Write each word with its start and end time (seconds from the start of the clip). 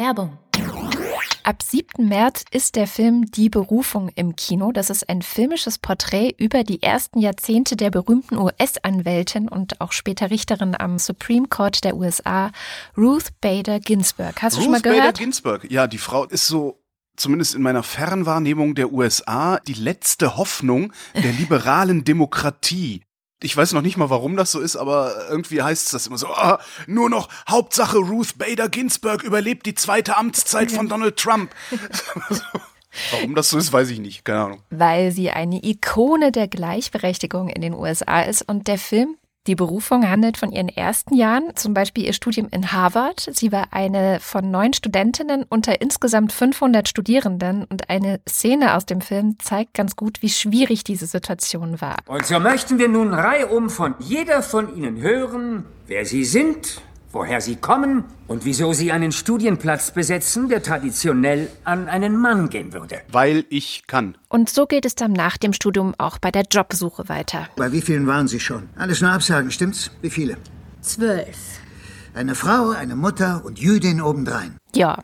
Werbung. 0.00 0.38
Ab 1.42 1.62
7. 1.62 2.08
März 2.08 2.44
ist 2.50 2.74
der 2.74 2.86
Film 2.86 3.30
Die 3.32 3.50
Berufung 3.50 4.08
im 4.14 4.34
Kino. 4.34 4.72
Das 4.72 4.88
ist 4.88 5.06
ein 5.10 5.20
filmisches 5.20 5.76
Porträt 5.76 6.34
über 6.38 6.64
die 6.64 6.82
ersten 6.82 7.20
Jahrzehnte 7.20 7.76
der 7.76 7.90
berühmten 7.90 8.38
US-Anwältin 8.38 9.46
und 9.46 9.78
auch 9.82 9.92
später 9.92 10.30
Richterin 10.30 10.74
am 10.74 10.98
Supreme 10.98 11.48
Court 11.48 11.84
der 11.84 11.96
USA, 11.96 12.50
Ruth 12.96 13.28
Bader 13.42 13.78
Ginsburg. 13.78 14.40
Hast 14.40 14.54
Ruth 14.54 14.60
du 14.60 14.64
schon 14.64 14.72
mal 14.72 14.80
gehört? 14.80 15.00
Bader 15.00 15.12
Ginsburg. 15.12 15.70
Ja, 15.70 15.86
die 15.86 15.98
Frau 15.98 16.24
ist 16.24 16.46
so 16.46 16.80
zumindest 17.16 17.54
in 17.54 17.60
meiner 17.60 17.82
Fernwahrnehmung 17.82 18.74
der 18.74 18.94
USA 18.94 19.58
die 19.58 19.74
letzte 19.74 20.38
Hoffnung 20.38 20.94
der 21.14 21.32
liberalen 21.32 22.04
Demokratie. 22.04 23.02
Ich 23.42 23.56
weiß 23.56 23.72
noch 23.72 23.82
nicht 23.82 23.96
mal, 23.96 24.10
warum 24.10 24.36
das 24.36 24.52
so 24.52 24.60
ist, 24.60 24.76
aber 24.76 25.28
irgendwie 25.30 25.62
heißt 25.62 25.86
es 25.86 25.92
das 25.92 26.06
immer 26.06 26.18
so, 26.18 26.28
ah, 26.28 26.60
nur 26.86 27.08
noch 27.08 27.28
Hauptsache 27.48 27.96
Ruth 27.98 28.36
Bader 28.36 28.68
Ginsburg 28.68 29.22
überlebt 29.22 29.64
die 29.64 29.74
zweite 29.74 30.16
Amtszeit 30.16 30.70
von 30.70 30.88
Donald 30.88 31.16
Trump. 31.16 31.54
warum 33.12 33.34
das 33.34 33.50
so 33.50 33.58
ist, 33.58 33.72
weiß 33.72 33.90
ich 33.90 33.98
nicht, 33.98 34.24
keine 34.24 34.40
Ahnung. 34.40 34.62
Weil 34.70 35.12
sie 35.12 35.30
eine 35.30 35.64
Ikone 35.64 36.32
der 36.32 36.48
Gleichberechtigung 36.48 37.48
in 37.48 37.62
den 37.62 37.74
USA 37.74 38.20
ist 38.22 38.42
und 38.42 38.68
der 38.68 38.78
Film 38.78 39.16
die 39.46 39.54
Berufung 39.54 40.08
handelt 40.08 40.36
von 40.36 40.52
ihren 40.52 40.68
ersten 40.68 41.14
Jahren, 41.14 41.56
zum 41.56 41.72
Beispiel 41.72 42.04
ihr 42.04 42.12
Studium 42.12 42.48
in 42.50 42.72
Harvard. 42.72 43.30
Sie 43.32 43.52
war 43.52 43.68
eine 43.70 44.20
von 44.20 44.50
neun 44.50 44.74
Studentinnen 44.74 45.44
unter 45.48 45.80
insgesamt 45.80 46.32
500 46.32 46.88
Studierenden 46.88 47.64
und 47.64 47.88
eine 47.88 48.20
Szene 48.28 48.76
aus 48.76 48.84
dem 48.84 49.00
Film 49.00 49.38
zeigt 49.38 49.74
ganz 49.74 49.96
gut, 49.96 50.20
wie 50.20 50.28
schwierig 50.28 50.84
diese 50.84 51.06
Situation 51.06 51.80
war. 51.80 51.96
Und 52.06 52.26
so 52.26 52.38
möchten 52.38 52.78
wir 52.78 52.88
nun 52.88 53.14
reihum 53.14 53.70
von 53.70 53.94
jeder 53.98 54.42
von 54.42 54.76
Ihnen 54.76 55.00
hören, 55.00 55.64
wer 55.86 56.04
Sie 56.04 56.24
sind, 56.24 56.82
woher 57.12 57.40
Sie 57.40 57.56
kommen 57.56 58.04
und 58.26 58.44
wieso 58.44 58.72
Sie 58.72 58.92
einen 58.92 59.12
Studienplatz 59.12 59.90
besetzen, 59.90 60.48
der 60.48 60.62
traditionell 60.62 61.48
an 61.64 61.88
einen 61.88 62.16
Mann 62.16 62.48
gehen 62.48 62.72
würde. 62.72 63.00
Weil 63.10 63.44
ich 63.48 63.86
kann. 63.86 64.16
Und 64.28 64.48
so 64.48 64.66
geht 64.66 64.84
es 64.84 64.94
dann 64.94 65.12
nach 65.12 65.36
dem 65.36 65.52
Studium 65.52 65.94
auch 65.98 66.18
bei 66.18 66.30
der 66.30 66.44
Jobsuche 66.50 67.08
weiter. 67.08 67.48
Bei 67.56 67.72
wie 67.72 67.80
vielen 67.80 68.06
waren 68.06 68.28
Sie 68.28 68.40
schon? 68.40 68.68
Alles 68.76 69.00
nur 69.00 69.10
Absagen, 69.10 69.50
stimmt's? 69.50 69.90
Wie 70.02 70.10
viele? 70.10 70.36
Zwölf. 70.80 71.36
Eine 72.14 72.34
Frau, 72.34 72.70
eine 72.70 72.96
Mutter 72.96 73.42
und 73.44 73.58
Jüdin 73.58 74.00
obendrein. 74.00 74.56
Ja. 74.74 74.98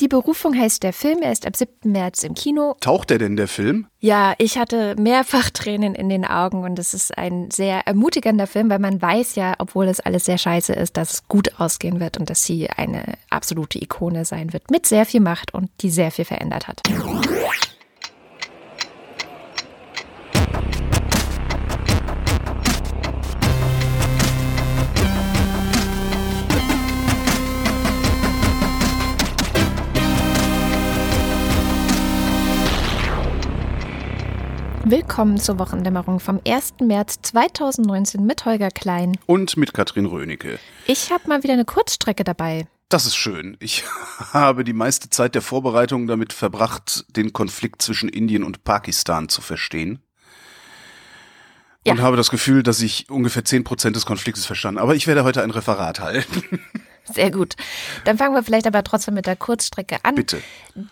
Die 0.00 0.06
Berufung 0.06 0.56
heißt 0.56 0.84
der 0.84 0.92
Film, 0.92 1.22
er 1.22 1.32
ist 1.32 1.44
ab 1.44 1.56
7. 1.56 1.90
März 1.90 2.22
im 2.22 2.34
Kino. 2.34 2.76
Taucht 2.80 3.10
er 3.10 3.18
denn 3.18 3.34
der 3.34 3.48
Film? 3.48 3.88
Ja, 3.98 4.34
ich 4.38 4.56
hatte 4.56 4.94
mehrfach 4.96 5.50
Tränen 5.50 5.96
in 5.96 6.08
den 6.08 6.24
Augen 6.24 6.62
und 6.62 6.78
es 6.78 6.94
ist 6.94 7.18
ein 7.18 7.50
sehr 7.50 7.84
ermutigender 7.84 8.46
Film, 8.46 8.70
weil 8.70 8.78
man 8.78 9.02
weiß 9.02 9.34
ja, 9.34 9.54
obwohl 9.58 9.88
es 9.88 9.98
alles 9.98 10.26
sehr 10.26 10.38
scheiße 10.38 10.72
ist, 10.72 10.96
dass 10.96 11.14
es 11.14 11.28
gut 11.28 11.58
ausgehen 11.58 11.98
wird 11.98 12.16
und 12.16 12.30
dass 12.30 12.44
sie 12.44 12.70
eine 12.70 13.14
absolute 13.28 13.82
Ikone 13.82 14.24
sein 14.24 14.52
wird 14.52 14.70
mit 14.70 14.86
sehr 14.86 15.04
viel 15.04 15.20
Macht 15.20 15.52
und 15.52 15.68
die 15.80 15.90
sehr 15.90 16.12
viel 16.12 16.24
verändert 16.24 16.68
hat. 16.68 16.80
Willkommen 34.90 35.36
zur 35.36 35.58
Wochendämmerung 35.58 36.18
vom 36.18 36.40
1. 36.48 36.76
März 36.80 37.18
2019 37.20 38.24
mit 38.24 38.46
Holger 38.46 38.70
Klein. 38.70 39.18
Und 39.26 39.58
mit 39.58 39.74
Katrin 39.74 40.06
Rönecke. 40.06 40.58
Ich 40.86 41.12
habe 41.12 41.28
mal 41.28 41.42
wieder 41.42 41.52
eine 41.52 41.66
Kurzstrecke 41.66 42.24
dabei. 42.24 42.66
Das 42.88 43.04
ist 43.04 43.14
schön. 43.14 43.58
Ich 43.60 43.84
habe 44.32 44.64
die 44.64 44.72
meiste 44.72 45.10
Zeit 45.10 45.34
der 45.34 45.42
Vorbereitung 45.42 46.06
damit 46.06 46.32
verbracht, 46.32 47.04
den 47.14 47.34
Konflikt 47.34 47.82
zwischen 47.82 48.08
Indien 48.08 48.42
und 48.42 48.64
Pakistan 48.64 49.28
zu 49.28 49.42
verstehen. 49.42 49.98
Ja. 51.86 51.92
Und 51.92 52.00
habe 52.00 52.16
das 52.16 52.30
Gefühl, 52.30 52.62
dass 52.62 52.80
ich 52.80 53.10
ungefähr 53.10 53.44
10% 53.44 53.90
des 53.90 54.06
Konfliktes 54.06 54.46
verstanden. 54.46 54.80
Aber 54.80 54.94
ich 54.94 55.06
werde 55.06 55.22
heute 55.22 55.42
ein 55.42 55.50
Referat 55.50 56.00
halten. 56.00 56.60
Sehr 57.12 57.30
gut. 57.30 57.56
Dann 58.04 58.18
fangen 58.18 58.34
wir 58.34 58.42
vielleicht 58.42 58.66
aber 58.66 58.84
trotzdem 58.84 59.14
mit 59.14 59.26
der 59.26 59.36
Kurzstrecke 59.36 59.98
an. 60.04 60.14
Bitte. 60.14 60.42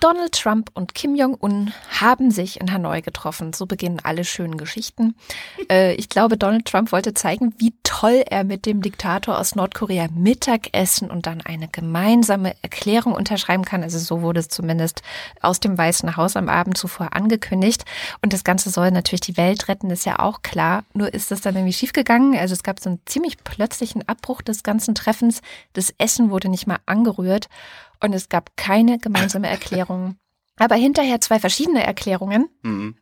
Donald 0.01 0.33
Trump 0.33 0.71
und 0.75 0.95
Kim 0.95 1.15
Jong-un 1.15 1.73
haben 2.01 2.31
sich 2.31 2.61
in 2.61 2.73
Hanoi 2.73 3.03
getroffen. 3.03 3.53
So 3.53 3.67
beginnen 3.67 4.01
alle 4.03 4.25
schönen 4.25 4.57
Geschichten. 4.57 5.15
Äh, 5.69 5.95
ich 5.95 6.09
glaube, 6.09 6.37
Donald 6.37 6.67
Trump 6.67 6.93
wollte 6.93 7.13
zeigen, 7.15 7.55
wie 7.59 7.75
toll 7.83 8.23
er 8.29 8.45
mit 8.45 8.67
dem 8.67 8.83
Diktator 8.83 9.39
aus 9.39 9.57
Nordkorea 9.57 10.07
Mittagessen 10.15 11.11
und 11.11 11.27
dann 11.27 11.41
eine 11.41 11.67
gemeinsame 11.67 12.55
Erklärung 12.63 13.15
unterschreiben 13.15 13.65
kann. 13.65 13.83
Also 13.83 13.99
so 13.99 14.23
wurde 14.23 14.41
es 14.41 14.49
zumindest 14.49 15.03
aus 15.41 15.59
dem 15.59 15.77
Weißen 15.77 16.17
Haus 16.17 16.37
am 16.37 16.49
Abend 16.49 16.77
zuvor 16.77 17.15
angekündigt. 17.15 17.85
Und 18.23 18.33
das 18.33 18.45
Ganze 18.45 18.71
soll 18.71 18.91
natürlich 18.91 19.23
die 19.23 19.37
Welt 19.37 19.69
retten, 19.69 19.91
ist 19.91 20.07
ja 20.07 20.19
auch 20.19 20.43
klar. 20.43 20.85
Nur 20.93 21.13
ist 21.13 21.31
das 21.31 21.41
dann 21.41 21.57
irgendwie 21.57 21.73
schiefgegangen. 21.73 22.37
Also 22.37 22.53
es 22.53 22.63
gab 22.63 22.79
so 22.79 22.91
einen 22.91 23.01
ziemlich 23.07 23.43
plötzlichen 23.43 24.07
Abbruch 24.09 24.43
des 24.43 24.63
ganzen 24.63 24.95
Treffens. 24.95 25.41
Das 25.73 25.93
Essen 26.07 26.31
wurde 26.31 26.49
nicht 26.49 26.69
mal 26.69 26.79
angerührt 26.87 27.49
und 28.01 28.13
es 28.13 28.29
gab 28.29 28.57
keine 28.57 28.99
gemeinsame 28.99 29.49
Erklärung. 29.57 30.17
Aber 30.59 30.75
hinterher 30.75 31.21
zwei 31.21 31.39
verschiedene 31.39 31.85
Erklärungen. 31.85 32.49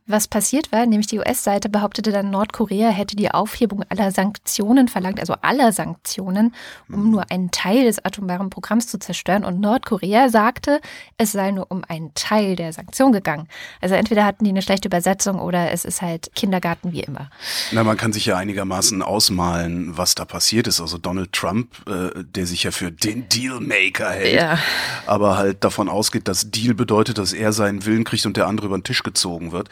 Was 0.05 0.27
passiert 0.27 0.71
war, 0.71 0.85
nämlich 0.85 1.07
die 1.07 1.17
US-Seite 1.19 1.69
behauptete 1.69 2.11
dann, 2.11 2.29
Nordkorea 2.29 2.89
hätte 2.89 3.15
die 3.15 3.31
Aufhebung 3.31 3.83
aller 3.89 4.11
Sanktionen 4.11 4.87
verlangt, 4.89 5.19
also 5.19 5.33
aller 5.41 5.71
Sanktionen, 5.71 6.53
um 6.91 7.09
nur 7.11 7.31
einen 7.31 7.49
Teil 7.51 7.85
des 7.85 8.03
atomaren 8.03 8.49
Programms 8.49 8.87
zu 8.87 8.99
zerstören. 8.99 9.43
Und 9.43 9.59
Nordkorea 9.61 10.29
sagte, 10.29 10.81
es 11.17 11.31
sei 11.31 11.51
nur 11.51 11.71
um 11.71 11.83
einen 11.87 12.13
Teil 12.13 12.55
der 12.55 12.73
Sanktion 12.73 13.11
gegangen. 13.11 13.47
Also 13.81 13.95
entweder 13.95 14.25
hatten 14.25 14.43
die 14.43 14.51
eine 14.51 14.61
schlechte 14.61 14.87
Übersetzung 14.89 15.39
oder 15.39 15.71
es 15.71 15.85
ist 15.85 16.01
halt 16.01 16.29
Kindergarten 16.35 16.91
wie 16.91 17.01
immer. 17.01 17.29
Na, 17.71 17.83
man 17.83 17.97
kann 17.97 18.13
sich 18.13 18.25
ja 18.27 18.37
einigermaßen 18.37 19.01
ausmalen, 19.01 19.97
was 19.97 20.13
da 20.13 20.25
passiert 20.25 20.67
ist. 20.67 20.81
Also 20.81 20.97
Donald 20.97 21.31
Trump, 21.33 21.69
äh, 21.89 22.23
der 22.23 22.45
sich 22.45 22.63
ja 22.63 22.71
für 22.71 22.91
den 22.91 23.27
Dealmaker 23.29 24.11
hält, 24.11 24.35
Ja. 24.35 24.59
aber 25.07 25.37
halt 25.37 25.63
davon 25.63 25.89
ausgeht, 25.89 26.27
dass 26.27 26.51
Deal 26.51 26.73
bedeutet, 26.75 27.17
dass 27.17 27.33
er 27.33 27.44
seinen 27.53 27.85
Willen 27.85 28.03
kriegt 28.03 28.25
und 28.25 28.37
der 28.37 28.47
andere 28.47 28.67
über 28.67 28.77
den 28.77 28.83
Tisch 28.83 29.03
gezogen 29.03 29.51
wird, 29.51 29.69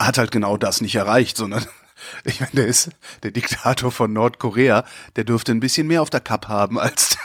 hat 0.00 0.18
halt 0.18 0.30
genau 0.30 0.56
das 0.56 0.80
nicht 0.80 0.94
erreicht, 0.94 1.36
sondern 1.36 1.64
ich 2.24 2.40
meine, 2.40 2.52
der 2.54 2.66
ist 2.66 2.90
der 3.22 3.30
Diktator 3.30 3.90
von 3.90 4.12
Nordkorea, 4.12 4.84
der 5.16 5.24
dürfte 5.24 5.52
ein 5.52 5.60
bisschen 5.60 5.86
mehr 5.86 6.02
auf 6.02 6.10
der 6.10 6.20
Kapp 6.20 6.48
haben 6.48 6.78
als 6.78 7.16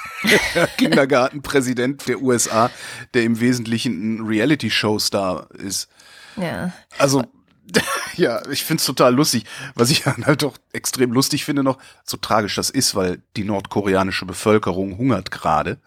der 0.53 0.67
Kindergartenpräsident 0.77 2.07
der 2.07 2.21
USA, 2.21 2.69
der 3.13 3.23
im 3.23 3.39
Wesentlichen 3.39 4.15
ein 4.15 4.25
Reality-Show-Star 4.25 5.49
ist. 5.55 5.87
Ja. 6.35 6.71
Also, 6.97 7.23
ja, 8.15 8.47
ich 8.49 8.63
find's 8.63 8.85
total 8.85 9.13
lustig. 9.13 9.45
Was 9.75 9.91
ich 9.91 10.03
dann 10.03 10.25
halt 10.25 10.41
doch 10.41 10.57
extrem 10.73 11.11
lustig 11.11 11.45
finde 11.45 11.63
noch, 11.63 11.77
so 12.03 12.17
tragisch 12.17 12.55
das 12.55 12.69
ist, 12.69 12.95
weil 12.95 13.21
die 13.35 13.43
nordkoreanische 13.43 14.25
Bevölkerung 14.25 14.97
hungert 14.97 15.31
gerade. 15.31 15.79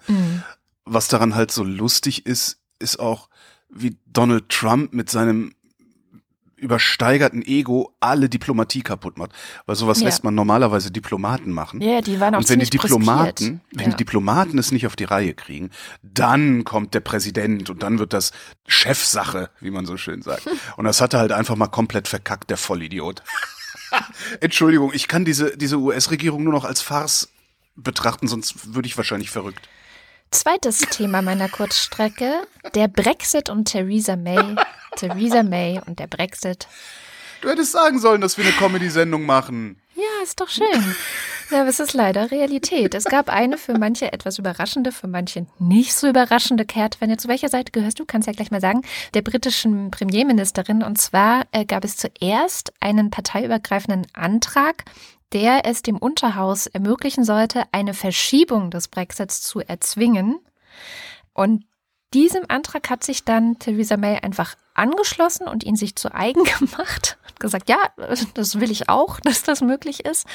Was 0.85 1.09
daran 1.09 1.35
halt 1.35 1.51
so 1.51 1.65
lustig 1.65 2.27
ist, 2.27 2.59
ist 2.79 2.99
auch, 2.99 3.29
wie 3.75 3.97
Donald 4.07 4.49
Trump 4.49 4.93
mit 4.93 5.11
seinem 5.11 5.55
übersteigerten 6.57 7.43
Ego 7.45 7.93
alle 7.99 8.29
Diplomatie 8.29 8.83
kaputt 8.83 9.19
macht. 9.19 9.33
Weil 9.67 9.75
sowas 9.75 9.99
Ja. 9.99 10.05
lässt 10.07 10.23
man 10.23 10.37
normalerweise 10.37 10.93
Diplomaten 10.93 11.51
machen. 11.51 11.81
Ja, 11.81 12.01
die 12.01 12.21
waren 12.21 12.37
auch 12.37 12.39
Und 12.39 12.49
wenn 12.51 12.61
die 12.61 12.71
Diplomaten, 12.71 13.33
brüskiert. 13.59 13.61
wenn 13.73 13.85
Ja. 13.87 13.91
die 13.91 13.97
Diplomaten 13.97 14.59
es 14.59 14.71
nicht 14.71 14.87
auf 14.87 14.95
die 14.95 15.03
Reihe 15.05 15.35
kriegen, 15.35 15.71
dann 16.05 16.63
kommt 16.63 16.95
der 16.95 17.01
Präsident 17.01 17.69
und 17.69 17.83
dann 17.83 17.99
wird 17.99 18.13
das 18.13 18.31
Chefsache, 18.69 19.51
wie 19.61 19.73
man 19.73 19.87
so 19.87 19.97
schön 19.97 20.23
sagt. 20.23 20.47
Und 20.77 20.85
das 20.85 21.01
hat 21.01 21.15
er 21.15 21.21
halt 21.21 21.33
einfach 21.33 21.57
mal 21.57 21.67
komplett 21.67 22.07
verkackt, 22.07 22.49
der 22.51 22.57
Vollidiot. 22.57 23.25
Entschuldigung, 24.41 24.93
ich 24.95 25.09
kann 25.09 25.25
diese, 25.25 25.57
diese 25.57 25.79
US-Regierung 25.79 26.45
nur 26.45 26.53
noch 26.53 26.65
als 26.65 26.81
Farce 26.81 27.29
betrachten, 27.75 28.29
sonst 28.29 28.75
würde 28.75 28.87
ich 28.87 28.97
wahrscheinlich 28.97 29.31
verrückt. 29.31 29.69
Zweites 30.33 30.79
Thema 30.79 31.21
meiner 31.21 31.49
Kurzstrecke, 31.49 32.47
der 32.75 32.89
Brexit 32.89 33.51
und 33.51 33.67
Theresa 33.67 34.17
May. 34.17 34.57
Theresa 34.97 35.43
May 35.43 35.79
und 35.87 35.99
der 35.99 36.07
Brexit. 36.07 36.67
Du 37.43 37.51
hättest 37.51 37.73
sagen 37.73 37.99
sollen, 37.99 38.23
dass 38.23 38.39
wir 38.39 38.45
eine 38.45 38.55
Comedy-Sendung 38.55 39.27
machen. 39.27 39.77
Ja, 39.95 40.23
ist 40.23 40.41
doch 40.41 40.49
schön. 40.49 40.97
Ja, 41.51 41.61
aber 41.61 41.69
es 41.69 41.81
ist 41.81 41.93
leider 41.93 42.31
Realität. 42.31 42.95
Es 42.95 43.05
gab 43.05 43.29
eine 43.29 43.59
für 43.59 43.77
manche 43.77 44.11
etwas 44.11 44.39
überraschende, 44.39 44.91
für 44.91 45.07
manche 45.07 45.47
nicht 45.59 45.93
so 45.95 46.09
überraschende 46.09 46.65
Kehrtwende. 46.65 47.19
Zu 47.19 47.29
welcher 47.29 47.51
Seite 47.51 47.71
gehörst 47.71 48.01
du? 48.01 48.07
Kannst 48.07 48.27
ja 48.27 48.33
gleich 48.33 48.51
mal 48.51 48.61
sagen. 48.63 48.83
Der 49.13 49.21
britischen 49.21 49.91
Premierministerin. 49.91 50.83
Und 50.83 50.99
zwar 50.99 51.47
äh, 51.53 51.67
gab 51.67 51.85
es 51.85 51.99
zuerst 51.99 52.73
einen 52.81 53.11
parteiübergreifenden 53.11 54.07
Antrag, 54.15 54.85
der 55.33 55.65
es 55.65 55.83
dem 55.83 55.97
Unterhaus 55.97 56.67
ermöglichen 56.67 57.25
sollte, 57.25 57.65
eine 57.73 57.95
Verschiebung 57.95 58.71
des 58.71 58.89
Brexits 58.89 59.43
zu 59.43 59.61
erzwingen. 59.61 60.39
Und 61.33 61.65
diesem 62.15 62.45
Antrag 62.49 62.91
hat 62.91 63.05
sich 63.05 63.25
dann 63.25 63.59
Theresa 63.59 63.97
May 63.97 64.19
einfach 64.19 64.55
angeschlossen 64.75 65.49
und 65.49 65.65
ihn 65.65 65.77
sich 65.77 65.97
zu 65.97 66.15
eigen 66.15 66.45
gemacht. 66.59 67.19
Hat 67.25 67.41
gesagt, 67.41 67.69
ja, 67.69 67.79
das 68.35 68.61
will 68.61 68.71
ich 68.71 68.89
auch, 68.89 69.21
dass 69.21 69.43
das 69.43 69.61
möglich 69.61 70.05
ist. 70.05 70.27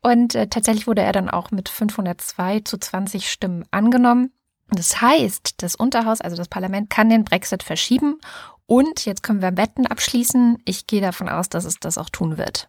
Und 0.00 0.34
äh, 0.34 0.46
tatsächlich 0.48 0.86
wurde 0.86 1.02
er 1.02 1.12
dann 1.12 1.30
auch 1.30 1.50
mit 1.50 1.68
502 1.68 2.60
zu 2.60 2.78
20 2.78 3.30
Stimmen 3.30 3.66
angenommen. 3.70 4.32
Das 4.70 5.00
heißt, 5.00 5.62
das 5.62 5.74
Unterhaus, 5.74 6.20
also 6.20 6.36
das 6.36 6.48
Parlament, 6.48 6.90
kann 6.90 7.10
den 7.10 7.24
Brexit 7.24 7.62
verschieben. 7.62 8.20
Und 8.66 9.04
jetzt 9.04 9.22
können 9.22 9.42
wir 9.42 9.56
Wetten 9.56 9.86
abschließen. 9.86 10.62
Ich 10.64 10.86
gehe 10.86 11.00
davon 11.00 11.28
aus, 11.28 11.48
dass 11.48 11.64
es 11.64 11.80
das 11.80 11.98
auch 11.98 12.08
tun 12.08 12.38
wird. 12.38 12.68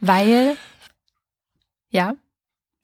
Weil, 0.00 0.56
ja, 1.90 2.14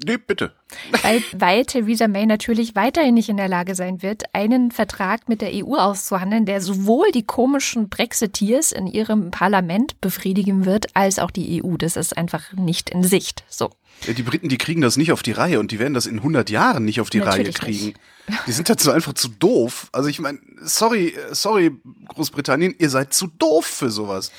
Nee, 0.05 0.19
bitte. 0.19 0.53
weil, 1.03 1.23
weil 1.33 1.65
Theresa 1.65 2.07
May 2.07 2.27
natürlich 2.27 2.75
weiterhin 2.75 3.15
nicht 3.15 3.29
in 3.29 3.39
der 3.39 3.49
Lage 3.49 3.75
sein 3.75 4.03
wird, 4.03 4.25
einen 4.35 4.71
Vertrag 4.71 5.29
mit 5.29 5.41
der 5.41 5.53
EU 5.55 5.77
auszuhandeln, 5.77 6.45
der 6.45 6.61
sowohl 6.61 7.11
die 7.13 7.25
komischen 7.25 7.89
Brexiteers 7.89 8.73
in 8.73 8.87
ihrem 8.87 9.31
Parlament 9.31 10.01
befriedigen 10.01 10.67
wird, 10.67 10.95
als 10.95 11.19
auch 11.19 11.31
die 11.31 11.63
EU. 11.63 11.77
Das 11.77 11.97
ist 11.97 12.17
einfach 12.17 12.53
nicht 12.53 12.91
in 12.91 13.03
Sicht. 13.03 13.45
So. 13.49 13.71
Die 14.07 14.23
Briten, 14.23 14.51
die 14.51 14.59
kriegen 14.59 14.83
das 14.83 14.99
nicht 14.99 15.13
auf 15.13 15.23
die 15.23 15.33
Reihe 15.33 15.59
und 15.59 15.71
die 15.71 15.79
werden 15.79 15.95
das 15.95 16.05
in 16.05 16.19
100 16.19 16.51
Jahren 16.51 16.85
nicht 16.85 17.01
auf 17.01 17.09
die 17.09 17.21
Natürlich 17.21 17.47
Reihe 17.47 17.53
kriegen. 17.53 17.87
nicht. 17.87 18.47
Die 18.47 18.53
sind 18.53 18.69
dazu 18.69 18.91
einfach 18.91 19.15
zu 19.15 19.29
doof. 19.29 19.89
Also 19.93 20.11
ich 20.11 20.19
meine, 20.19 20.39
sorry, 20.61 21.09
äh, 21.09 21.35
sorry, 21.35 21.73
Großbritannien, 22.09 22.75
ihr 22.79 22.91
seid 22.91 23.15
zu 23.15 23.29
doof 23.29 23.65
für 23.65 23.91
sowas. 23.91 24.31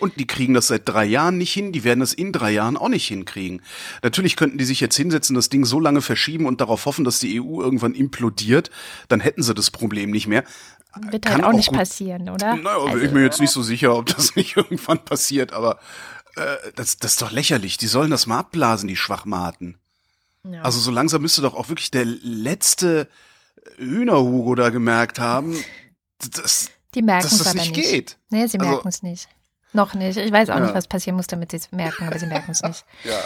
Und 0.00 0.18
die 0.18 0.26
kriegen 0.26 0.54
das 0.54 0.68
seit 0.68 0.88
drei 0.88 1.04
Jahren 1.04 1.36
nicht 1.38 1.52
hin, 1.52 1.72
die 1.72 1.84
werden 1.84 2.00
das 2.00 2.12
in 2.14 2.32
drei 2.32 2.50
Jahren 2.52 2.76
auch 2.76 2.88
nicht 2.88 3.06
hinkriegen. 3.06 3.62
Natürlich 4.02 4.34
könnten 4.36 4.58
die 4.58 4.64
sich 4.64 4.80
jetzt 4.80 4.96
hinsetzen, 4.96 5.36
das 5.36 5.48
Ding 5.50 5.64
so 5.64 5.78
lange 5.78 6.00
verschieben 6.00 6.46
und 6.46 6.60
darauf 6.60 6.86
hoffen, 6.86 7.04
dass 7.04 7.20
die 7.20 7.40
EU 7.40 7.60
irgendwann 7.60 7.94
implodiert, 7.94 8.70
dann 9.08 9.20
hätten 9.20 9.42
sie 9.42 9.54
das 9.54 9.70
Problem 9.70 10.10
nicht 10.10 10.26
mehr. 10.26 10.44
Wird 11.10 11.24
Kann 11.24 11.34
halt 11.34 11.44
auch 11.44 11.48
auch 11.50 11.52
nicht 11.52 11.68
gut- 11.68 11.78
passieren, 11.78 12.28
oder? 12.30 12.56
Naja, 12.56 12.78
Also, 12.78 12.94
bin 12.94 13.04
ich 13.04 13.12
mir 13.12 13.22
jetzt 13.22 13.40
nicht 13.40 13.52
so 13.52 13.62
sicher, 13.62 13.94
ob 13.96 14.06
das 14.06 14.34
nicht 14.36 14.56
irgendwann 14.56 15.04
passiert, 15.04 15.52
aber 15.52 15.78
äh, 16.36 16.56
das, 16.74 16.96
das 16.96 17.12
ist 17.12 17.22
doch 17.22 17.30
lächerlich. 17.30 17.76
Die 17.76 17.86
sollen 17.86 18.10
das 18.10 18.26
mal 18.26 18.38
abblasen, 18.38 18.88
die 18.88 18.96
Schwachmaten. 18.96 19.78
Ja. 20.50 20.62
Also 20.62 20.80
so 20.80 20.90
langsam 20.90 21.22
müsste 21.22 21.42
doch 21.42 21.54
auch 21.54 21.68
wirklich 21.68 21.90
der 21.90 22.06
letzte 22.06 23.06
Hühnerhugo 23.76 24.54
da 24.54 24.70
gemerkt 24.70 25.18
haben, 25.18 25.54
dass, 26.34 26.70
die 26.94 27.02
merken 27.02 27.24
dass 27.24 27.32
es 27.32 27.44
das 27.44 27.54
nicht 27.54 27.76
nicht. 27.76 27.88
geht. 27.90 28.16
Nee, 28.30 28.46
sie 28.46 28.58
Also- 28.58 28.70
merken 28.70 28.88
es 28.88 29.02
nicht. 29.02 29.28
Noch 29.72 29.94
nicht. 29.94 30.16
Ich 30.16 30.32
weiß 30.32 30.50
auch 30.50 30.54
Ja. 30.56 30.60
nicht, 30.60 30.74
was 30.74 30.88
passieren 30.88 31.16
muss, 31.16 31.26
damit 31.26 31.50
sie 31.52 31.58
es 31.58 31.70
merken, 31.72 32.06
aber 32.08 32.18
sie 32.18 32.26
merken 32.26 32.50
es 32.52 32.62
nicht. 32.62 32.84
Ja. 33.04 33.18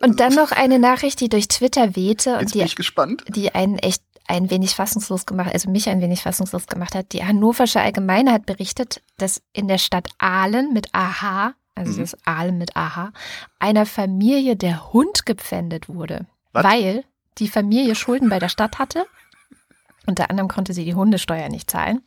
Und 0.00 0.18
dann 0.18 0.34
noch 0.34 0.50
eine 0.50 0.80
Nachricht, 0.80 1.20
die 1.20 1.28
durch 1.28 1.46
Twitter 1.46 1.94
wehte 1.94 2.36
und 2.38 2.52
die, 2.54 2.64
die 3.28 3.54
einen 3.54 3.78
echt 3.78 4.02
ein 4.26 4.50
wenig 4.50 4.74
fassungslos 4.74 5.26
gemacht, 5.26 5.52
also 5.52 5.70
mich 5.70 5.88
ein 5.88 6.00
wenig 6.00 6.22
fassungslos 6.22 6.66
gemacht 6.66 6.94
hat. 6.96 7.12
Die 7.12 7.24
Hannoversche 7.24 7.80
Allgemeine 7.80 8.32
hat 8.32 8.44
berichtet, 8.46 9.00
dass 9.18 9.42
in 9.52 9.68
der 9.68 9.78
Stadt 9.78 10.08
Aalen 10.18 10.72
mit 10.72 10.88
AH, 10.92 11.54
also 11.76 11.92
Mhm. 11.92 12.00
das 12.00 12.16
Aalen 12.26 12.58
mit 12.58 12.76
AH, 12.76 13.12
einer 13.60 13.86
Familie 13.86 14.56
der 14.56 14.92
Hund 14.92 15.24
gepfändet 15.24 15.88
wurde, 15.88 16.26
Was? 16.52 16.64
weil 16.64 17.04
die 17.38 17.48
Familie 17.48 17.94
Schulden 17.94 18.28
bei 18.28 18.40
der 18.40 18.48
Stadt 18.48 18.80
hatte. 18.80 19.06
Unter 20.06 20.30
anderem 20.30 20.48
konnte 20.48 20.72
sie 20.72 20.84
die 20.84 20.94
Hundesteuer 20.96 21.48
nicht 21.48 21.70
zahlen. 21.70 22.02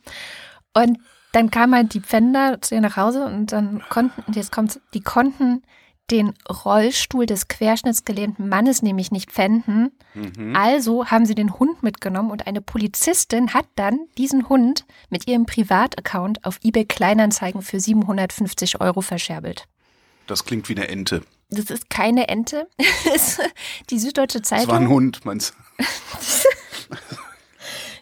Und 0.73 0.99
dann 1.35 1.51
kam 1.51 1.75
halt 1.75 1.93
die 1.93 1.99
Pfänder 1.99 2.61
zu 2.61 2.75
ihr 2.75 2.81
nach 2.81 2.95
Hause 2.95 3.25
und 3.25 3.51
dann 3.51 3.83
konnten, 3.89 4.21
und 4.25 4.35
jetzt 4.37 4.53
kommt's, 4.53 4.79
die 4.93 5.01
konnten 5.01 5.63
den 6.11 6.33
Rollstuhl 6.47 7.25
des 7.25 7.47
querschnittsgelähmten 7.47 8.47
Mannes 8.47 8.81
nämlich 8.83 9.11
nicht 9.11 9.31
pfänden. 9.31 9.91
Mhm. 10.13 10.55
Also 10.55 11.07
haben 11.07 11.25
sie 11.25 11.35
den 11.35 11.57
Hund 11.59 11.83
mitgenommen 11.83 12.31
und 12.31 12.47
eine 12.47 12.61
Polizistin 12.61 13.53
hat 13.53 13.65
dann 13.75 13.99
diesen 14.17 14.47
Hund 14.47 14.85
mit 15.09 15.27
ihrem 15.27 15.45
Privataccount 15.45 16.45
auf 16.45 16.59
eBay 16.63 16.85
Kleinanzeigen 16.85 17.61
für 17.61 17.79
750 17.79 18.79
Euro 18.79 19.01
verscherbelt. 19.01 19.67
Das 20.27 20.45
klingt 20.45 20.69
wie 20.69 20.75
eine 20.75 20.87
Ente. 20.87 21.23
Das 21.49 21.69
ist 21.69 21.89
keine 21.89 22.29
Ente. 22.29 22.69
Die 23.89 23.99
Süddeutsche 23.99 24.39
Das 24.39 24.51
war 24.51 24.59
ein 24.59 24.67
Zeitung. 24.67 24.87
Hund, 24.87 25.25
meinst 25.25 25.53
du? 25.77 25.83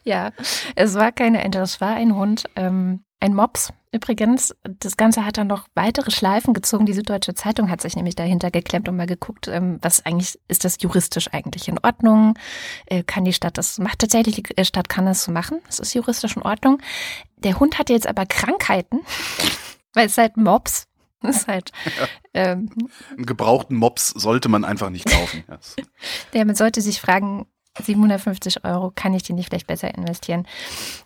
Ja, 0.05 0.31
es 0.75 0.95
war 0.95 1.11
keine 1.11 1.41
Ente, 1.41 1.59
es 1.59 1.79
war 1.79 1.95
ein 1.95 2.15
Hund. 2.15 2.43
Ähm, 2.55 3.03
ein 3.23 3.33
Mops 3.33 3.71
übrigens. 3.93 4.53
Das 4.63 4.97
Ganze 4.97 5.25
hat 5.25 5.37
dann 5.37 5.47
noch 5.47 5.67
weitere 5.75 6.11
Schleifen 6.11 6.53
gezogen. 6.53 6.85
Die 6.85 6.93
Süddeutsche 6.93 7.33
Zeitung 7.33 7.69
hat 7.69 7.79
sich 7.79 7.95
nämlich 7.95 8.15
dahinter 8.15 8.51
geklemmt 8.51 8.89
und 8.89 8.97
mal 8.97 9.07
geguckt, 9.07 9.47
ähm, 9.47 9.79
was 9.81 10.05
eigentlich, 10.05 10.37
ist 10.49 10.65
das 10.65 10.77
juristisch 10.81 11.29
eigentlich 11.31 11.69
in 11.69 11.79
Ordnung? 11.79 12.33
Äh, 12.85 13.03
kann 13.03 13.23
die 13.23 13.31
Stadt 13.31 13.57
das, 13.57 13.79
macht 13.79 13.99
tatsächlich 13.99 14.35
die 14.35 14.57
äh, 14.57 14.65
Stadt 14.65 14.89
kann 14.89 15.05
das 15.05 15.23
so 15.23 15.31
machen? 15.31 15.61
Das 15.67 15.79
ist 15.79 15.93
juristisch 15.93 16.35
in 16.35 16.41
Ordnung. 16.41 16.81
Der 17.37 17.59
Hund 17.61 17.79
hatte 17.79 17.93
jetzt 17.93 18.07
aber 18.07 18.25
Krankheiten, 18.25 18.99
weil 19.93 20.07
es 20.07 20.17
halt 20.17 20.35
Mops 20.35 20.87
ist 21.23 21.47
halt, 21.47 21.71
ähm, 22.33 22.69
Einen 23.11 23.25
gebrauchten 23.25 23.77
Mops 23.77 24.09
sollte 24.09 24.49
man 24.49 24.65
einfach 24.65 24.89
nicht 24.89 25.09
kaufen. 25.09 25.45
Ja, 25.49 25.59
Ja, 26.33 26.45
man 26.45 26.55
sollte 26.55 26.81
sich 26.81 26.99
fragen, 26.99 27.45
750 27.81 28.63
Euro, 28.65 28.91
kann 28.95 29.13
ich 29.13 29.23
die 29.23 29.33
nicht 29.33 29.49
vielleicht 29.49 29.67
besser 29.67 29.93
investieren? 29.95 30.47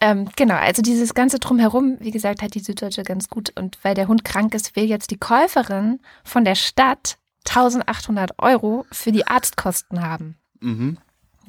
Ähm, 0.01 0.29
genau, 0.35 0.55
also 0.55 0.81
dieses 0.81 1.13
ganze 1.13 1.39
Drumherum, 1.39 1.97
wie 1.99 2.11
gesagt, 2.11 2.41
hat 2.41 2.53
die 2.55 2.59
Süddeutsche 2.59 3.03
ganz 3.03 3.29
gut. 3.29 3.51
Und 3.55 3.77
weil 3.83 3.95
der 3.95 4.07
Hund 4.07 4.25
krank 4.25 4.53
ist, 4.53 4.75
will 4.75 4.85
jetzt 4.85 5.11
die 5.11 5.17
Käuferin 5.17 5.99
von 6.23 6.43
der 6.43 6.55
Stadt 6.55 7.17
1800 7.47 8.31
Euro 8.39 8.85
für 8.91 9.11
die 9.11 9.25
Arztkosten 9.27 10.01
haben. 10.01 10.35
Mhm. 10.59 10.97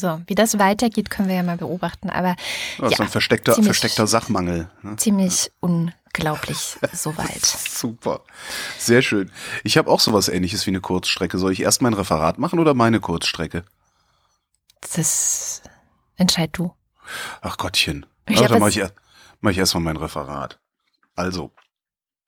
So, 0.01 0.21
wie 0.29 0.37
das 0.37 0.61
weitergeht, 0.61 1.11
können 1.11 1.29
wir 1.29 1.35
ja 1.35 1.43
mal 1.43 1.57
beobachten. 1.57 2.09
Aber 2.09 2.37
Das 2.79 2.93
ist 2.93 2.99
Ja, 2.99 3.05
ein 3.07 3.11
versteckter, 3.11 3.55
ziemlich- 3.55 3.67
versteckter 3.77 4.07
Sachmangel. 4.07 4.71
Ne? 4.83 4.95
ziemlich 4.95 5.51
unglaublich 5.59 6.77
soweit. 6.93 7.45
Super. 7.45 8.21
Sehr 8.79 9.03
schön. 9.03 9.33
Ich 9.65 9.77
habe 9.77 9.91
auch 9.91 9.99
sowas 9.99 10.29
ähnliches 10.29 10.67
wie 10.67 10.71
eine 10.71 10.81
Kurzstrecke. 10.81 11.37
Soll 11.39 11.51
ich 11.51 11.63
erst 11.63 11.83
mein 11.83 11.95
Referat 11.95 12.39
machen 12.39 12.61
oder 12.61 12.75
meine 12.75 13.01
Kurzstrecke? 13.01 13.65
Das 14.81 15.63
entscheid 16.17 16.51
du. 16.53 16.75
Ach 17.41 17.57
Gottchen. 17.57 18.07
Ich 18.27 18.37
Also, 18.37 18.45
hab 18.45 18.51
dann 18.51 18.61
mache 18.61 18.71
ich, 18.71 18.91
mach 19.41 19.51
ich 19.51 19.59
erstmal 19.59 19.83
mein 19.83 19.97
Referat. 19.97 20.59
Also, 21.15 21.53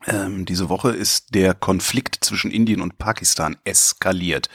ähm, 0.06 0.46
diese 0.46 0.68
Woche 0.68 0.90
ist 0.90 1.34
der 1.34 1.54
Konflikt 1.54 2.18
zwischen 2.24 2.50
Indien 2.50 2.80
und 2.80 2.98
Pakistan 2.98 3.58
eskaliert. 3.64 4.48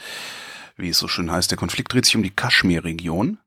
Wie 0.76 0.90
es 0.90 0.98
so 0.98 1.08
schön 1.08 1.30
heißt, 1.30 1.50
der 1.50 1.58
Konflikt 1.58 1.92
dreht 1.92 2.04
sich 2.04 2.16
um 2.16 2.22
die 2.22 2.34
Kaschmir-Region. 2.34 3.38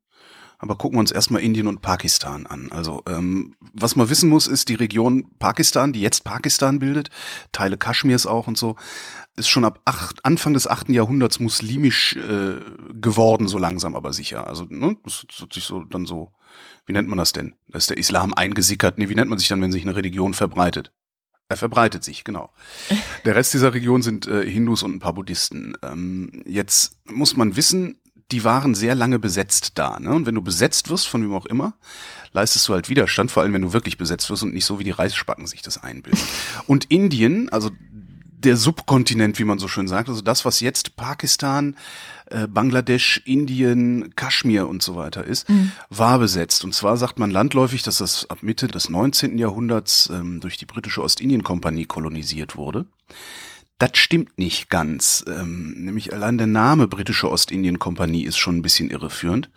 Aber 0.62 0.76
gucken 0.76 0.98
wir 0.98 1.00
uns 1.00 1.12
erstmal 1.12 1.42
Indien 1.42 1.68
und 1.68 1.82
Pakistan 1.82 2.46
an. 2.46 2.70
Also, 2.72 3.02
ähm, 3.08 3.56
was 3.74 3.96
man 3.96 4.10
wissen 4.10 4.30
muss, 4.30 4.46
ist 4.46 4.68
die 4.68 4.76
Region 4.76 5.32
Pakistan, 5.40 5.94
die 5.94 6.02
jetzt 6.02 6.26
Pakistan 6.26 6.80
bildet, 6.80 7.10
Teile 7.54 7.78
Kaschmirs 7.78 8.26
auch 8.26 8.48
und 8.48 8.58
so, 8.58 8.76
ist 9.38 9.48
schon 9.48 9.64
ab 9.64 9.80
acht, 9.86 10.26
Anfang 10.26 10.54
des 10.54 10.68
achten 10.68 10.94
Jahrhunderts 10.94 11.40
muslimisch 11.40 12.18
äh, 12.18 12.60
geworden, 12.94 13.48
so 13.48 13.58
langsam 13.58 13.96
aber 13.96 14.12
sicher. 14.12 14.48
Also, 14.48 14.66
ne, 14.70 14.98
das 15.06 15.26
hat 15.40 15.54
sich 15.54 15.64
so 15.64 15.86
dann 15.86 16.06
so, 16.06 16.34
wie 16.86 16.94
nennt 16.94 17.08
man 17.08 17.18
das 17.18 17.32
denn? 17.32 17.56
Da 17.70 17.78
ist 17.78 17.90
der 17.90 17.98
Islam 17.98 18.34
eingesickert. 18.34 18.98
Nee, 18.98 19.08
wie 19.08 19.16
nennt 19.16 19.30
man 19.30 19.40
sich 19.40 19.48
dann, 19.48 19.62
wenn 19.62 19.72
sich 19.72 19.84
eine 19.84 19.96
Religion 19.96 20.34
verbreitet? 20.34 20.92
Er 21.48 21.58
verbreitet 21.58 22.04
sich, 22.04 22.24
genau. 22.24 22.54
Der 23.26 23.36
Rest 23.36 23.54
dieser 23.54 23.74
Region 23.74 24.04
sind 24.04 24.28
äh, 24.28 24.48
Hindus 24.48 24.84
und 24.84 24.94
ein 24.94 25.00
paar 25.00 25.14
Buddhisten. 25.14 25.74
Ähm, 25.82 26.44
jetzt 26.46 27.00
muss 27.06 27.36
man 27.38 27.56
wissen, 27.56 28.00
die 28.32 28.44
waren 28.44 28.76
sehr 28.76 28.96
lange 28.96 29.20
besetzt 29.20 29.72
da. 29.76 30.00
Ne? 30.00 30.12
Und 30.12 30.26
wenn 30.26 30.36
du 30.36 30.42
besetzt 30.42 30.90
wirst, 30.90 31.08
von 31.08 31.24
wem 31.24 31.34
auch 31.34 31.46
immer, 31.46 31.74
leistest 32.32 32.68
du 32.68 32.74
halt 32.74 32.90
Widerstand, 32.90 33.32
vor 33.32 33.44
allem 33.44 33.54
wenn 33.54 33.62
du 33.62 33.74
wirklich 33.74 33.98
besetzt 33.98 34.30
wirst 34.30 34.44
und 34.44 34.54
nicht 34.54 34.66
so 34.66 34.80
wie 34.80 34.84
die 34.84 34.92
Reisspacken 34.92 35.48
sich 35.48 35.62
das 35.62 35.82
einbilden. 35.82 36.22
Und 36.68 36.86
Indien, 36.86 37.50
also 37.50 37.72
der 38.40 38.56
Subkontinent, 38.56 39.38
wie 39.38 39.44
man 39.44 39.60
so 39.60 39.68
schön 39.68 39.88
sagt, 39.88 40.08
also 40.08 40.22
das, 40.22 40.46
was 40.46 40.62
jetzt 40.62 40.96
Pakistan, 40.96 41.76
äh, 42.28 42.48
Bangladesch, 42.48 43.22
Indien, 43.26 44.16
Kaschmir 44.16 44.68
und 44.68 44.82
so 44.82 44.96
weiter 44.96 45.26
ist, 45.26 45.46
war 45.90 46.20
besetzt. 46.20 46.64
Und 46.64 46.74
zwar 46.74 46.96
sagt 46.96 47.20
man 47.20 47.32
landläufig, 47.32 47.84
dass 47.84 47.98
das 47.98 48.30
ab 48.30 48.40
Mitte 48.42 48.68
des 48.68 48.90
19. 48.90 49.38
Jahrhunderts 49.38 50.10
ähm, 50.12 50.40
durch 50.40 50.58
die 50.58 50.66
britische 50.66 51.04
Ostindien-Kompanie 51.04 51.86
kolonisiert 51.86 52.56
wurde. 52.56 52.86
Das 53.80 53.92
stimmt 53.94 54.38
nicht 54.38 54.70
ganz. 54.70 55.24
Ähm, 55.28 55.74
nämlich 55.78 56.14
allein 56.14 56.38
der 56.38 56.48
Name 56.48 56.88
britische 56.88 57.32
Ostindien-Kompanie 57.32 58.24
ist 58.26 58.38
schon 58.38 58.58
ein 58.58 58.62
bisschen 58.62 58.90
irreführend. 58.90 59.50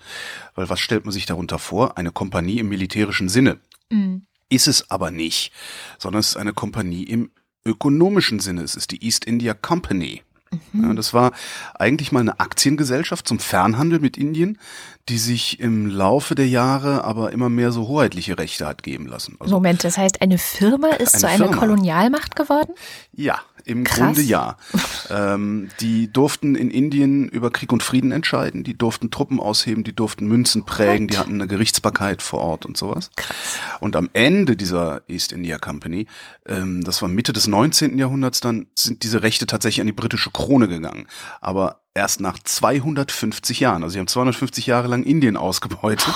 Weil 0.55 0.71
was 0.71 0.79
stellt 0.81 1.05
man 1.05 1.12
sich 1.12 1.26
darunter 1.26 1.59
vor? 1.59 1.99
Eine 1.99 2.12
Kompanie 2.12 2.59
im 2.61 2.69
militärischen 2.69 3.29
Sinne. 3.29 3.59
Mhm. 3.91 4.26
Ist 4.49 4.69
es 4.69 4.91
aber 4.91 5.11
nicht, 5.11 5.52
sondern 5.99 6.21
es 6.21 6.29
ist 6.29 6.37
eine 6.37 6.52
Kompanie 6.52 7.02
im 7.02 7.31
ökonomischen 7.64 8.38
Sinne. 8.38 8.62
Es 8.62 8.75
ist 8.75 8.91
die 8.93 9.05
East 9.05 9.25
India 9.25 9.55
Company. 9.55 10.23
Ja, 10.75 10.93
das 10.93 11.14
war 11.14 11.33
eigentlich 11.75 12.12
mal 12.12 12.21
eine 12.21 12.38
Aktiengesellschaft 12.38 13.26
zum 13.26 13.38
Fernhandel 13.38 14.00
mit 14.00 14.19
Indien, 14.19 14.59
die 15.09 15.17
sich 15.17 15.61
im 15.61 15.87
Laufe 15.87 16.35
der 16.35 16.47
Jahre 16.47 17.05
aber 17.05 17.33
immer 17.33 17.49
mehr 17.49 17.73
so 17.73 17.88
hoheitliche 17.88 18.38
Rechte 18.38 18.67
hat 18.67 18.83
geben 18.83 19.07
lassen. 19.07 19.37
Also, 19.41 19.55
Moment, 19.55 19.83
das 19.83 19.97
heißt, 19.97 20.21
eine 20.21 20.37
Firma 20.37 20.88
ist 20.88 21.14
Eine 21.14 21.21
zu 21.21 21.26
einer 21.29 21.45
Firma. 21.47 21.57
Kolonialmacht 21.57 22.37
geworden? 22.37 22.75
ja, 23.14 23.41
im 23.64 23.85
Krass. 23.85 23.99
Grunde 23.99 24.23
ja. 24.23 24.57
ähm, 25.11 25.69
die 25.81 26.12
durften 26.12 26.54
in 26.54 26.71
Indien 26.71 27.28
über 27.28 27.50
Krieg 27.50 27.73
und 27.73 27.83
Frieden 27.83 28.12
entscheiden, 28.12 28.64
die 28.64 28.76
durften 28.76 29.11
Truppen 29.11 29.40
ausheben, 29.40 29.85
die 29.85 29.95
durften 29.95 30.26
Münzen 30.26 30.64
prägen, 30.64 31.09
die 31.09 31.19
hatten 31.19 31.35
eine 31.35 31.47
Gerichtsbarkeit 31.47 32.23
vor 32.23 32.40
Ort 32.40 32.66
und 32.66 32.76
sowas. 32.76 33.11
Und 33.81 33.97
am 33.97 34.11
Ende 34.12 34.57
dieser 34.57 35.02
East 35.09 35.33
India 35.33 35.59
Company, 35.59 36.07
ähm, 36.47 36.83
das 36.85 37.02
war 37.02 37.09
Mitte 37.09 37.33
des 37.33 37.47
19. 37.47 37.99
Jahrhunderts 37.99 38.40
dann, 38.40 38.66
sind 38.75 39.02
diese 39.02 39.23
Rechte 39.23 39.47
tatsächlich 39.47 39.81
an 39.81 39.87
die 39.87 39.92
britische 39.92 40.31
Krone 40.31 40.69
gegangen. 40.69 41.07
Aber 41.40 41.83
erst 41.95 42.21
nach 42.21 42.38
250 42.38 43.61
Jahren. 43.61 43.83
Also 43.83 43.95
sie 43.95 43.99
haben 43.99 44.07
250 44.07 44.66
Jahre 44.66 44.88
lang 44.88 45.02
Indien 45.02 45.37
ausgebeutet. 45.37 46.14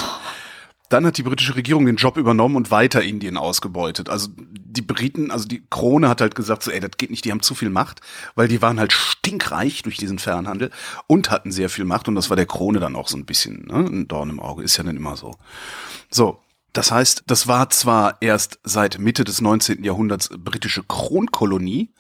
Dann 0.88 1.05
hat 1.07 1.19
die 1.19 1.23
britische 1.23 1.57
Regierung 1.57 1.87
den 1.87 1.97
Job 1.97 2.16
übernommen 2.16 2.57
und 2.57 2.71
weiter 2.71 3.02
Indien 3.02 3.37
ausgebeutet. 3.37 4.09
Also 4.09 4.28
die 4.37 4.83
Briten, 4.83 5.31
also 5.31 5.49
die 5.49 5.64
Krone 5.69 6.09
hat 6.09 6.21
halt 6.21 6.35
gesagt, 6.35 6.62
so, 6.62 6.71
ey, 6.71 6.81
das 6.81 6.93
geht 6.97 7.11
nicht, 7.11 7.25
die 7.25 7.33
haben 7.33 7.43
zu 7.43 7.55
viel 7.55 7.71
Macht, 7.71 8.00
weil 8.35 8.49
die 8.49 8.62
waren 8.62 8.78
halt 8.78 8.93
stinkreich 8.93 9.83
durch 9.83 9.97
diesen 9.97 10.19
Fernhandel 10.19 10.71
und 11.07 11.31
hatten 11.31 11.50
sehr 11.50 11.71
viel 11.71 11.85
Macht 11.85 12.09
und 12.09 12.14
das 12.14 12.31
war 12.31 12.37
der 12.37 12.47
Krone 12.47 12.78
dann 12.78 12.97
auch 12.97 13.09
so 13.09 13.16
ein 13.16 13.26
bisschen 13.26 13.66
ne, 13.66 13.78
ein 13.78 14.09
Dorn 14.09 14.31
im 14.31 14.40
Auge, 14.40 14.62
ist 14.62 14.76
ja 14.76 14.85
dann 14.85 14.97
immer 14.97 15.16
so. 15.16 15.35
So, 16.11 16.40
das 16.73 16.93
heißt, 16.93 17.25
das 17.26 17.47
war 17.49 17.71
zwar 17.71 18.19
erst 18.21 18.61
seit 18.62 18.99
Mitte 18.99 19.25
des 19.25 19.40
19. 19.40 19.83
Jahrhunderts 19.83 20.28
britische 20.37 20.83
Kronkolonie, 20.83 21.90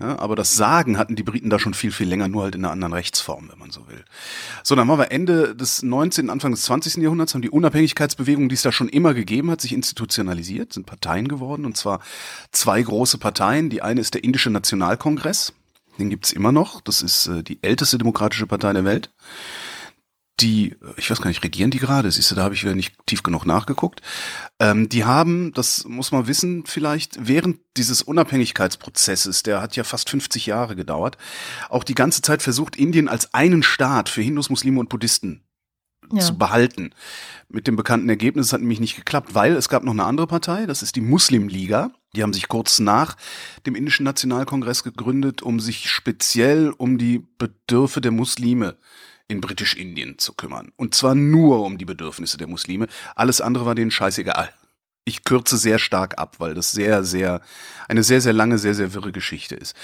ja, 0.00 0.18
aber 0.18 0.36
das 0.36 0.54
Sagen 0.54 0.98
hatten 0.98 1.16
die 1.16 1.22
Briten 1.22 1.50
da 1.50 1.58
schon 1.58 1.74
viel, 1.74 1.92
viel 1.92 2.08
länger, 2.08 2.28
nur 2.28 2.44
halt 2.44 2.54
in 2.54 2.64
einer 2.64 2.72
anderen 2.72 2.92
Rechtsform, 2.92 3.48
wenn 3.50 3.58
man 3.58 3.70
so 3.70 3.88
will. 3.88 4.04
So, 4.62 4.74
dann 4.74 4.88
waren 4.88 4.98
wir 4.98 5.10
Ende 5.10 5.54
des 5.54 5.82
19., 5.82 6.30
Anfang 6.30 6.52
des 6.52 6.62
20. 6.62 6.96
Jahrhunderts, 7.02 7.34
haben 7.34 7.42
die 7.42 7.50
Unabhängigkeitsbewegungen, 7.50 8.48
die 8.48 8.54
es 8.54 8.62
da 8.62 8.72
schon 8.72 8.88
immer 8.88 9.14
gegeben 9.14 9.50
hat, 9.50 9.60
sich 9.60 9.72
institutionalisiert, 9.72 10.72
sind 10.72 10.86
Parteien 10.86 11.28
geworden, 11.28 11.64
und 11.64 11.76
zwar 11.76 12.00
zwei 12.52 12.82
große 12.82 13.18
Parteien. 13.18 13.70
Die 13.70 13.82
eine 13.82 14.00
ist 14.00 14.14
der 14.14 14.24
Indische 14.24 14.50
Nationalkongress, 14.50 15.52
den 15.98 16.10
gibt's 16.10 16.32
immer 16.32 16.52
noch, 16.52 16.80
das 16.80 17.02
ist 17.02 17.26
äh, 17.26 17.42
die 17.42 17.58
älteste 17.62 17.98
demokratische 17.98 18.46
Partei 18.46 18.72
der 18.72 18.84
Welt 18.84 19.10
die, 20.40 20.76
ich 20.96 21.10
weiß 21.10 21.20
gar 21.20 21.28
nicht, 21.28 21.42
regieren 21.42 21.70
die 21.70 21.78
gerade? 21.78 22.10
Siehst 22.10 22.30
du, 22.30 22.34
da 22.34 22.42
habe 22.44 22.54
ich 22.54 22.62
wieder 22.62 22.74
nicht 22.74 22.94
tief 23.06 23.22
genug 23.22 23.44
nachgeguckt. 23.46 24.00
Ähm, 24.60 24.88
die 24.88 25.04
haben, 25.04 25.52
das 25.52 25.84
muss 25.84 26.12
man 26.12 26.26
wissen, 26.26 26.64
vielleicht 26.66 27.18
während 27.26 27.58
dieses 27.76 28.02
Unabhängigkeitsprozesses, 28.02 29.42
der 29.42 29.60
hat 29.60 29.76
ja 29.76 29.84
fast 29.84 30.10
50 30.10 30.46
Jahre 30.46 30.76
gedauert, 30.76 31.16
auch 31.68 31.84
die 31.84 31.94
ganze 31.94 32.22
Zeit 32.22 32.42
versucht, 32.42 32.76
Indien 32.76 33.08
als 33.08 33.34
einen 33.34 33.62
Staat 33.62 34.08
für 34.08 34.22
Hindus, 34.22 34.50
Muslime 34.50 34.80
und 34.80 34.88
Buddhisten 34.88 35.42
Ja. 36.12 36.20
zu 36.20 36.38
behalten. 36.38 36.90
Mit 37.48 37.66
dem 37.66 37.76
bekannten 37.76 38.08
Ergebnis 38.08 38.52
hat 38.52 38.60
nämlich 38.60 38.80
nicht 38.80 38.96
geklappt, 38.96 39.34
weil 39.34 39.54
es 39.56 39.68
gab 39.68 39.84
noch 39.84 39.92
eine 39.92 40.04
andere 40.04 40.26
Partei, 40.26 40.66
das 40.66 40.82
ist 40.82 40.96
die 40.96 41.00
Muslimliga. 41.00 41.90
Die 42.16 42.22
haben 42.22 42.32
sich 42.32 42.48
kurz 42.48 42.78
nach 42.78 43.16
dem 43.66 43.74
Indischen 43.74 44.04
Nationalkongress 44.04 44.82
gegründet, 44.82 45.42
um 45.42 45.60
sich 45.60 45.90
speziell 45.90 46.70
um 46.70 46.96
die 46.96 47.18
Bedürfe 47.38 48.00
der 48.00 48.12
Muslime 48.12 48.76
in 49.28 49.40
Britisch-Indien 49.40 50.18
zu 50.18 50.32
kümmern. 50.32 50.72
Und 50.76 50.94
zwar 50.94 51.14
nur 51.14 51.64
um 51.64 51.78
die 51.78 51.84
Bedürfnisse 51.84 52.38
der 52.38 52.48
Muslime. 52.48 52.88
Alles 53.14 53.40
andere 53.40 53.66
war 53.66 53.74
denen 53.74 53.90
scheißegal. 53.90 54.50
Ich 55.04 55.24
kürze 55.24 55.56
sehr 55.56 55.78
stark 55.78 56.18
ab, 56.18 56.36
weil 56.38 56.54
das 56.54 56.72
sehr, 56.72 57.02
sehr, 57.04 57.40
eine 57.88 58.02
sehr, 58.02 58.20
sehr 58.20 58.34
lange, 58.34 58.58
sehr, 58.58 58.74
sehr 58.74 58.92
wirre 58.92 59.12
Geschichte 59.12 59.54
ist. 59.54 59.74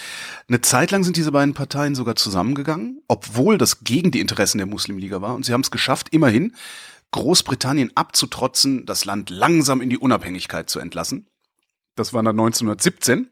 Eine 0.48 0.60
Zeit 0.60 0.90
lang 0.90 1.02
sind 1.02 1.16
diese 1.16 1.32
beiden 1.32 1.54
Parteien 1.54 1.94
sogar 1.94 2.16
zusammengegangen, 2.16 3.02
obwohl 3.08 3.56
das 3.56 3.84
gegen 3.84 4.10
die 4.10 4.20
Interessen 4.20 4.58
der 4.58 4.66
Muslimliga 4.66 5.22
war. 5.22 5.34
Und 5.34 5.46
sie 5.46 5.52
haben 5.52 5.62
es 5.62 5.70
geschafft, 5.70 6.08
immerhin 6.10 6.54
Großbritannien 7.12 7.92
abzutrotzen, 7.94 8.86
das 8.86 9.04
Land 9.04 9.30
langsam 9.30 9.80
in 9.80 9.88
die 9.88 9.98
Unabhängigkeit 9.98 10.68
zu 10.68 10.78
entlassen. 10.78 11.26
Das 11.94 12.12
war 12.12 12.22
dann 12.22 12.38
1917. 12.38 13.30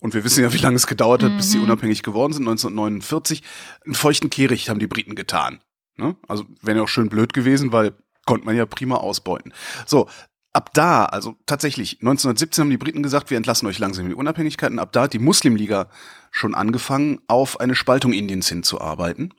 Und 0.00 0.14
wir 0.14 0.24
wissen 0.24 0.42
ja, 0.42 0.52
wie 0.52 0.58
lange 0.58 0.76
es 0.76 0.86
gedauert 0.86 1.22
hat, 1.22 1.36
bis 1.36 1.52
sie 1.52 1.58
unabhängig 1.58 2.02
geworden 2.02 2.32
sind, 2.32 2.48
1949. 2.48 3.42
Einen 3.84 3.94
feuchten 3.94 4.30
Kehricht 4.30 4.68
haben 4.68 4.80
die 4.80 4.86
Briten 4.86 5.14
getan. 5.14 5.60
Ne? 5.96 6.16
Also 6.26 6.46
wäre 6.62 6.78
ja 6.78 6.84
auch 6.84 6.88
schön 6.88 7.10
blöd 7.10 7.32
gewesen, 7.34 7.72
weil 7.72 7.92
konnte 8.24 8.46
man 8.46 8.56
ja 8.56 8.64
prima 8.64 8.96
ausbeuten. 8.96 9.52
So, 9.86 10.08
ab 10.52 10.70
da, 10.72 11.04
also 11.04 11.36
tatsächlich, 11.46 12.00
1917 12.00 12.62
haben 12.62 12.70
die 12.70 12.78
Briten 12.78 13.02
gesagt, 13.02 13.30
wir 13.30 13.36
entlassen 13.36 13.68
euch 13.68 13.78
langsam 13.78 14.04
in 14.06 14.10
die 14.10 14.16
Unabhängigkeit. 14.16 14.70
Und 14.70 14.78
ab 14.78 14.92
da 14.92 15.02
hat 15.02 15.12
die 15.12 15.18
Muslimliga 15.18 15.88
schon 16.30 16.54
angefangen, 16.54 17.20
auf 17.28 17.60
eine 17.60 17.74
Spaltung 17.74 18.12
Indiens 18.12 18.48
hinzuarbeiten 18.48 19.34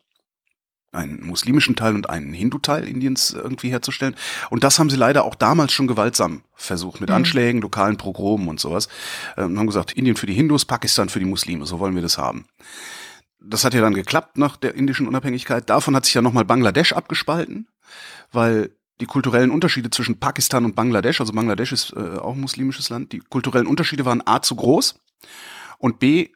einen 0.91 1.25
muslimischen 1.25 1.75
Teil 1.75 1.95
und 1.95 2.09
einen 2.09 2.33
Hindu-Teil 2.33 2.87
Indiens 2.87 3.31
irgendwie 3.31 3.69
herzustellen. 3.69 4.15
Und 4.49 4.63
das 4.63 4.77
haben 4.77 4.89
sie 4.89 4.97
leider 4.97 5.23
auch 5.23 5.35
damals 5.35 5.71
schon 5.71 5.87
gewaltsam 5.87 6.43
versucht, 6.55 6.99
mit 6.99 7.09
Anschlägen, 7.11 7.61
lokalen 7.61 7.97
Progromen 7.97 8.47
und 8.47 8.59
sowas. 8.59 8.89
Und 9.37 9.57
haben 9.57 9.67
gesagt, 9.67 9.93
Indien 9.93 10.17
für 10.17 10.25
die 10.27 10.33
Hindus, 10.33 10.65
Pakistan 10.65 11.09
für 11.09 11.19
die 11.19 11.25
Muslime, 11.25 11.65
so 11.65 11.79
wollen 11.79 11.95
wir 11.95 12.01
das 12.01 12.17
haben. 12.17 12.45
Das 13.39 13.63
hat 13.63 13.73
ja 13.73 13.81
dann 13.81 13.93
geklappt 13.93 14.37
nach 14.37 14.57
der 14.57 14.75
indischen 14.75 15.07
Unabhängigkeit. 15.07 15.69
Davon 15.69 15.95
hat 15.95 16.05
sich 16.05 16.13
ja 16.13 16.21
nochmal 16.21 16.45
Bangladesch 16.45 16.93
abgespalten, 16.93 17.67
weil 18.31 18.71
die 18.99 19.07
kulturellen 19.07 19.49
Unterschiede 19.49 19.89
zwischen 19.89 20.19
Pakistan 20.19 20.63
und 20.63 20.75
Bangladesch, 20.75 21.19
also 21.19 21.33
Bangladesch 21.33 21.71
ist 21.71 21.93
äh, 21.93 22.17
auch 22.19 22.35
ein 22.35 22.39
muslimisches 22.39 22.89
Land, 22.89 23.11
die 23.13 23.19
kulturellen 23.19 23.65
Unterschiede 23.65 24.05
waren 24.05 24.21
A 24.25 24.43
zu 24.43 24.55
groß 24.55 24.99
und 25.79 25.97
B 25.97 26.29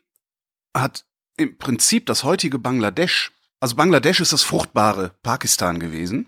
hat 0.76 1.06
im 1.38 1.58
Prinzip 1.58 2.08
das 2.08 2.24
heutige 2.24 2.58
Bangladesch 2.58 3.32
also 3.66 3.78
Bangladesch 3.78 4.20
ist 4.20 4.32
das 4.32 4.44
fruchtbare 4.44 5.14
Pakistan 5.24 5.80
gewesen 5.80 6.28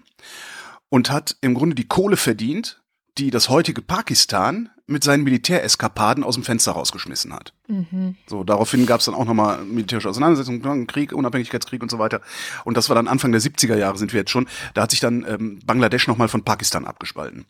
und 0.89 1.11
hat 1.11 1.37
im 1.41 1.53
Grunde 1.53 1.75
die 1.75 1.87
Kohle 1.87 2.17
verdient, 2.17 2.81
die 3.19 3.29
das 3.29 3.47
heutige 3.47 3.83
Pakistan 3.83 4.71
mit 4.87 5.03
seinen 5.03 5.23
Militäreskapaden 5.23 6.23
aus 6.23 6.33
dem 6.33 6.43
Fenster 6.43 6.71
rausgeschmissen 6.71 7.35
hat. 7.35 7.53
So, 8.25 8.43
daraufhin 8.43 8.87
gab 8.87 9.01
es 9.01 9.05
dann 9.05 9.13
auch 9.13 9.25
nochmal 9.25 9.63
militärische 9.65 10.09
Auseinandersetzungen, 10.09 10.87
Krieg, 10.87 11.13
Unabhängigkeitskrieg 11.13 11.83
und 11.83 11.91
so 11.91 11.99
weiter. 11.99 12.21
Und 12.65 12.75
das 12.75 12.89
war 12.89 12.95
dann 12.95 13.07
Anfang 13.07 13.31
der 13.31 13.41
70er 13.41 13.75
Jahre, 13.75 13.99
sind 13.99 14.13
wir 14.13 14.21
jetzt 14.21 14.31
schon. 14.31 14.47
Da 14.73 14.81
hat 14.81 14.89
sich 14.89 14.99
dann 14.99 15.23
ähm, 15.29 15.59
Bangladesch 15.63 16.07
nochmal 16.07 16.29
von 16.29 16.43
Pakistan 16.43 16.85
abgespalten. 16.85 17.45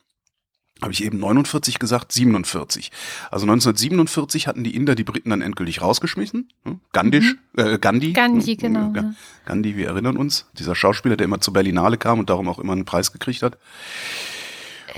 Habe 0.82 0.92
ich 0.94 1.04
eben 1.04 1.20
49 1.20 1.80
gesagt, 1.80 2.12
47. 2.12 2.92
Also 3.32 3.46
1947 3.46 4.48
hatten 4.48 4.64
die 4.64 4.76
Inder 4.76 4.94
die 4.96 5.04
Briten 5.04 5.32
dann 5.32 5.42
endgültig 5.42 5.82
rausgeschmissen. 5.82 6.50
Hm? 6.66 6.80
Gandhisch, 6.94 7.36
äh, 7.58 7.80
Gandhi. 7.80 8.14
Gandhi, 8.14 8.56
Hm, 8.56 8.58
genau, 8.58 8.94
ja. 8.96 9.14
Gandhi, 9.46 9.76
wir 9.76 9.88
erinnern 9.88 10.18
uns. 10.18 10.46
Dieser 10.60 10.76
Schauspieler, 10.76 11.18
der 11.18 11.26
immer 11.26 11.42
zur 11.42 11.54
Berlinale 11.54 11.98
kam 11.98 12.20
und 12.20 12.30
darum 12.30 12.48
auch 12.48 12.60
immer 12.60 12.74
einen 12.74 12.86
Preis 12.86 13.12
gekriegt 13.12 13.42
hat. 13.42 13.58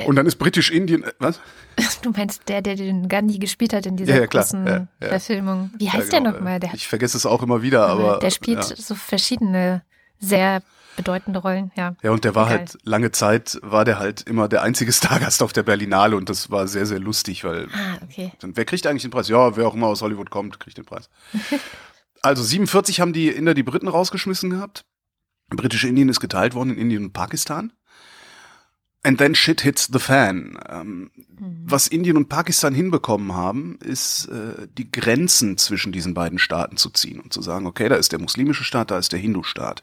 Und 0.06 0.16
dann 0.16 0.26
ist 0.26 0.36
Britisch-Indien, 0.38 1.04
äh, 1.04 1.12
was? 1.20 1.40
Du 2.02 2.12
meinst 2.12 2.50
der, 2.50 2.62
der 2.62 2.76
den 2.76 3.08
Gandhi 3.08 3.40
gespielt 3.40 3.72
hat 3.72 3.86
in 3.86 3.96
dieser 3.96 4.16
Ja, 4.16 4.20
ja, 4.22 4.26
großen 4.26 4.68
Ja. 4.68 4.88
Verfilmung. 5.00 5.72
Wie 5.78 5.90
heißt 5.90 6.12
Ja, 6.12 6.20
der 6.20 6.20
genau, 6.20 6.32
nochmal? 6.32 6.60
Der, 6.60 6.74
Ich 6.74 6.88
vergesse 6.90 7.16
es 7.16 7.26
auch 7.26 7.42
immer 7.42 7.62
wieder, 7.62 7.88
aber. 7.88 8.20
der 8.20 8.32
spielt 8.32 8.64
so 8.64 8.96
verschiedene, 8.96 9.82
sehr 10.20 10.62
bedeutende 11.00 11.40
Rollen, 11.40 11.72
ja. 11.78 11.96
Ja, 12.04 12.12
und 12.12 12.26
der 12.26 12.36
war 12.36 12.48
Egal. 12.48 12.58
halt, 12.60 12.78
lange 12.84 13.12
Zeit 13.12 13.58
war 13.64 13.86
der 13.86 14.00
halt 14.00 14.22
immer 14.24 14.48
der 14.50 14.62
einzige 14.64 14.92
Stargast 15.00 15.42
auf 15.42 15.54
der 15.54 15.64
Berlinale 15.64 16.16
und 16.18 16.28
das 16.30 16.52
war 16.52 16.68
sehr, 16.68 16.86
sehr 16.86 17.00
lustig, 17.00 17.44
weil 17.46 17.68
Ah, 17.74 17.98
okay. 18.04 18.32
Wer 18.42 18.66
kriegt 18.66 18.86
eigentlich 18.86 19.04
den 19.04 19.12
Preis? 19.12 19.30
Ja, 19.30 19.56
wer 19.56 19.68
auch 19.68 19.74
immer 19.76 19.88
aus 19.88 20.02
Hollywood 20.02 20.30
kommt, 20.30 20.60
kriegt 20.60 20.78
den 20.78 20.86
Preis. 20.86 21.10
also 22.22 22.44
47 22.44 23.00
haben 23.00 23.14
die 23.14 23.30
Inder 23.30 23.54
die 23.54 23.64
Briten 23.64 23.88
rausgeschmissen 23.88 24.50
gehabt. 24.50 24.84
Britische 25.50 25.88
Indien 25.88 26.10
ist 26.10 26.20
geteilt 26.20 26.54
worden 26.54 26.72
in 26.72 26.78
Indien 26.78 27.06
und 27.06 27.14
Pakistan. 27.14 27.72
And 29.02 29.18
then 29.18 29.34
shit 29.34 29.62
hits 29.62 29.88
the 29.92 29.98
fan. 30.00 30.60
Ähm, 30.68 31.10
Was 31.66 31.88
Indien 31.88 32.18
und 32.18 32.28
Pakistan 32.28 32.74
hinbekommen 32.74 33.34
haben, 33.34 33.80
ist 33.82 34.26
äh, 34.28 34.68
die 34.78 34.92
Grenzen 34.92 35.58
zwischen 35.58 35.94
diesen 35.94 36.14
beiden 36.14 36.38
Staaten 36.38 36.76
zu 36.76 36.90
ziehen 36.90 37.22
und 37.22 37.32
zu 37.32 37.42
sagen, 37.42 37.66
okay, 37.66 37.88
da 37.88 37.96
ist 37.96 38.12
der 38.12 38.20
muslimische 38.20 38.66
Staat, 38.66 38.92
da 38.92 38.98
ist 38.98 39.14
der 39.14 39.20
Hindu-Staat. 39.20 39.82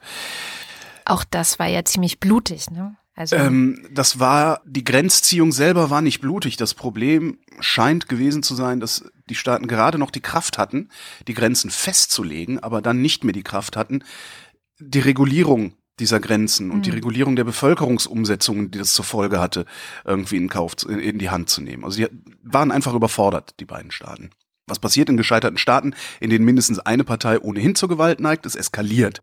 Auch 1.07 1.23
das 1.23 1.57
war 1.57 1.67
ja 1.67 1.85
ziemlich 1.85 2.19
blutig, 2.19 2.69
ne? 2.69 2.97
Also, 3.15 3.35
Ähm, 3.35 3.87
das 3.91 4.19
war, 4.19 4.61
die 4.65 4.83
Grenzziehung 4.83 5.51
selber 5.51 5.89
war 5.89 6.01
nicht 6.01 6.21
blutig. 6.21 6.55
Das 6.55 6.75
Problem 6.75 7.39
scheint 7.59 8.09
gewesen 8.09 8.43
zu 8.43 8.53
sein, 8.53 8.79
dass 8.79 9.05
die 9.27 9.35
Staaten 9.35 9.67
gerade 9.67 9.97
noch 9.97 10.11
die 10.11 10.21
Kraft 10.21 10.59
hatten, 10.59 10.89
die 11.27 11.33
Grenzen 11.33 11.71
festzulegen, 11.71 12.59
aber 12.59 12.81
dann 12.81 13.01
nicht 13.01 13.23
mehr 13.23 13.33
die 13.33 13.43
Kraft 13.43 13.75
hatten, 13.75 14.03
die 14.79 14.99
Regulierung 14.99 15.73
dieser 15.99 16.19
Grenzen 16.19 16.69
und 16.69 16.85
die 16.85 16.91
Regulierung 16.91 17.35
der 17.35 17.43
Bevölkerungsumsetzungen, 17.43 18.69
die 18.69 18.77
das 18.77 18.93
zur 18.93 19.05
Folge 19.05 19.39
hatte, 19.39 19.65
irgendwie 20.05 20.37
in 20.37 20.47
Kauf, 20.47 20.75
in, 20.87 20.99
in 20.99 21.17
die 21.17 21.31
Hand 21.31 21.49
zu 21.49 21.61
nehmen. 21.61 21.83
Also 21.83 21.97
die 21.97 22.07
waren 22.43 22.71
einfach 22.71 22.93
überfordert, 22.93 23.55
die 23.59 23.65
beiden 23.65 23.89
Staaten. 23.89 24.29
Was 24.67 24.77
passiert 24.77 25.09
in 25.09 25.17
gescheiterten 25.17 25.57
Staaten, 25.57 25.95
in 26.19 26.29
denen 26.29 26.45
mindestens 26.45 26.77
eine 26.77 27.03
Partei 27.03 27.39
ohnehin 27.39 27.73
zur 27.73 27.89
Gewalt 27.89 28.19
neigt? 28.19 28.45
Es 28.45 28.55
eskaliert. 28.55 29.21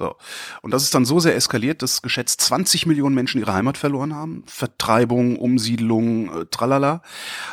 So. 0.00 0.16
Und 0.62 0.72
das 0.72 0.82
ist 0.82 0.94
dann 0.94 1.04
so 1.04 1.20
sehr 1.20 1.36
eskaliert, 1.36 1.82
dass 1.82 2.00
geschätzt 2.00 2.40
20 2.40 2.86
Millionen 2.86 3.14
Menschen 3.14 3.38
ihre 3.38 3.52
Heimat 3.52 3.76
verloren 3.76 4.14
haben. 4.14 4.44
Vertreibung, 4.46 5.36
Umsiedlung, 5.36 6.34
äh, 6.34 6.46
tralala. 6.46 7.02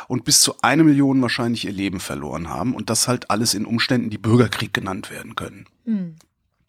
Und 0.08 0.24
bis 0.24 0.40
zu 0.40 0.54
eine 0.62 0.82
Million 0.82 1.20
wahrscheinlich 1.20 1.66
ihr 1.66 1.72
Leben 1.72 2.00
verloren 2.00 2.48
haben. 2.48 2.74
Und 2.74 2.88
das 2.88 3.06
halt 3.06 3.30
alles 3.30 3.52
in 3.52 3.66
Umständen, 3.66 4.08
die 4.08 4.16
Bürgerkrieg 4.16 4.72
genannt 4.72 5.10
werden 5.10 5.36
können. 5.36 5.66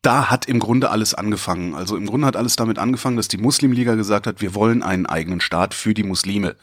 Da 0.01 0.29
hat 0.29 0.47
im 0.47 0.59
Grunde 0.59 0.89
alles 0.89 1.13
angefangen. 1.13 1.75
Also 1.75 1.95
im 1.95 2.07
Grunde 2.07 2.27
hat 2.27 2.35
alles 2.35 2.57
damit 2.57 2.77
angefangen, 2.77 3.15
dass 3.15 3.29
die 3.29 3.37
Muslimliga 3.37 3.95
gesagt 3.95 4.27
hat, 4.27 4.41
wir 4.41 4.55
wollen 4.55 4.83
einen 4.83 5.05
eigenen 5.05 5.39
Staat 5.39 5.73
für 5.73 5.93
die 5.93 6.03
Muslime 6.03 6.57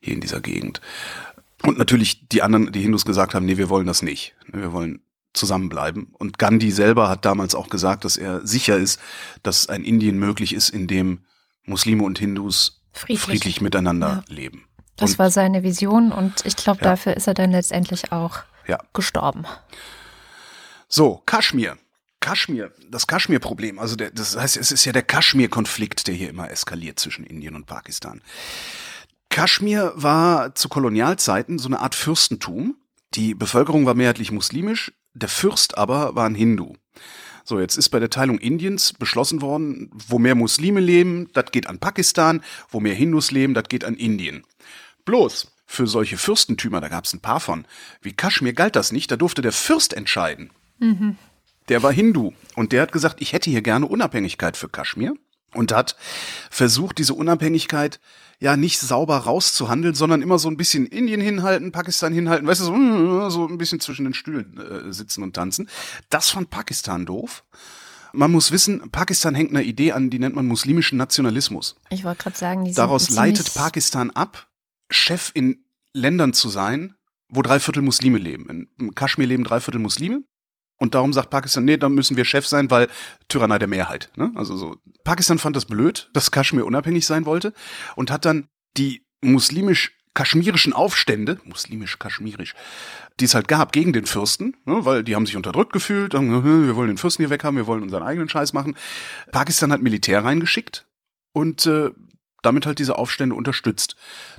hier 0.00 0.12
in 0.12 0.20
dieser 0.20 0.42
Gegend. 0.42 0.82
Und 1.62 1.78
natürlich 1.78 2.28
die 2.28 2.42
anderen, 2.42 2.70
die 2.70 2.82
Hindus 2.82 3.06
gesagt 3.06 3.34
haben, 3.34 3.46
nee, 3.46 3.56
wir 3.56 3.70
wollen 3.70 3.86
das 3.86 4.02
nicht. 4.02 4.34
Wir 4.52 4.74
wollen 4.74 5.00
zusammenbleiben. 5.34 6.14
Und 6.18 6.38
Gandhi 6.38 6.70
selber 6.70 7.08
hat 7.08 7.24
damals 7.24 7.54
auch 7.54 7.68
gesagt, 7.68 8.04
dass 8.04 8.16
er 8.16 8.46
sicher 8.46 8.76
ist, 8.76 9.00
dass 9.42 9.68
ein 9.68 9.84
Indien 9.84 10.18
möglich 10.18 10.54
ist, 10.54 10.70
in 10.70 10.86
dem 10.86 11.24
Muslime 11.64 12.02
und 12.04 12.18
Hindus 12.18 12.82
friedlich, 12.92 13.20
Friedlich. 13.22 13.60
miteinander 13.60 14.24
leben. 14.28 14.64
das 14.96 15.12
und, 15.12 15.18
war 15.20 15.30
seine 15.30 15.62
Vision 15.62 16.10
und 16.12 16.44
ich 16.44 16.56
glaube, 16.56 16.80
Ja. 16.82 16.90
dafür 16.90 17.16
ist 17.16 17.26
er 17.28 17.34
dann 17.34 17.52
letztendlich 17.52 18.10
auch 18.10 18.38
ja. 18.66 18.78
gestorben. 18.92 19.44
So, 20.88 21.22
Kaschmir. 21.26 21.76
Kaschmir, 22.20 22.72
das 22.90 23.06
Kaschmir-Problem, 23.06 23.78
also 23.78 23.94
der, 23.94 24.10
das 24.10 24.36
heißt, 24.36 24.56
es 24.56 24.72
ist 24.72 24.84
ja 24.84 24.92
der 24.92 25.04
Kaschmir-Konflikt, 25.04 26.08
der 26.08 26.14
hier 26.14 26.28
immer 26.30 26.50
eskaliert 26.50 26.98
zwischen 26.98 27.24
Indien 27.24 27.54
und 27.54 27.66
Pakistan. 27.66 28.22
Kaschmir 29.30 29.92
war 29.94 30.54
zu 30.56 30.68
Kolonialzeiten 30.68 31.58
so 31.60 31.68
eine 31.68 31.78
Art 31.80 31.94
Fürstentum. 31.94 32.76
Die 33.14 33.34
Bevölkerung 33.34 33.86
war 33.86 33.94
mehrheitlich 33.94 34.32
muslimisch, 34.32 34.92
der 35.18 35.28
Fürst 35.28 35.76
aber 35.76 36.14
war 36.14 36.26
ein 36.26 36.34
Hindu. 36.34 36.74
So, 37.44 37.58
jetzt 37.58 37.76
ist 37.78 37.88
bei 37.88 37.98
der 37.98 38.10
Teilung 38.10 38.38
Indiens 38.38 38.92
beschlossen 38.92 39.40
worden, 39.40 39.90
wo 39.92 40.18
mehr 40.18 40.34
Muslime 40.34 40.80
leben, 40.80 41.30
das 41.32 41.46
geht 41.50 41.66
an 41.66 41.78
Pakistan, 41.78 42.42
wo 42.68 42.78
mehr 42.78 42.94
Hindus 42.94 43.30
leben, 43.30 43.54
das 43.54 43.64
geht 43.68 43.84
an 43.84 43.94
Indien. 43.94 44.44
Bloß, 45.06 45.50
für 45.64 45.86
solche 45.86 46.18
Fürstentümer, 46.18 46.80
da 46.80 46.88
gab 46.88 47.04
es 47.04 47.14
ein 47.14 47.20
paar 47.20 47.40
von, 47.40 47.66
wie 48.02 48.12
Kaschmir 48.12 48.52
galt 48.52 48.76
das 48.76 48.92
nicht, 48.92 49.10
da 49.10 49.16
durfte 49.16 49.42
der 49.42 49.52
Fürst 49.52 49.94
entscheiden. 49.94 50.50
Mhm. 50.78 51.16
Der 51.68 51.82
war 51.82 51.92
Hindu 51.92 52.32
und 52.54 52.72
der 52.72 52.82
hat 52.82 52.92
gesagt, 52.92 53.20
ich 53.20 53.32
hätte 53.32 53.50
hier 53.50 53.62
gerne 53.62 53.86
Unabhängigkeit 53.86 54.56
für 54.56 54.68
Kaschmir 54.68 55.14
und 55.54 55.72
hat 55.72 55.96
versucht, 56.50 56.98
diese 56.98 57.14
Unabhängigkeit 57.14 58.00
ja 58.40 58.56
nicht 58.56 58.78
sauber 58.78 59.16
rauszuhandeln, 59.16 59.94
sondern 59.94 60.22
immer 60.22 60.38
so 60.38 60.48
ein 60.48 60.56
bisschen 60.56 60.86
Indien 60.86 61.20
hinhalten, 61.20 61.72
Pakistan 61.72 62.12
hinhalten, 62.12 62.46
weißt 62.46 62.60
du, 62.60 62.64
so, 62.64 63.30
so 63.30 63.48
ein 63.48 63.58
bisschen 63.58 63.80
zwischen 63.80 64.04
den 64.04 64.14
Stühlen 64.14 64.58
äh, 64.58 64.92
sitzen 64.92 65.22
und 65.22 65.34
tanzen. 65.34 65.68
Das 66.08 66.30
fand 66.30 66.50
Pakistan 66.50 67.06
doof. 67.06 67.44
Man 68.12 68.30
muss 68.30 68.52
wissen, 68.52 68.90
Pakistan 68.90 69.34
hängt 69.34 69.50
einer 69.50 69.62
Idee 69.62 69.92
an, 69.92 70.08
die 70.10 70.18
nennt 70.18 70.34
man 70.34 70.46
muslimischen 70.46 70.96
Nationalismus. 70.96 71.76
Ich 71.90 72.04
wollte 72.04 72.22
gerade 72.22 72.38
sagen, 72.38 72.64
die 72.64 72.72
Daraus 72.72 73.10
leitet 73.10 73.52
Pakistan 73.54 74.10
ab, 74.10 74.48
Chef 74.88 75.30
in 75.34 75.64
Ländern 75.92 76.32
zu 76.32 76.48
sein, 76.48 76.94
wo 77.28 77.42
drei 77.42 77.60
Viertel 77.60 77.82
Muslime 77.82 78.18
leben. 78.18 78.68
In 78.78 78.94
Kaschmir 78.94 79.26
leben 79.26 79.44
drei 79.44 79.60
Viertel 79.60 79.80
Muslime. 79.80 80.22
Und 80.78 80.94
darum 80.94 81.12
sagt 81.12 81.30
Pakistan, 81.30 81.64
nee, 81.64 81.76
da 81.76 81.88
müssen 81.88 82.16
wir 82.16 82.24
Chef 82.24 82.46
sein, 82.46 82.70
weil 82.70 82.88
Tyrannei 83.28 83.58
der 83.58 83.68
Mehrheit. 83.68 84.10
Ne? 84.16 84.32
Also 84.36 84.56
so. 84.56 84.76
Pakistan 85.04 85.38
fand 85.38 85.56
das 85.56 85.64
blöd, 85.64 86.08
dass 86.12 86.30
Kaschmir 86.30 86.64
unabhängig 86.64 87.04
sein 87.04 87.26
wollte 87.26 87.52
und 87.96 88.10
hat 88.10 88.24
dann 88.24 88.48
die 88.76 89.04
muslimisch 89.20 89.92
kaschmirischen 90.14 90.72
Aufstände, 90.72 91.38
muslimisch-kaschmirisch, 91.44 92.54
die 93.20 93.24
es 93.24 93.36
halt 93.36 93.46
gab 93.46 93.70
gegen 93.70 93.92
den 93.92 94.04
Fürsten, 94.04 94.56
ne, 94.64 94.84
weil 94.84 95.04
die 95.04 95.14
haben 95.14 95.26
sich 95.26 95.36
unterdrückt 95.36 95.72
gefühlt, 95.72 96.12
haben, 96.12 96.44
wir 96.44 96.74
wollen 96.74 96.88
den 96.88 96.98
Fürsten 96.98 97.22
hier 97.22 97.30
weghaben, 97.30 97.56
wir 97.56 97.68
wollen 97.68 97.84
unseren 97.84 98.02
eigenen 98.02 98.28
Scheiß 98.28 98.52
machen. 98.52 98.76
Pakistan 99.30 99.70
hat 99.70 99.80
Militär 99.80 100.24
reingeschickt 100.24 100.88
und 101.32 101.66
äh, 101.66 101.90
damit 102.42 102.66
halt 102.66 102.78
diese 102.78 102.98
Aufstände 102.98 103.34
unterstützt. 103.34 103.96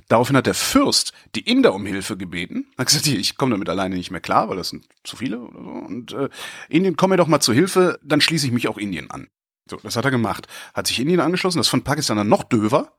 Daraufhin 0.08 0.36
hat 0.36 0.46
der 0.46 0.54
Fürst 0.54 1.12
die 1.34 1.40
Inder 1.40 1.74
um 1.74 1.86
Hilfe 1.86 2.16
gebeten. 2.16 2.66
Hat 2.78 2.86
gesagt, 2.86 3.06
ich 3.06 3.36
komme 3.36 3.52
damit 3.52 3.68
alleine 3.68 3.96
nicht 3.96 4.10
mehr 4.10 4.20
klar, 4.20 4.48
weil 4.48 4.56
das 4.56 4.70
sind 4.70 4.86
zu 5.04 5.16
viele 5.16 5.40
oder 5.40 5.62
so. 5.62 5.70
Und 5.70 6.12
äh, 6.12 6.28
Indien, 6.68 6.96
komm 6.96 7.10
mir 7.10 7.16
doch 7.16 7.26
mal 7.26 7.40
zu 7.40 7.52
Hilfe, 7.52 7.98
dann 8.02 8.20
schließe 8.20 8.46
ich 8.46 8.52
mich 8.52 8.68
auch 8.68 8.78
Indien 8.78 9.10
an. 9.10 9.28
So, 9.68 9.76
das 9.76 9.96
hat 9.96 10.04
er 10.04 10.10
gemacht. 10.10 10.48
Hat 10.74 10.86
sich 10.86 10.98
Indien 10.98 11.20
angeschlossen, 11.20 11.58
das 11.58 11.68
fand 11.68 11.84
Pakistan 11.84 12.16
dann 12.16 12.28
noch 12.28 12.42
döver, 12.42 12.92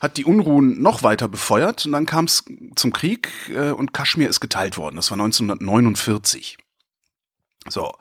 hat 0.00 0.16
die 0.16 0.24
Unruhen 0.24 0.80
noch 0.80 1.02
weiter 1.02 1.28
befeuert 1.28 1.86
und 1.86 1.92
dann 1.92 2.06
kam 2.06 2.26
es 2.26 2.44
zum 2.76 2.92
Krieg 2.92 3.30
äh, 3.48 3.70
und 3.70 3.92
Kaschmir 3.92 4.28
ist 4.28 4.40
geteilt 4.40 4.76
worden. 4.76 4.96
Das 4.96 5.10
war 5.10 5.16
1949. 5.16 6.58
So 7.68 7.92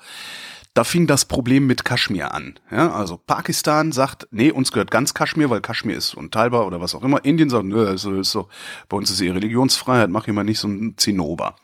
da 0.78 0.84
fing 0.84 1.08
das 1.08 1.26
Problem 1.26 1.66
mit 1.66 1.86
Kaschmir 1.86 2.36
an. 2.36 2.60
Ja, 2.70 2.92
also 2.92 3.18
Pakistan 3.18 3.92
sagt, 3.92 4.28
nee, 4.30 4.52
uns 4.52 4.72
gehört 4.72 4.92
ganz 4.92 5.16
Kaschmir, 5.16 5.50
weil 5.50 5.60
Kaschmir 5.60 5.98
ist 5.98 6.14
unteilbar 6.14 6.68
oder 6.68 6.80
was 6.80 6.94
auch 6.94 7.04
immer. 7.04 7.26
Indien 7.26 7.50
sagt, 7.50 7.66
nö, 7.66 7.88
also 7.88 8.14
ist 8.20 8.30
so, 8.30 8.48
bei 8.88 8.96
uns 8.96 9.10
ist 9.10 9.20
eh 9.20 9.32
Religionsfreiheit, 9.32 10.12
mach 10.12 10.26
hier 10.26 10.36
mal 10.36 10.44
nicht 10.44 10.60
so 10.60 10.68
ein 10.68 10.94
Zinnober. 10.98 11.56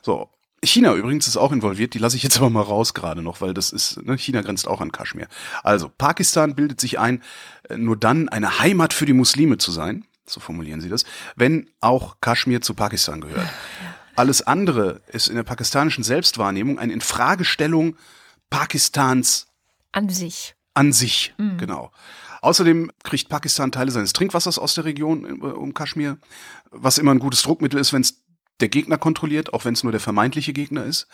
So. 0.00 0.30
China 0.64 0.94
übrigens 0.94 1.28
ist 1.28 1.36
auch 1.36 1.52
involviert, 1.52 1.92
die 1.92 1.98
lasse 1.98 2.16
ich 2.16 2.22
jetzt 2.22 2.38
aber 2.38 2.48
mal 2.48 2.62
raus 2.62 2.94
gerade 2.94 3.20
noch, 3.20 3.42
weil 3.42 3.52
das 3.52 3.72
ist, 3.72 4.02
ne, 4.02 4.16
China 4.16 4.40
grenzt 4.40 4.66
auch 4.66 4.80
an 4.80 4.90
Kaschmir. 4.90 5.28
Also, 5.62 5.90
Pakistan 5.90 6.54
bildet 6.54 6.80
sich 6.80 6.98
ein, 6.98 7.22
äh, 7.68 7.76
nur 7.76 7.96
dann 7.96 8.30
eine 8.30 8.58
Heimat 8.58 8.94
für 8.94 9.04
die 9.04 9.12
Muslime 9.12 9.58
zu 9.58 9.70
sein, 9.70 10.06
so 10.24 10.40
formulieren 10.40 10.80
sie 10.80 10.88
das, 10.88 11.04
wenn 11.36 11.68
auch 11.82 12.22
Kaschmir 12.22 12.62
zu 12.62 12.72
Pakistan 12.72 13.20
gehört. 13.20 13.48
Alles 14.16 14.40
andere 14.40 15.02
ist 15.08 15.28
in 15.28 15.36
der 15.36 15.42
pakistanischen 15.42 16.02
Selbstwahrnehmung 16.02 16.78
eine 16.78 16.94
Infragestellung 16.94 17.96
Pakistans 18.50 19.46
an 19.92 20.08
sich. 20.08 20.54
An 20.74 20.92
sich, 20.92 21.34
mhm. 21.38 21.56
genau. 21.56 21.90
Außerdem 22.42 22.90
kriegt 23.02 23.28
Pakistan 23.28 23.72
Teile 23.72 23.90
seines 23.90 24.12
Trinkwassers 24.12 24.58
aus 24.58 24.74
der 24.74 24.84
Region 24.84 25.24
äh, 25.24 25.46
um 25.46 25.74
Kaschmir, 25.74 26.18
was 26.70 26.98
immer 26.98 27.12
ein 27.12 27.18
gutes 27.18 27.42
Druckmittel 27.42 27.80
ist, 27.80 27.92
wenn 27.92 28.02
es 28.02 28.22
der 28.60 28.68
Gegner 28.68 28.98
kontrolliert, 28.98 29.52
auch 29.52 29.64
wenn 29.64 29.74
es 29.74 29.82
nur 29.82 29.92
der 29.92 30.00
vermeintliche 30.00 30.52
Gegner 30.52 30.84
ist. 30.84 31.08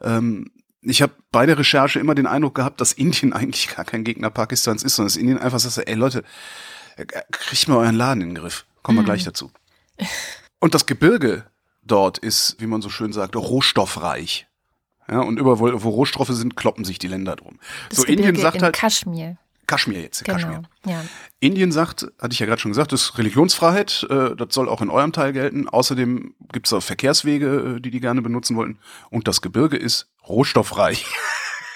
Ähm, 0.00 0.50
ich 0.80 1.02
habe 1.02 1.12
bei 1.32 1.46
der 1.46 1.58
Recherche 1.58 1.98
immer 1.98 2.14
den 2.14 2.26
Eindruck 2.26 2.54
gehabt, 2.54 2.80
dass 2.80 2.92
Indien 2.92 3.32
eigentlich 3.34 3.74
gar 3.74 3.84
kein 3.84 4.04
Gegner 4.04 4.30
Pakistans 4.30 4.82
ist, 4.82 4.96
sondern 4.96 5.08
dass 5.08 5.16
Indien 5.16 5.38
einfach 5.38 5.58
sagt, 5.58 5.88
ey 5.88 5.94
Leute, 5.94 6.24
äh, 6.96 7.04
kriegt 7.30 7.68
mal 7.68 7.78
euren 7.78 7.96
Laden 7.96 8.22
in 8.22 8.28
den 8.30 8.34
Griff. 8.36 8.66
Kommen 8.82 8.98
wir 8.98 9.02
mhm. 9.02 9.06
gleich 9.06 9.24
dazu. 9.24 9.50
Und 10.60 10.74
das 10.74 10.86
Gebirge 10.86 11.44
dort 11.82 12.18
ist, 12.18 12.56
wie 12.58 12.66
man 12.66 12.82
so 12.82 12.88
schön 12.88 13.12
sagt, 13.12 13.36
rohstoffreich. 13.36 14.47
Ja, 15.10 15.20
und 15.20 15.38
überall, 15.38 15.58
wo 15.58 15.88
Rohstoffe 15.88 16.28
sind, 16.28 16.56
kloppen 16.56 16.84
sich 16.84 16.98
die 16.98 17.08
Länder 17.08 17.36
drum. 17.36 17.58
Das 17.88 17.98
so 17.98 18.02
Gebirge 18.04 18.28
Indien 18.28 18.42
sagt 18.42 18.62
halt 18.62 18.74
Kaschmir. 18.74 19.38
Kaschmir 19.66 20.00
jetzt, 20.00 20.24
genau, 20.24 20.38
Kaschmir. 20.38 20.62
Ja. 20.86 21.04
Indien 21.40 21.72
sagt, 21.72 22.06
hatte 22.20 22.32
ich 22.32 22.38
ja 22.38 22.46
gerade 22.46 22.60
schon 22.60 22.72
gesagt, 22.72 22.92
das 22.92 23.02
ist 23.02 23.18
Religionsfreiheit, 23.18 24.06
äh, 24.10 24.34
das 24.34 24.48
soll 24.50 24.68
auch 24.68 24.80
in 24.80 24.90
eurem 24.90 25.12
Teil 25.12 25.32
gelten. 25.32 25.68
Außerdem 25.68 26.34
gibt 26.52 26.66
es 26.66 26.72
auch 26.72 26.82
Verkehrswege, 26.82 27.76
äh, 27.76 27.80
die 27.80 27.90
die 27.90 28.00
gerne 28.00 28.22
benutzen 28.22 28.56
wollten. 28.56 28.78
Und 29.10 29.28
das 29.28 29.40
Gebirge 29.40 29.76
ist 29.76 30.10
rohstoffreich. 30.26 31.06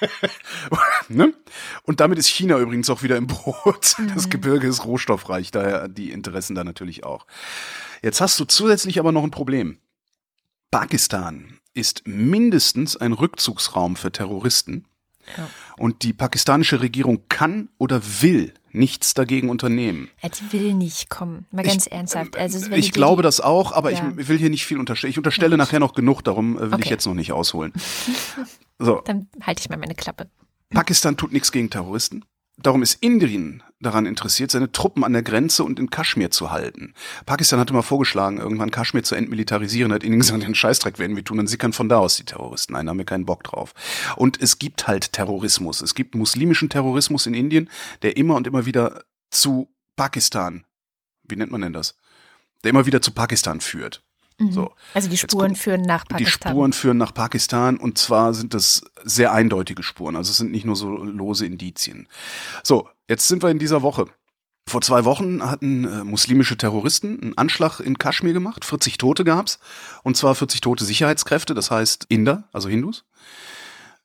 ne? 1.09 1.35
Und 1.85 2.01
damit 2.01 2.19
ist 2.19 2.29
China 2.29 2.59
übrigens 2.59 2.91
auch 2.91 3.03
wieder 3.03 3.17
im 3.17 3.27
Boot. 3.29 3.97
Mhm. 3.99 4.13
Das 4.15 4.31
Gebirge 4.31 4.67
ist 4.67 4.85
rohstoffreich, 4.85 5.51
daher 5.51 5.89
die 5.89 6.11
Interessen 6.11 6.55
da 6.55 6.65
natürlich 6.65 7.05
auch. 7.05 7.27
Jetzt 8.03 8.21
hast 8.21 8.41
du 8.41 8.45
zusätzlich 8.45 8.99
aber 8.99 9.13
noch 9.13 9.23
ein 9.23 9.31
Problem. 9.31 9.79
Pakistan 10.71 11.59
ist 11.75 12.07
mindestens 12.07 12.97
ein 12.97 13.13
Rückzugsraum 13.13 13.97
für 13.97 14.13
Terroristen. 14.13 14.87
Ja. 15.37 15.49
Und 15.79 16.03
die 16.03 16.13
pakistanische 16.13 16.81
Regierung 16.81 17.23
kann 17.29 17.69
oder 17.79 18.03
will 18.21 18.53
nichts 18.73 19.15
dagegen 19.15 19.51
unternehmen. 19.51 20.11
Die 20.23 20.53
will 20.53 20.75
nicht 20.75 21.11
kommen, 21.11 21.47
mal 21.51 21.63
ganz 21.63 21.87
ich, 21.87 21.93
ernsthaft. 21.93 22.37
Also, 22.37 22.71
ich 22.73 22.93
glaube 22.93 23.23
das 23.23 23.41
auch, 23.41 23.73
aber 23.73 23.93
ja. 23.93 24.13
ich 24.19 24.29
will 24.29 24.39
hier 24.39 24.51
nicht 24.51 24.67
viel 24.67 24.79
unterstellen. 24.79 25.11
Ich 25.11 25.19
unterstelle 25.19 25.53
ja. 25.53 25.57
nachher 25.57 25.79
noch 25.79 25.95
genug, 25.95 26.23
darum 26.23 26.57
äh, 26.57 26.63
will 26.63 26.75
okay. 26.75 26.83
ich 26.85 26.91
jetzt 26.91 27.07
noch 27.07 27.15
nicht 27.15 27.33
ausholen. 27.33 27.73
So. 28.79 29.01
Dann 29.05 29.29
halte 29.41 29.61
ich 29.61 29.71
mal 29.71 29.77
meine 29.77 29.95
Klappe. 29.95 30.29
Pakistan 30.71 31.17
tut 31.17 31.33
nichts 31.33 31.53
gegen 31.53 31.71
Terroristen. 31.71 32.25
Darum 32.59 32.83
ist 32.83 33.03
Indien 33.03 33.63
daran 33.81 34.07
interessiert, 34.07 34.51
seine 34.51 34.71
Truppen 34.71 35.05
an 35.05 35.13
der 35.13 35.23
Grenze 35.23 35.65
und 35.65 35.79
in 35.81 35.91
Kaschmir 35.91 36.31
zu 36.31 36.51
halten. 36.51 36.95
Pakistan 37.27 37.59
hatte 37.59 37.73
mal 37.73 37.83
vorgeschlagen, 37.83 38.39
irgendwann 38.39 38.71
Kaschmir 38.71 39.03
zu 39.03 39.15
entmilitarisieren, 39.15 39.93
hat 39.93 40.05
ihnen 40.05 40.19
gesagt, 40.19 40.43
den 40.43 40.55
Scheißdreck 40.55 40.99
werden 40.99 41.17
wir 41.17 41.25
tun, 41.25 41.39
dann 41.39 41.47
sickern 41.47 41.73
von 41.73 41.89
da 41.89 41.99
aus 41.99 42.17
die 42.17 42.25
Terroristen 42.25 42.77
ein, 42.77 42.89
haben 42.89 42.99
wir 42.99 43.05
keinen 43.05 43.27
Bock 43.27 43.43
drauf. 43.43 43.75
Und 44.17 44.41
es 44.41 44.59
gibt 44.59 44.87
halt 44.87 45.13
Terrorismus. 45.13 45.81
Es 45.81 45.95
gibt 45.95 46.15
muslimischen 46.15 46.69
Terrorismus 46.69 47.27
in 47.27 47.35
Indien, 47.35 47.69
der 48.03 48.17
immer 48.17 48.37
und 48.37 48.47
immer 48.47 48.67
wieder 48.67 49.03
zu 49.31 49.75
Pakistan, 49.97 50.65
wie 51.25 51.37
nennt 51.37 51.51
man 51.51 51.63
denn 51.63 51.73
das? 51.73 51.97
Der 52.63 52.71
immer 52.71 52.87
wieder 52.87 53.03
zu 53.03 53.13
Pakistan 53.13 53.61
führt. 53.61 54.05
Mhm. 54.47 54.53
So. 54.53 54.73
Also 54.95 55.09
die 55.09 55.17
Spuren 55.17 55.49
kommt, 55.49 55.59
führen 55.59 55.83
nach 55.83 56.07
Pakistan. 56.07 56.51
Die 56.51 56.55
Spuren 56.55 56.73
führen 56.73 56.99
nach 56.99 57.15
Pakistan 57.15 57.77
und 57.77 57.99
zwar 57.99 58.35
sind 58.35 58.55
das 58.55 58.83
sehr 59.05 59.33
eindeutige 59.33 59.83
Spuren. 59.83 60.17
Also 60.17 60.31
es 60.31 60.37
sind 60.37 60.51
nicht 60.51 60.65
nur 60.65 60.77
so 60.77 60.89
lose 60.89 61.47
Indizien. 61.47 62.09
So, 62.63 62.89
jetzt 63.09 63.29
sind 63.29 63.43
wir 63.43 63.51
in 63.51 63.59
dieser 63.59 63.83
Woche. 63.83 64.07
Vor 64.69 64.81
zwei 64.81 65.05
Wochen 65.05 65.43
hatten 65.51 65.85
äh, 65.85 66.05
muslimische 66.05 66.57
Terroristen 66.57 67.21
einen 67.21 67.37
Anschlag 67.37 67.81
in 67.81 67.99
Kaschmir 67.99 68.33
gemacht. 68.33 68.65
40 68.65 68.97
Tote 68.97 69.25
gab's. 69.25 69.59
Und 70.05 70.17
zwar 70.17 70.35
40 70.35 70.61
tote 70.61 70.85
Sicherheitskräfte, 70.85 71.53
das 71.55 71.71
heißt 71.71 72.07
Inder, 72.09 72.45
also 72.53 72.69
Hindus. 72.69 73.05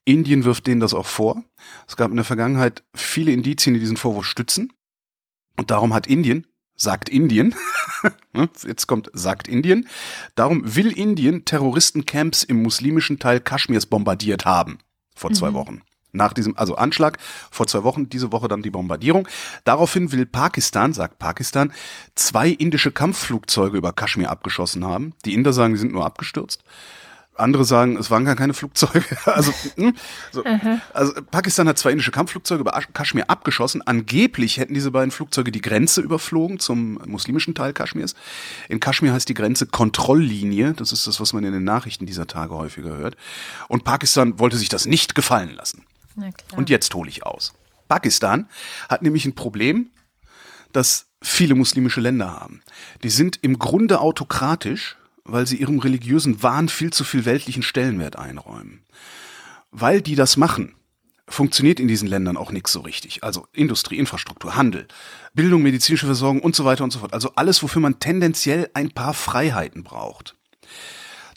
Indien 0.05 0.45
wirft 0.45 0.65
denen 0.65 0.79
das 0.79 0.93
auch 0.93 1.07
vor. 1.07 1.43
Es 1.89 1.97
gab 1.97 2.09
in 2.09 2.15
der 2.15 2.23
Vergangenheit 2.23 2.85
viele 2.93 3.33
Indizien, 3.33 3.73
die 3.73 3.81
diesen 3.81 3.97
Vorwurf 3.97 4.25
stützen. 4.25 4.71
Und 5.57 5.71
darum 5.71 5.93
hat 5.93 6.07
Indien 6.07 6.47
sagt 6.77 7.09
Indien, 7.09 7.55
ne, 8.33 8.49
jetzt 8.65 8.87
kommt 8.87 9.09
sagt 9.13 9.47
Indien, 9.47 9.87
darum 10.35 10.75
will 10.75 10.91
Indien 10.91 11.43
Terroristencamps 11.43 12.43
im 12.43 12.61
muslimischen 12.61 13.19
Teil 13.19 13.39
Kaschmirs 13.39 13.87
bombardiert 13.87 14.45
haben, 14.45 14.77
vor 15.15 15.33
zwei 15.33 15.49
mhm. 15.49 15.55
Wochen. 15.55 15.81
Nach 16.13 16.33
diesem, 16.33 16.57
also 16.57 16.75
Anschlag 16.75 17.17
vor 17.51 17.67
zwei 17.67 17.83
Wochen, 17.83 18.09
diese 18.09 18.31
Woche 18.31 18.47
dann 18.47 18.61
die 18.61 18.69
Bombardierung. 18.69 19.27
Daraufhin 19.65 20.11
will 20.11 20.25
Pakistan, 20.25 20.93
sagt 20.93 21.19
Pakistan, 21.19 21.73
zwei 22.15 22.49
indische 22.49 22.91
Kampfflugzeuge 22.91 23.77
über 23.77 23.91
Kaschmir 23.91 24.29
abgeschossen 24.29 24.85
haben. 24.85 25.13
Die 25.25 25.33
Inder 25.33 25.53
sagen, 25.53 25.73
die 25.73 25.79
sind 25.79 25.91
nur 25.91 26.05
abgestürzt. 26.05 26.63
Andere 27.39 27.65
sagen, 27.65 27.97
es 27.97 28.09
waren 28.11 28.25
gar 28.25 28.35
keine 28.35 28.53
Flugzeuge. 28.53 29.03
Also, 29.25 29.53
hm, 29.75 29.93
so. 30.31 30.43
also 30.93 31.13
Pakistan 31.29 31.67
hat 31.67 31.77
zwei 31.77 31.91
indische 31.91 32.11
Kampfflugzeuge 32.11 32.61
über 32.61 32.71
Kaschmir 32.93 33.29
abgeschossen. 33.29 33.81
Angeblich 33.85 34.57
hätten 34.57 34.73
diese 34.73 34.89
beiden 34.91 35.11
Flugzeuge 35.11 35.51
die 35.51 35.61
Grenze 35.61 36.01
überflogen 36.01 36.59
zum 36.59 36.99
muslimischen 37.05 37.53
Teil 37.53 37.73
Kaschmirs. 37.73 38.15
In 38.69 38.79
Kaschmir 38.79 39.13
heißt 39.13 39.29
die 39.29 39.33
Grenze 39.33 39.67
Kontrolllinie. 39.67 40.73
Das 40.73 40.91
ist 40.91 41.05
das, 41.07 41.19
was 41.19 41.33
man 41.33 41.43
in 41.43 41.51
den 41.51 41.63
Nachrichten 41.63 42.05
dieser 42.05 42.25
Tage 42.25 42.55
häufiger 42.55 42.97
hört. 42.97 43.15
Und 43.67 43.83
Pakistan 43.83 44.39
wollte 44.39 44.57
sich 44.57 44.69
das 44.69 44.85
nicht 44.85 45.13
gefallen 45.13 45.53
lassen. 45.53 45.85
Und 46.55 46.69
jetzt 46.69 46.93
hole 46.95 47.09
ich 47.09 47.25
aus. 47.25 47.53
Pakistan 47.87 48.47
hat 48.89 49.01
nämlich 49.01 49.25
ein 49.25 49.35
Problem, 49.35 49.91
das 50.71 51.07
viele 51.21 51.55
muslimische 51.55 52.01
Länder 52.01 52.31
haben. 52.31 52.61
Die 53.03 53.09
sind 53.09 53.39
im 53.41 53.59
Grunde 53.59 53.99
autokratisch 53.99 54.97
weil 55.27 55.45
sie 55.45 55.57
ihrem 55.57 55.79
religiösen 55.79 56.41
Wahn 56.41 56.69
viel 56.69 56.91
zu 56.91 57.03
viel 57.03 57.25
weltlichen 57.25 57.63
Stellenwert 57.63 58.17
einräumen. 58.17 58.83
Weil 59.71 60.01
die 60.01 60.15
das 60.15 60.37
machen, 60.37 60.75
funktioniert 61.27 61.79
in 61.79 61.87
diesen 61.87 62.07
Ländern 62.07 62.37
auch 62.37 62.51
nichts 62.51 62.71
so 62.71 62.79
richtig. 62.79 63.23
Also 63.23 63.47
Industrie, 63.51 63.97
Infrastruktur, 63.97 64.55
Handel, 64.55 64.87
Bildung, 65.33 65.61
medizinische 65.61 66.05
Versorgung 66.05 66.41
und 66.41 66.55
so 66.55 66.65
weiter 66.65 66.83
und 66.83 66.91
so 66.91 66.99
fort. 66.99 67.13
Also 67.13 67.33
alles, 67.35 67.61
wofür 67.61 67.81
man 67.81 67.99
tendenziell 67.99 68.69
ein 68.73 68.91
paar 68.91 69.13
Freiheiten 69.13 69.83
braucht. 69.83 70.35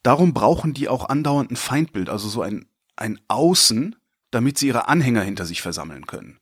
Darum 0.02 0.32
brauchen 0.32 0.72
die 0.72 0.88
auch 0.88 1.08
andauernd 1.08 1.50
ein 1.50 1.56
Feindbild, 1.56 2.08
also 2.08 2.28
so 2.28 2.42
ein, 2.42 2.66
ein 2.96 3.20
Außen, 3.28 3.96
damit 4.30 4.58
sie 4.58 4.68
ihre 4.68 4.88
Anhänger 4.88 5.22
hinter 5.22 5.44
sich 5.44 5.60
versammeln 5.60 6.06
können. 6.06 6.38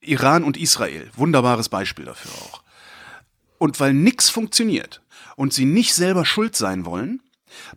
Iran 0.00 0.42
und 0.42 0.56
Israel, 0.56 1.10
wunderbares 1.14 1.68
Beispiel 1.68 2.04
dafür 2.04 2.32
auch. 2.32 2.62
Und 3.62 3.78
weil 3.78 3.94
nichts 3.94 4.28
funktioniert, 4.28 5.02
und 5.36 5.52
sie 5.52 5.66
nicht 5.66 5.94
selber 5.94 6.24
schuld 6.24 6.56
sein 6.56 6.84
wollen, 6.84 7.22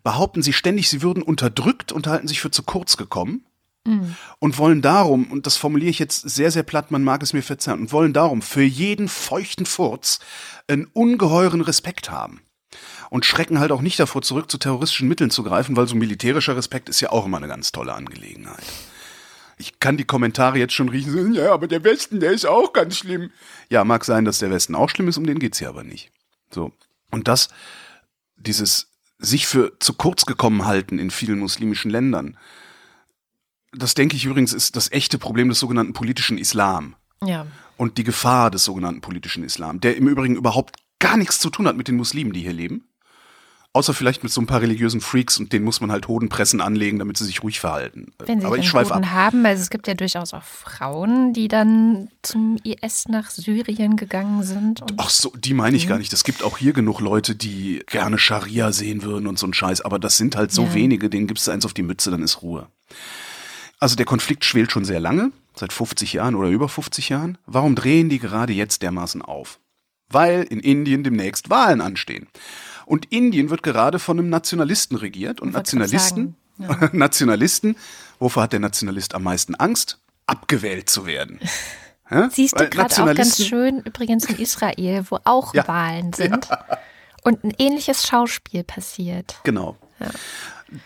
behaupten 0.04 0.42
sie 0.42 0.52
ständig, 0.52 0.90
sie 0.90 1.04
würden 1.04 1.22
unterdrückt 1.22 1.92
und 1.92 2.08
halten 2.08 2.28
sich 2.28 2.42
für 2.42 2.50
zu 2.50 2.64
kurz 2.64 2.98
gekommen 2.98 3.46
mhm. 3.86 4.16
und 4.40 4.58
wollen 4.58 4.82
darum, 4.82 5.32
und 5.32 5.46
das 5.46 5.58
formuliere 5.58 5.92
ich 5.92 6.00
jetzt 6.00 6.28
sehr, 6.28 6.50
sehr 6.50 6.64
platt, 6.64 6.90
man 6.90 7.04
mag 7.04 7.22
es 7.22 7.34
mir 7.34 7.44
verzeihen, 7.44 7.82
und 7.82 7.92
wollen 7.92 8.14
darum 8.14 8.42
für 8.42 8.64
jeden 8.64 9.08
feuchten 9.08 9.68
Furz 9.68 10.18
einen 10.68 10.86
ungeheuren 10.86 11.62
Respekt 11.62 12.10
haben. 12.10 12.42
Und 13.12 13.24
schrecken 13.24 13.60
halt 13.60 13.72
auch 13.72 13.82
nicht 13.82 14.00
davor 14.00 14.24
zurück, 14.24 14.50
zu 14.50 14.58
terroristischen 14.58 15.08
Mitteln 15.08 15.30
zu 15.30 15.44
greifen, 15.44 15.76
weil 15.76 15.88
so 15.88 15.96
militärischer 15.96 16.58
Respekt 16.58 16.90
ist 16.90 17.00
ja 17.00 17.12
auch 17.12 17.28
immer 17.28 17.38
eine 17.38 17.48
ganz 17.48 17.72
tolle 17.72 17.94
Angelegenheit. 17.94 18.66
Ich 19.58 19.80
kann 19.80 19.98
die 19.98 20.06
Kommentare 20.06 20.58
jetzt 20.58 20.74
schon 20.74 20.90
riechen, 20.90 21.34
ja, 21.34 21.54
aber 21.54 21.68
der 21.68 21.84
Westen, 21.84 22.20
der 22.20 22.32
ist 22.32 22.46
auch 22.46 22.74
ganz 22.74 22.98
schlimm. 22.98 23.32
Ja, 23.70 23.84
mag 23.84 24.04
sein, 24.04 24.26
dass 24.26 24.40
der 24.40 24.50
Westen 24.50 24.76
auch 24.76 24.90
schlimm 24.90 25.08
ist, 25.08 25.18
um 25.18 25.26
den 25.26 25.40
geht's 25.40 25.60
hier 25.60 25.70
aber 25.70 25.84
nicht. 25.84 26.12
So. 26.52 26.72
Und 27.12 27.28
das, 27.28 27.50
dieses 28.36 28.92
sich 29.18 29.48
für 29.48 29.80
zu 29.80 29.94
kurz 29.94 30.26
gekommen 30.26 30.66
halten 30.66 31.00
in 31.00 31.10
vielen 31.10 31.40
muslimischen 31.40 31.90
Ländern, 31.90 32.38
das 33.72 33.94
denke 33.94 34.16
ich 34.16 34.26
übrigens 34.26 34.54
ist 34.54 34.76
das 34.76 34.92
echte 34.92 35.18
Problem 35.18 35.50
des 35.50 35.60
sogenannten 35.60 35.94
politischen 35.94 36.38
Islam. 36.38 36.96
Ja. 37.24 37.48
Und 37.78 37.98
die 37.98 38.04
Gefahr 38.04 38.52
des 38.52 38.64
sogenannten 38.64 39.02
politischen 39.02 39.44
Islam, 39.44 39.82
der 39.82 39.98
im 39.98 40.08
Übrigen 40.08 40.36
überhaupt 40.36 40.78
gar 41.00 41.18
nichts 41.18 41.40
zu 41.40 41.50
tun 41.50 41.68
hat 41.68 41.76
mit 41.76 41.88
den 41.88 41.98
Muslimen, 41.98 42.34
die 42.34 42.42
hier 42.42 42.54
leben. 42.54 42.88
Außer 43.76 43.94
vielleicht 43.94 44.24
mit 44.24 44.32
so 44.32 44.40
ein 44.40 44.48
paar 44.48 44.62
religiösen 44.62 45.02
Freaks 45.02 45.38
und 45.38 45.52
denen 45.52 45.66
muss 45.66 45.82
man 45.82 45.92
halt 45.92 46.08
Hodenpressen 46.08 46.62
anlegen, 46.62 46.98
damit 46.98 47.18
sie 47.18 47.26
sich 47.26 47.44
ruhig 47.44 47.60
verhalten. 47.60 48.14
Wenn 48.20 48.40
sie 48.40 48.48
Aber 48.48 48.58
ich 48.58 48.70
schweife 48.70 48.96
ab. 48.96 49.06
haben, 49.08 49.46
also 49.46 49.62
es 49.62 49.70
gibt 49.70 49.88
ja 49.88 49.96
durchaus 49.96 50.34
auch 50.34 50.44
Frauen, 50.44 51.34
die 51.34 51.50
dann 51.50 52.08
zum 52.22 52.58
IS 52.64 53.10
nach 53.10 53.30
Syrien 53.30 53.98
gegangen 53.98 54.44
sind. 54.44 54.82
Ach 54.96 55.10
so, 55.10 55.34
die 55.38 55.54
meine 55.54 55.76
ich 55.76 55.90
gar 55.90 55.98
nicht. 55.98 56.14
Es 56.14 56.24
gibt 56.24 56.42
auch 56.42 56.58
hier 56.58 56.72
genug 56.72 57.02
Leute, 57.02 57.36
die 57.36 57.84
gerne 57.88 58.18
Scharia 58.18 58.72
sehen 58.72 59.04
würden 59.04 59.28
und 59.28 59.38
so 59.38 59.46
ein 59.46 59.54
Scheiß. 59.54 59.82
Aber 59.82 60.00
das 60.00 60.16
sind 60.16 60.38
halt 60.38 60.54
so 60.54 60.64
ja. 60.64 60.74
wenige, 60.74 61.10
denen 61.10 61.28
gibst 61.28 61.46
du 61.46 61.52
eins 61.52 61.66
auf 61.66 61.74
die 61.74 61.84
Mütze, 61.84 62.12
dann 62.12 62.24
ist 62.24 62.44
Ruhe. 62.44 62.70
Also 63.82 63.98
der 63.98 64.06
Konflikt 64.06 64.46
schwelt 64.46 64.72
schon 64.72 64.86
sehr 64.86 65.02
lange, 65.02 65.34
seit 65.54 65.74
50 65.74 66.14
Jahren 66.14 66.36
oder 66.36 66.48
über 66.48 66.70
50 66.70 67.10
Jahren. 67.10 67.38
Warum 67.46 67.76
drehen 67.76 68.08
die 68.08 68.20
gerade 68.20 68.54
jetzt 68.54 68.84
dermaßen 68.84 69.22
auf? 69.22 69.60
Weil 70.08 70.44
in 70.44 70.62
Indien 70.62 71.04
demnächst 71.04 71.50
Wahlen 71.50 71.82
anstehen. 71.82 72.30
Und 72.86 73.12
Indien 73.12 73.50
wird 73.50 73.64
gerade 73.64 74.00
von 74.00 74.20
einem 74.20 74.30
Nationalisten 74.30 74.96
regiert. 74.98 75.42
Und 75.42 75.54
Nationalisten, 75.54 76.36
ja. 76.58 76.90
Nationalisten, 76.94 77.76
wovor 78.20 78.44
hat 78.44 78.54
der 78.54 78.60
Nationalist 78.60 79.16
am 79.16 79.24
meisten 79.24 79.56
Angst? 79.56 80.00
Abgewählt 80.28 80.90
zu 80.90 81.06
werden. 81.06 81.40
Ja? 82.12 82.30
Siehst 82.30 82.60
du 82.60 82.70
gerade 82.70 83.02
auch 83.02 83.16
ganz 83.16 83.44
schön 83.44 83.80
übrigens 83.80 84.26
in 84.26 84.38
Israel, 84.38 85.04
wo 85.10 85.18
auch 85.24 85.56
ja. 85.56 85.68
Wahlen 85.68 86.14
sind. 86.16 86.48
Und 87.24 87.44
ein 87.44 87.52
ähnliches 87.58 88.06
Schauspiel 88.06 88.64
passiert. 88.64 89.40
Genau. 89.44 89.76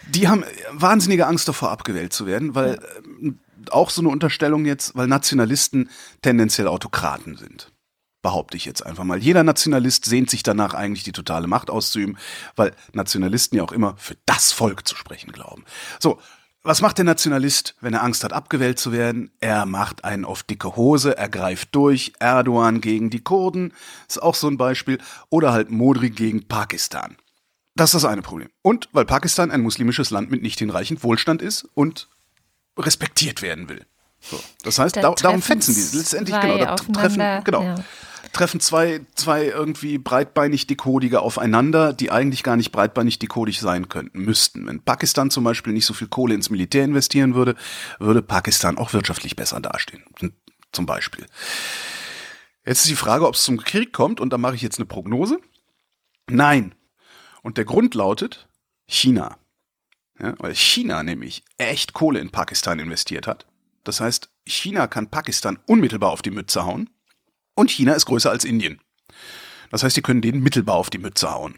Die 0.07 0.29
haben 0.29 0.45
wahnsinnige 0.71 1.27
Angst 1.27 1.45
davor, 1.49 1.71
abgewählt 1.71 2.13
zu 2.13 2.25
werden, 2.25 2.55
weil 2.55 2.75
äh, 3.21 3.31
auch 3.69 3.89
so 3.89 3.99
eine 3.99 4.07
Unterstellung 4.07 4.63
jetzt, 4.63 4.95
weil 4.95 5.07
Nationalisten 5.07 5.89
tendenziell 6.21 6.69
Autokraten 6.69 7.35
sind 7.35 7.69
behaupte 8.21 8.57
ich 8.57 8.65
jetzt 8.65 8.85
einfach 8.85 9.03
mal. 9.03 9.19
Jeder 9.19 9.43
Nationalist 9.43 10.05
sehnt 10.05 10.29
sich 10.29 10.43
danach 10.43 10.73
eigentlich 10.73 11.03
die 11.03 11.11
totale 11.11 11.47
Macht 11.47 11.69
auszuüben, 11.69 12.17
weil 12.55 12.73
Nationalisten 12.93 13.57
ja 13.57 13.63
auch 13.63 13.71
immer 13.71 13.95
für 13.97 14.17
das 14.25 14.51
Volk 14.51 14.87
zu 14.87 14.95
sprechen 14.95 15.31
glauben. 15.31 15.63
So, 15.99 16.19
was 16.61 16.81
macht 16.81 16.97
der 16.97 17.05
Nationalist, 17.05 17.75
wenn 17.79 17.93
er 17.93 18.03
Angst 18.03 18.23
hat, 18.23 18.33
abgewählt 18.33 18.79
zu 18.79 18.91
werden? 18.91 19.31
Er 19.39 19.65
macht 19.65 20.03
einen 20.03 20.25
auf 20.25 20.43
dicke 20.43 20.75
Hose, 20.75 21.17
er 21.17 21.29
greift 21.29 21.73
durch, 21.73 22.13
Erdogan 22.19 22.81
gegen 22.81 23.09
die 23.09 23.23
Kurden, 23.23 23.73
ist 24.09 24.21
auch 24.21 24.35
so 24.35 24.47
ein 24.47 24.57
Beispiel, 24.57 24.99
oder 25.29 25.53
halt 25.53 25.71
Modri 25.71 26.09
gegen 26.09 26.47
Pakistan. 26.47 27.15
Das 27.75 27.93
ist 27.93 28.03
das 28.03 28.11
eine 28.11 28.21
Problem. 28.21 28.49
Und 28.61 28.89
weil 28.91 29.05
Pakistan 29.05 29.51
ein 29.51 29.61
muslimisches 29.61 30.09
Land 30.09 30.31
mit 30.31 30.41
nicht 30.41 30.59
hinreichend 30.59 31.01
Wohlstand 31.01 31.41
ist 31.41 31.65
und 31.75 32.09
respektiert 32.77 33.41
werden 33.41 33.69
will. 33.69 33.85
So. 34.19 34.37
Das 34.63 34.79
heißt, 34.79 34.97
da 34.97 35.13
darum 35.13 35.41
fetzen 35.41 35.73
die 35.73 35.97
letztendlich 35.97 36.37
genau, 36.41 36.57
da 36.57 36.75
treffen, 36.75 37.43
genau. 37.45 37.63
Ja 37.63 37.75
treffen 38.31 38.59
zwei, 38.59 39.01
zwei 39.15 39.45
irgendwie 39.45 39.97
breitbeinig 39.97 40.67
Dekodige 40.67 41.21
aufeinander, 41.21 41.93
die 41.93 42.11
eigentlich 42.11 42.43
gar 42.43 42.55
nicht 42.55 42.71
breitbeinig 42.71 43.19
dekodig 43.19 43.59
sein 43.59 43.89
könnten, 43.89 44.19
müssten. 44.21 44.67
Wenn 44.67 44.81
Pakistan 44.81 45.31
zum 45.31 45.43
Beispiel 45.43 45.73
nicht 45.73 45.85
so 45.85 45.93
viel 45.93 46.07
Kohle 46.07 46.35
ins 46.35 46.49
Militär 46.49 46.85
investieren 46.85 47.35
würde, 47.35 47.55
würde 47.99 48.21
Pakistan 48.21 48.77
auch 48.77 48.93
wirtschaftlich 48.93 49.35
besser 49.35 49.59
dastehen. 49.59 50.03
Zum 50.71 50.85
Beispiel. 50.85 51.25
Jetzt 52.65 52.81
ist 52.81 52.89
die 52.89 52.95
Frage, 52.95 53.27
ob 53.27 53.35
es 53.35 53.43
zum 53.43 53.57
Krieg 53.57 53.93
kommt, 53.93 54.19
und 54.19 54.31
da 54.31 54.37
mache 54.37 54.55
ich 54.55 54.61
jetzt 54.61 54.77
eine 54.77 54.85
Prognose. 54.85 55.39
Nein. 56.27 56.75
Und 57.41 57.57
der 57.57 57.65
Grund 57.65 57.95
lautet 57.95 58.47
China. 58.85 59.37
Ja, 60.19 60.35
weil 60.39 60.53
China 60.53 61.01
nämlich 61.03 61.43
echt 61.57 61.93
Kohle 61.93 62.19
in 62.19 62.29
Pakistan 62.29 62.79
investiert 62.79 63.25
hat. 63.25 63.47
Das 63.83 64.01
heißt, 64.01 64.29
China 64.45 64.87
kann 64.87 65.09
Pakistan 65.09 65.57
unmittelbar 65.65 66.11
auf 66.11 66.21
die 66.21 66.31
Mütze 66.31 66.65
hauen 66.65 66.89
und 67.55 67.71
China 67.71 67.93
ist 67.93 68.05
größer 68.05 68.29
als 68.29 68.45
Indien. 68.45 68.79
Das 69.71 69.83
heißt, 69.83 69.95
die 69.95 70.01
können 70.01 70.21
denen 70.21 70.41
mittelbar 70.41 70.75
auf 70.75 70.89
die 70.89 70.97
Mütze 70.97 71.31
hauen. 71.31 71.55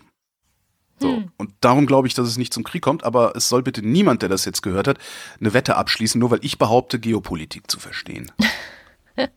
So. 0.99 1.15
Hm. 1.17 1.31
Und 1.37 1.53
darum 1.61 1.87
glaube 1.87 2.07
ich, 2.07 2.13
dass 2.13 2.27
es 2.27 2.37
nicht 2.37 2.53
zum 2.53 2.63
Krieg 2.63 2.81
kommt, 2.81 3.03
aber 3.03 3.35
es 3.35 3.49
soll 3.49 3.63
bitte 3.63 3.81
niemand, 3.81 4.21
der 4.21 4.29
das 4.29 4.45
jetzt 4.45 4.61
gehört 4.61 4.87
hat, 4.87 4.99
eine 5.39 5.53
Wette 5.53 5.75
abschließen, 5.75 6.19
nur 6.19 6.31
weil 6.31 6.39
ich 6.43 6.57
behaupte, 6.57 6.99
Geopolitik 6.99 7.69
zu 7.69 7.79
verstehen. 7.79 8.31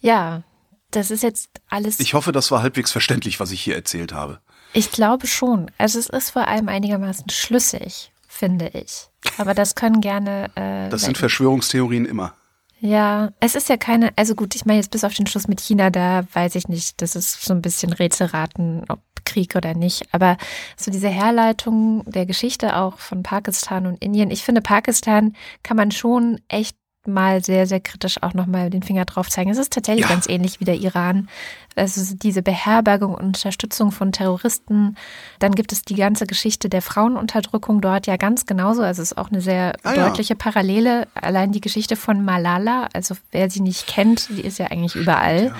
ja, 0.00 0.42
das 0.90 1.10
ist 1.10 1.22
jetzt 1.22 1.50
alles. 1.68 2.00
Ich 2.00 2.14
hoffe, 2.14 2.32
das 2.32 2.50
war 2.50 2.62
halbwegs 2.62 2.92
verständlich, 2.92 3.40
was 3.40 3.50
ich 3.50 3.62
hier 3.62 3.74
erzählt 3.74 4.12
habe. 4.12 4.40
Ich 4.72 4.92
glaube 4.92 5.26
schon. 5.26 5.70
Also 5.78 5.98
es 5.98 6.08
ist 6.08 6.30
vor 6.30 6.48
allem 6.48 6.68
einigermaßen 6.68 7.30
schlüssig, 7.30 8.12
finde 8.28 8.68
ich. 8.68 9.08
Aber 9.38 9.54
das 9.54 9.74
können 9.74 10.00
gerne. 10.00 10.50
Äh, 10.54 10.90
das 10.90 11.02
sind 11.02 11.18
Verschwörungstheorien 11.18 12.04
immer. 12.04 12.34
Ja, 12.78 13.32
es 13.40 13.54
ist 13.54 13.68
ja 13.68 13.76
keine, 13.78 14.12
also 14.16 14.34
gut, 14.34 14.54
ich 14.54 14.66
meine 14.66 14.78
jetzt 14.78 14.90
bis 14.90 15.04
auf 15.04 15.14
den 15.14 15.26
Schluss 15.26 15.48
mit 15.48 15.60
China, 15.60 15.88
da 15.90 16.24
weiß 16.32 16.54
ich 16.56 16.68
nicht, 16.68 17.00
das 17.00 17.16
ist 17.16 17.42
so 17.42 17.54
ein 17.54 17.62
bisschen 17.62 17.92
Rätselraten, 17.92 18.84
ob 18.88 19.00
Krieg 19.24 19.56
oder 19.56 19.74
nicht. 19.74 20.06
Aber 20.12 20.36
so 20.76 20.90
diese 20.90 21.08
Herleitung 21.08 22.04
der 22.06 22.26
Geschichte 22.26 22.76
auch 22.76 22.98
von 22.98 23.22
Pakistan 23.22 23.86
und 23.86 24.02
Indien, 24.02 24.30
ich 24.30 24.42
finde, 24.44 24.60
Pakistan 24.60 25.34
kann 25.62 25.76
man 25.76 25.90
schon 25.90 26.40
echt 26.48 26.76
mal 27.06 27.44
sehr, 27.44 27.66
sehr 27.66 27.80
kritisch 27.80 28.22
auch 28.22 28.34
nochmal 28.34 28.70
den 28.70 28.82
Finger 28.82 29.04
drauf 29.04 29.28
zeigen. 29.28 29.50
Es 29.50 29.58
ist 29.58 29.72
tatsächlich 29.72 30.04
ja. 30.04 30.10
ganz 30.10 30.28
ähnlich 30.28 30.60
wie 30.60 30.64
der 30.64 30.76
Iran. 30.76 31.28
Also 31.74 32.14
diese 32.14 32.42
Beherbergung 32.42 33.14
und 33.14 33.26
Unterstützung 33.26 33.92
von 33.92 34.10
Terroristen. 34.10 34.96
Dann 35.38 35.52
gibt 35.52 35.72
es 35.72 35.82
die 35.82 35.94
ganze 35.94 36.26
Geschichte 36.26 36.68
der 36.68 36.82
Frauenunterdrückung 36.82 37.80
dort 37.80 38.06
ja 38.06 38.16
ganz 38.16 38.46
genauso. 38.46 38.82
Also 38.82 39.02
es 39.02 39.12
ist 39.12 39.18
auch 39.18 39.30
eine 39.30 39.40
sehr 39.40 39.74
ah, 39.82 39.94
deutliche 39.94 40.34
ja. 40.34 40.38
Parallele. 40.38 41.06
Allein 41.14 41.52
die 41.52 41.60
Geschichte 41.60 41.96
von 41.96 42.24
Malala, 42.24 42.88
also 42.94 43.14
wer 43.30 43.50
sie 43.50 43.60
nicht 43.60 43.86
kennt, 43.86 44.28
die 44.30 44.40
ist 44.40 44.58
ja 44.58 44.66
eigentlich 44.66 44.96
überall. 44.96 45.46
Ja. 45.46 45.56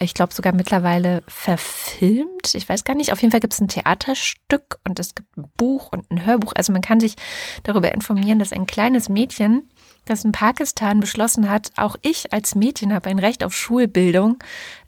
Ich 0.00 0.14
glaube 0.14 0.32
sogar 0.32 0.54
mittlerweile 0.54 1.22
verfilmt. 1.26 2.54
Ich 2.54 2.68
weiß 2.68 2.84
gar 2.84 2.94
nicht. 2.94 3.12
Auf 3.12 3.20
jeden 3.20 3.32
Fall 3.32 3.40
gibt 3.40 3.54
es 3.54 3.60
ein 3.60 3.68
Theaterstück 3.68 4.78
und 4.86 5.00
es 5.00 5.14
gibt 5.14 5.36
ein 5.36 5.50
Buch 5.56 5.90
und 5.90 6.08
ein 6.10 6.24
Hörbuch. 6.24 6.52
Also 6.54 6.72
man 6.72 6.82
kann 6.82 7.00
sich 7.00 7.16
darüber 7.64 7.92
informieren, 7.92 8.38
dass 8.38 8.52
ein 8.52 8.66
kleines 8.66 9.08
Mädchen 9.08 9.68
das 10.08 10.24
in 10.24 10.32
Pakistan 10.32 11.00
beschlossen 11.00 11.48
hat, 11.48 11.72
auch 11.76 11.96
ich 12.02 12.32
als 12.32 12.54
Mädchen 12.54 12.92
habe 12.92 13.10
ein 13.10 13.18
Recht 13.18 13.44
auf 13.44 13.54
Schulbildung. 13.54 14.38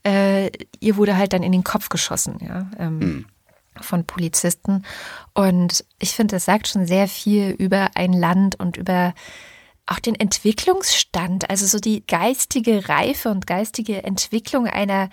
Äh, 0.05 0.51
ihr 0.81 0.97
wurde 0.97 1.17
halt 1.17 1.33
dann 1.33 1.43
in 1.43 1.53
den 1.53 1.65
Kopf 1.65 1.89
geschossen, 1.89 2.39
ja. 2.41 2.71
Ähm, 2.79 2.99
mhm. 2.99 3.27
von 3.81 4.05
Polizisten. 4.05 4.85
Und 5.35 5.85
ich 5.99 6.13
finde, 6.13 6.37
das 6.37 6.45
sagt 6.45 6.69
schon 6.69 6.87
sehr 6.87 7.09
viel 7.09 7.51
über 7.51 7.91
ein 7.95 8.13
Land 8.13 8.59
und 8.59 8.77
über 8.77 9.15
auch 9.87 9.99
den 9.99 10.15
Entwicklungsstand, 10.15 11.51
also 11.51 11.67
so 11.67 11.81
die 11.81 12.07
geistige 12.07 12.89
Reife 12.89 13.29
und 13.31 13.47
geistige 13.47 14.05
Entwicklung 14.05 14.67
einer 14.67 15.11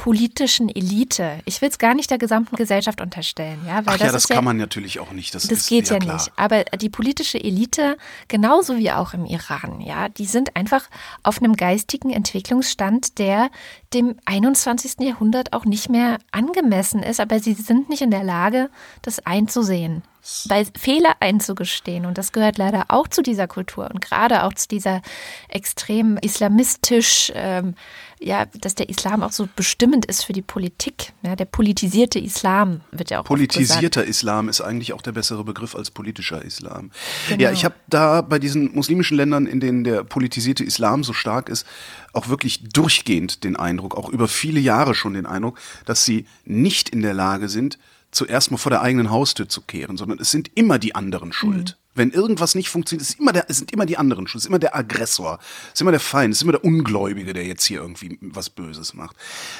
politischen 0.00 0.70
Elite. 0.70 1.40
Ich 1.44 1.60
will 1.60 1.68
es 1.68 1.76
gar 1.76 1.94
nicht 1.94 2.10
der 2.10 2.16
gesamten 2.16 2.56
Gesellschaft 2.56 3.02
unterstellen, 3.02 3.60
ja, 3.66 3.82
Ach 3.84 3.98
das 3.98 4.00
ja, 4.00 4.12
das 4.12 4.28
kann 4.28 4.36
ja, 4.36 4.40
man 4.40 4.56
natürlich 4.56 4.98
auch 4.98 5.12
nicht. 5.12 5.34
Das, 5.34 5.46
das 5.46 5.66
geht 5.66 5.90
ja, 5.90 5.98
ja 5.98 6.14
nicht. 6.14 6.32
Aber 6.36 6.64
die 6.64 6.88
politische 6.88 7.38
Elite, 7.38 7.98
genauso 8.26 8.78
wie 8.78 8.90
auch 8.92 9.12
im 9.12 9.26
Iran, 9.26 9.82
ja, 9.82 10.08
die 10.08 10.24
sind 10.24 10.56
einfach 10.56 10.88
auf 11.22 11.42
einem 11.42 11.54
geistigen 11.54 12.08
Entwicklungsstand, 12.08 13.18
der 13.18 13.50
dem 13.92 14.16
21. 14.24 15.00
Jahrhundert 15.00 15.52
auch 15.52 15.66
nicht 15.66 15.90
mehr 15.90 16.16
angemessen 16.30 17.02
ist. 17.02 17.20
Aber 17.20 17.38
sie 17.38 17.52
sind 17.52 17.90
nicht 17.90 18.00
in 18.00 18.10
der 18.10 18.24
Lage, 18.24 18.70
das 19.02 19.26
einzusehen 19.26 20.02
bei 20.48 20.66
Fehler 20.78 21.16
einzugestehen. 21.20 22.06
Und 22.06 22.18
das 22.18 22.32
gehört 22.32 22.58
leider 22.58 22.86
auch 22.88 23.08
zu 23.08 23.22
dieser 23.22 23.46
Kultur 23.46 23.90
und 23.90 24.00
gerade 24.00 24.44
auch 24.44 24.52
zu 24.52 24.68
dieser 24.68 25.02
extrem 25.48 26.18
islamistisch 26.18 27.32
ähm, 27.34 27.74
ja, 28.22 28.44
dass 28.44 28.74
der 28.74 28.90
Islam 28.90 29.22
auch 29.22 29.32
so 29.32 29.48
bestimmend 29.56 30.04
ist 30.04 30.24
für 30.24 30.34
die 30.34 30.42
Politik. 30.42 31.12
Ja, 31.22 31.36
der 31.36 31.46
politisierte 31.46 32.18
Islam 32.18 32.82
wird 32.92 33.10
ja 33.10 33.20
auch 33.20 33.24
Politisierter 33.24 34.04
Islam 34.04 34.50
ist 34.50 34.60
eigentlich 34.60 34.92
auch 34.92 35.00
der 35.00 35.12
bessere 35.12 35.42
Begriff 35.42 35.74
als 35.74 35.90
politischer 35.90 36.44
Islam. 36.44 36.90
Genau. 37.28 37.42
Ja, 37.42 37.50
ich 37.50 37.64
habe 37.64 37.74
da 37.88 38.20
bei 38.20 38.38
diesen 38.38 38.74
muslimischen 38.74 39.16
Ländern, 39.16 39.46
in 39.46 39.58
denen 39.58 39.84
der 39.84 40.04
politisierte 40.04 40.62
Islam 40.62 41.02
so 41.02 41.14
stark 41.14 41.48
ist, 41.48 41.66
auch 42.12 42.28
wirklich 42.28 42.62
durchgehend 42.68 43.42
den 43.42 43.56
Eindruck, 43.56 43.96
auch 43.96 44.10
über 44.10 44.28
viele 44.28 44.60
Jahre 44.60 44.94
schon 44.94 45.14
den 45.14 45.24
Eindruck, 45.24 45.58
dass 45.86 46.04
sie 46.04 46.26
nicht 46.44 46.90
in 46.90 47.00
der 47.00 47.14
Lage 47.14 47.48
sind, 47.48 47.78
zuerst 48.10 48.50
mal 48.50 48.58
vor 48.58 48.70
der 48.70 48.82
eigenen 48.82 49.10
Haustür 49.10 49.48
zu 49.48 49.62
kehren, 49.62 49.96
sondern 49.96 50.18
es 50.18 50.30
sind 50.30 50.50
immer 50.54 50.78
die 50.78 50.94
anderen 50.94 51.32
schuld. 51.32 51.78
Wenn 51.94 52.10
irgendwas 52.10 52.54
nicht 52.54 52.68
funktioniert, 52.68 53.08
ist 53.08 53.18
immer 53.18 53.32
der, 53.32 53.46
sind 53.48 53.72
immer 53.72 53.86
die 53.86 53.96
anderen 53.96 54.26
schuld, 54.28 54.42
ist 54.42 54.48
immer 54.48 54.58
der 54.58 54.76
Aggressor, 54.76 55.38
es 55.68 55.74
ist 55.74 55.80
immer 55.80 55.90
der 55.90 56.00
Feind, 56.00 56.32
ist 56.32 56.42
immer 56.42 56.52
der 56.52 56.64
Ungläubige, 56.64 57.32
der 57.32 57.44
jetzt 57.44 57.64
hier 57.64 57.80
irgendwie 57.80 58.18
was 58.20 58.50
Böses 58.50 58.94
macht. 58.94 59.16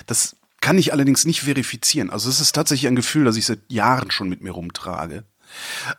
Das 0.07 0.37
kann 0.61 0.79
ich 0.79 0.93
allerdings 0.93 1.25
nicht 1.25 1.41
verifizieren. 1.41 2.11
Also 2.11 2.29
es 2.29 2.41
ist 2.41 2.53
tatsächlich 2.53 2.87
ein 2.87 2.97
Gefühl, 2.97 3.25
das 3.25 3.37
ich 3.37 3.47
seit 3.47 3.61
Jahren 3.69 4.11
schon 4.11 4.29
mit 4.29 4.43
mir 4.43 4.53
rumtrage. 4.53 5.25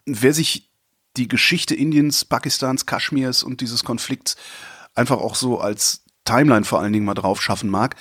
Wer 0.06 0.34
sich 0.34 0.70
die 1.18 1.28
Geschichte 1.28 1.76
Indiens, 1.76 2.24
Pakistans, 2.24 2.86
Kaschmirs 2.86 3.44
und 3.44 3.62
dieses 3.62 3.84
Konflikts 3.84 4.38
einfach 4.96 5.18
auch 5.18 5.36
so 5.36 5.60
als 5.60 6.04
Timeline 6.24 6.64
vor 6.64 6.80
allen 6.80 6.94
Dingen 6.94 7.06
mal 7.06 7.14
drauf 7.14 7.42
schaffen 7.42 7.70
mag, 7.70 7.96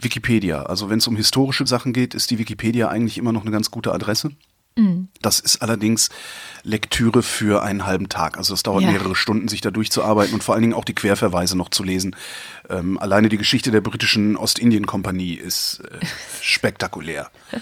Wikipedia. 0.00 0.62
Also 0.62 0.88
wenn 0.88 0.98
es 0.98 1.06
um 1.06 1.16
historische 1.16 1.66
Sachen 1.66 1.92
geht, 1.92 2.14
ist 2.14 2.30
die 2.30 2.38
Wikipedia 2.38 2.88
eigentlich 2.88 3.18
immer 3.18 3.32
noch 3.32 3.42
eine 3.42 3.50
ganz 3.50 3.70
gute 3.70 3.92
Adresse. 3.92 4.30
Mhm. 4.76 5.08
Das 5.22 5.40
ist 5.40 5.62
allerdings 5.62 6.10
Lektüre 6.62 7.22
für 7.22 7.62
einen 7.62 7.86
halben 7.86 8.08
Tag. 8.08 8.38
Also 8.38 8.54
es 8.54 8.62
dauert 8.62 8.82
ja. 8.82 8.90
mehrere 8.90 9.16
Stunden, 9.16 9.48
sich 9.48 9.60
da 9.60 9.70
durchzuarbeiten 9.70 10.34
und 10.34 10.44
vor 10.44 10.54
allen 10.54 10.62
Dingen 10.62 10.74
auch 10.74 10.84
die 10.84 10.94
Querverweise 10.94 11.56
noch 11.56 11.70
zu 11.70 11.82
lesen. 11.82 12.14
Ähm, 12.68 12.98
alleine 12.98 13.28
die 13.28 13.38
Geschichte 13.38 13.70
der 13.70 13.80
britischen 13.80 14.36
Ostindien-Kompanie 14.36 15.34
ist 15.34 15.80
äh, 15.80 16.06
spektakulär. 16.42 17.30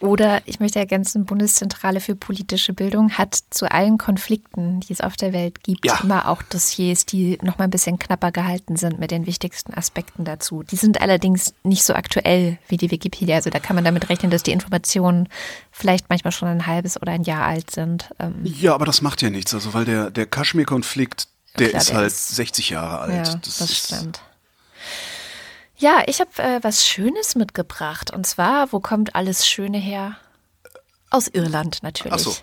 Oder 0.00 0.40
ich 0.46 0.60
möchte 0.60 0.78
ergänzen, 0.78 1.26
Bundeszentrale 1.26 2.00
für 2.00 2.14
politische 2.14 2.72
Bildung 2.72 3.12
hat 3.12 3.38
zu 3.50 3.70
allen 3.70 3.98
Konflikten, 3.98 4.80
die 4.80 4.94
es 4.94 5.02
auf 5.02 5.14
der 5.16 5.34
Welt 5.34 5.62
gibt, 5.62 5.84
ja. 5.84 6.00
immer 6.02 6.26
auch 6.28 6.42
Dossiers, 6.42 7.04
die 7.04 7.38
noch 7.42 7.58
mal 7.58 7.64
ein 7.64 7.70
bisschen 7.70 7.98
knapper 7.98 8.32
gehalten 8.32 8.76
sind 8.76 8.98
mit 8.98 9.10
den 9.10 9.26
wichtigsten 9.26 9.74
Aspekten 9.74 10.24
dazu. 10.24 10.62
Die 10.62 10.76
sind 10.76 11.02
allerdings 11.02 11.52
nicht 11.64 11.84
so 11.84 11.92
aktuell 11.92 12.56
wie 12.66 12.78
die 12.78 12.90
Wikipedia. 12.90 13.36
Also 13.36 13.50
da 13.50 13.58
kann 13.58 13.76
man 13.76 13.84
damit 13.84 14.08
rechnen, 14.08 14.30
dass 14.30 14.42
die 14.42 14.52
Informationen 14.52 15.28
vielleicht 15.70 16.08
manchmal 16.08 16.32
schon 16.32 16.48
ein 16.48 16.66
halbes 16.66 17.00
oder 17.00 17.12
ein 17.12 17.24
Jahr 17.24 17.44
alt 17.44 17.70
sind. 17.70 18.08
Ähm 18.18 18.40
ja, 18.42 18.74
aber 18.74 18.86
das 18.86 19.02
macht 19.02 19.20
ja 19.20 19.28
nichts. 19.28 19.52
Also 19.52 19.74
weil 19.74 19.84
der, 19.84 20.10
der 20.10 20.24
Kaschmir-Konflikt, 20.24 21.28
der 21.58 21.68
Klar, 21.68 21.82
ist 21.82 21.90
der 21.90 21.96
halt 21.98 22.06
ist, 22.06 22.28
60 22.28 22.70
Jahre 22.70 23.00
alt. 23.00 23.26
Ja, 23.28 23.34
das, 23.34 23.58
das 23.58 23.76
stimmt. 23.76 24.22
Ja, 25.80 26.02
ich 26.06 26.20
habe 26.20 26.30
äh, 26.36 26.60
was 26.62 26.86
Schönes 26.86 27.34
mitgebracht. 27.36 28.12
Und 28.12 28.26
zwar, 28.26 28.70
wo 28.70 28.80
kommt 28.80 29.16
alles 29.16 29.48
Schöne 29.48 29.78
her? 29.78 30.16
Aus 31.08 31.26
Irland 31.26 31.82
natürlich. 31.82 32.12
Ach 32.12 32.18
so. 32.18 32.34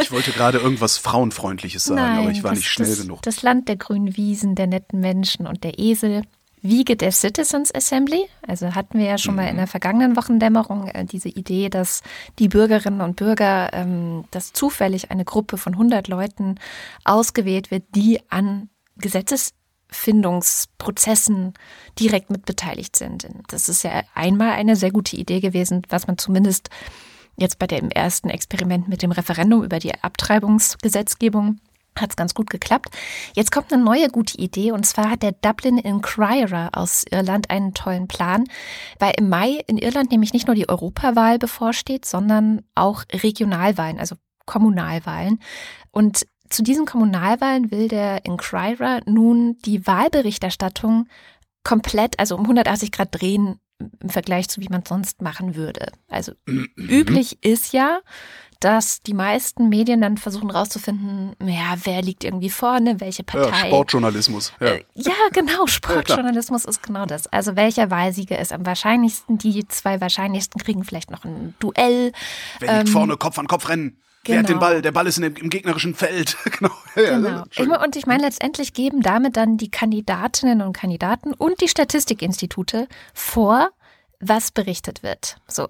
Ich 0.00 0.10
wollte 0.10 0.32
gerade 0.32 0.58
irgendwas 0.58 0.98
Frauenfreundliches 0.98 1.84
sagen, 1.84 2.00
Nein, 2.00 2.18
aber 2.18 2.30
ich 2.30 2.42
war 2.42 2.52
nicht 2.52 2.66
schnell 2.66 2.88
das, 2.88 3.02
genug. 3.02 3.22
Das 3.22 3.42
Land 3.42 3.68
der 3.68 3.76
grünen 3.76 4.16
Wiesen, 4.16 4.54
der 4.54 4.66
netten 4.66 5.00
Menschen 5.00 5.46
und 5.46 5.64
der 5.64 5.78
Esel. 5.78 6.22
Wiege 6.60 6.96
der 6.96 7.12
Citizens 7.12 7.74
Assembly. 7.74 8.28
Also 8.46 8.74
hatten 8.74 8.98
wir 8.98 9.06
ja 9.06 9.18
schon 9.18 9.34
mhm. 9.34 9.40
mal 9.40 9.48
in 9.48 9.56
der 9.56 9.66
vergangenen 9.66 10.16
Wochendämmerung 10.16 10.88
äh, 10.88 11.04
diese 11.04 11.28
Idee, 11.28 11.68
dass 11.68 12.02
die 12.38 12.48
Bürgerinnen 12.48 13.00
und 13.00 13.16
Bürger, 13.16 13.70
ähm, 13.72 14.24
dass 14.30 14.52
zufällig 14.52 15.10
eine 15.10 15.24
Gruppe 15.24 15.56
von 15.56 15.74
100 15.74 16.08
Leuten 16.08 16.56
ausgewählt 17.04 17.70
wird, 17.70 17.84
die 17.94 18.20
an 18.30 18.70
Gesetzes 18.96 19.54
Findungsprozessen 19.92 21.54
direkt 21.98 22.30
mitbeteiligt 22.30 22.96
sind. 22.96 23.26
Das 23.48 23.68
ist 23.68 23.84
ja 23.84 24.02
einmal 24.14 24.52
eine 24.52 24.76
sehr 24.76 24.90
gute 24.90 25.16
Idee 25.16 25.40
gewesen, 25.40 25.82
was 25.88 26.06
man 26.06 26.18
zumindest 26.18 26.70
jetzt 27.36 27.58
bei 27.58 27.66
dem 27.66 27.90
ersten 27.90 28.28
Experiment 28.28 28.88
mit 28.88 29.02
dem 29.02 29.12
Referendum 29.12 29.62
über 29.62 29.78
die 29.78 29.94
Abtreibungsgesetzgebung 30.02 31.60
hat 31.98 32.10
es 32.10 32.16
ganz 32.16 32.34
gut 32.34 32.48
geklappt. 32.48 32.96
Jetzt 33.34 33.52
kommt 33.52 33.72
eine 33.72 33.82
neue 33.82 34.08
gute 34.08 34.38
Idee 34.38 34.72
und 34.72 34.86
zwar 34.86 35.10
hat 35.10 35.22
der 35.22 35.32
Dublin 35.32 35.78
Inquirer 35.78 36.70
aus 36.72 37.04
Irland 37.10 37.50
einen 37.50 37.74
tollen 37.74 38.08
Plan, 38.08 38.44
weil 38.98 39.12
im 39.18 39.28
Mai 39.28 39.62
in 39.66 39.78
Irland 39.78 40.10
nämlich 40.10 40.32
nicht 40.32 40.46
nur 40.46 40.56
die 40.56 40.68
Europawahl 40.68 41.38
bevorsteht, 41.38 42.06
sondern 42.06 42.62
auch 42.74 43.04
Regionalwahlen, 43.12 43.98
also 43.98 44.16
Kommunalwahlen. 44.46 45.40
Und 45.90 46.26
zu 46.52 46.62
diesen 46.62 46.86
Kommunalwahlen 46.86 47.70
will 47.70 47.88
der 47.88 48.24
Inquirer 48.24 49.00
nun 49.06 49.58
die 49.64 49.86
Wahlberichterstattung 49.86 51.08
komplett, 51.64 52.18
also 52.18 52.34
um 52.36 52.42
180 52.42 52.92
Grad 52.92 53.08
drehen 53.12 53.58
im 54.00 54.10
Vergleich 54.10 54.48
zu 54.48 54.60
wie 54.60 54.68
man 54.68 54.82
es 54.82 54.88
sonst 54.88 55.22
machen 55.22 55.54
würde. 55.56 55.92
Also 56.08 56.32
mhm. 56.46 56.68
üblich 56.76 57.42
ist 57.44 57.72
ja, 57.72 58.00
dass 58.60 59.02
die 59.02 59.14
meisten 59.14 59.68
Medien 59.68 60.00
dann 60.00 60.18
versuchen 60.18 60.50
rauszufinden, 60.50 61.34
ja, 61.44 61.74
wer 61.82 62.00
liegt 62.00 62.22
irgendwie 62.22 62.50
vorne, 62.50 63.00
welche 63.00 63.24
Partei. 63.24 63.48
Ja, 63.48 63.66
Sportjournalismus. 63.66 64.52
Ja, 64.60 64.66
äh, 64.68 64.84
ja 64.94 65.14
genau, 65.32 65.66
Sportjournalismus 65.66 66.64
ja, 66.64 66.70
ist 66.70 66.82
genau 66.82 67.06
das. 67.06 67.26
Also 67.26 67.56
welcher 67.56 67.90
Wahlsieger 67.90 68.38
ist 68.38 68.52
am 68.52 68.64
wahrscheinlichsten, 68.64 69.38
die 69.38 69.66
zwei 69.66 70.00
wahrscheinlichsten 70.00 70.60
kriegen 70.60 70.84
vielleicht 70.84 71.10
noch 71.10 71.24
ein 71.24 71.54
Duell. 71.58 72.12
Wer 72.60 72.76
liegt 72.76 72.88
ähm, 72.88 72.92
vorne, 72.92 73.16
Kopf 73.16 73.38
an 73.38 73.48
Kopf 73.48 73.68
rennen? 73.68 73.98
Genau. 74.24 74.34
Wer 74.34 74.38
hat 74.38 74.48
den 74.48 74.54
genau. 74.54 74.60
Ball? 74.60 74.82
Der 74.82 74.92
Ball 74.92 75.06
ist 75.06 75.18
dem, 75.18 75.34
im 75.34 75.50
gegnerischen 75.50 75.94
Feld. 75.94 76.36
genau. 76.58 76.70
Genau. 76.94 77.82
Und 77.82 77.96
ich 77.96 78.06
meine, 78.06 78.22
letztendlich 78.22 78.72
geben 78.72 79.02
damit 79.02 79.36
dann 79.36 79.56
die 79.56 79.70
Kandidatinnen 79.70 80.62
und 80.62 80.72
Kandidaten 80.72 81.34
und 81.34 81.60
die 81.60 81.68
Statistikinstitute 81.68 82.88
vor, 83.14 83.70
was 84.20 84.52
berichtet 84.52 85.02
wird. 85.02 85.36
So. 85.48 85.68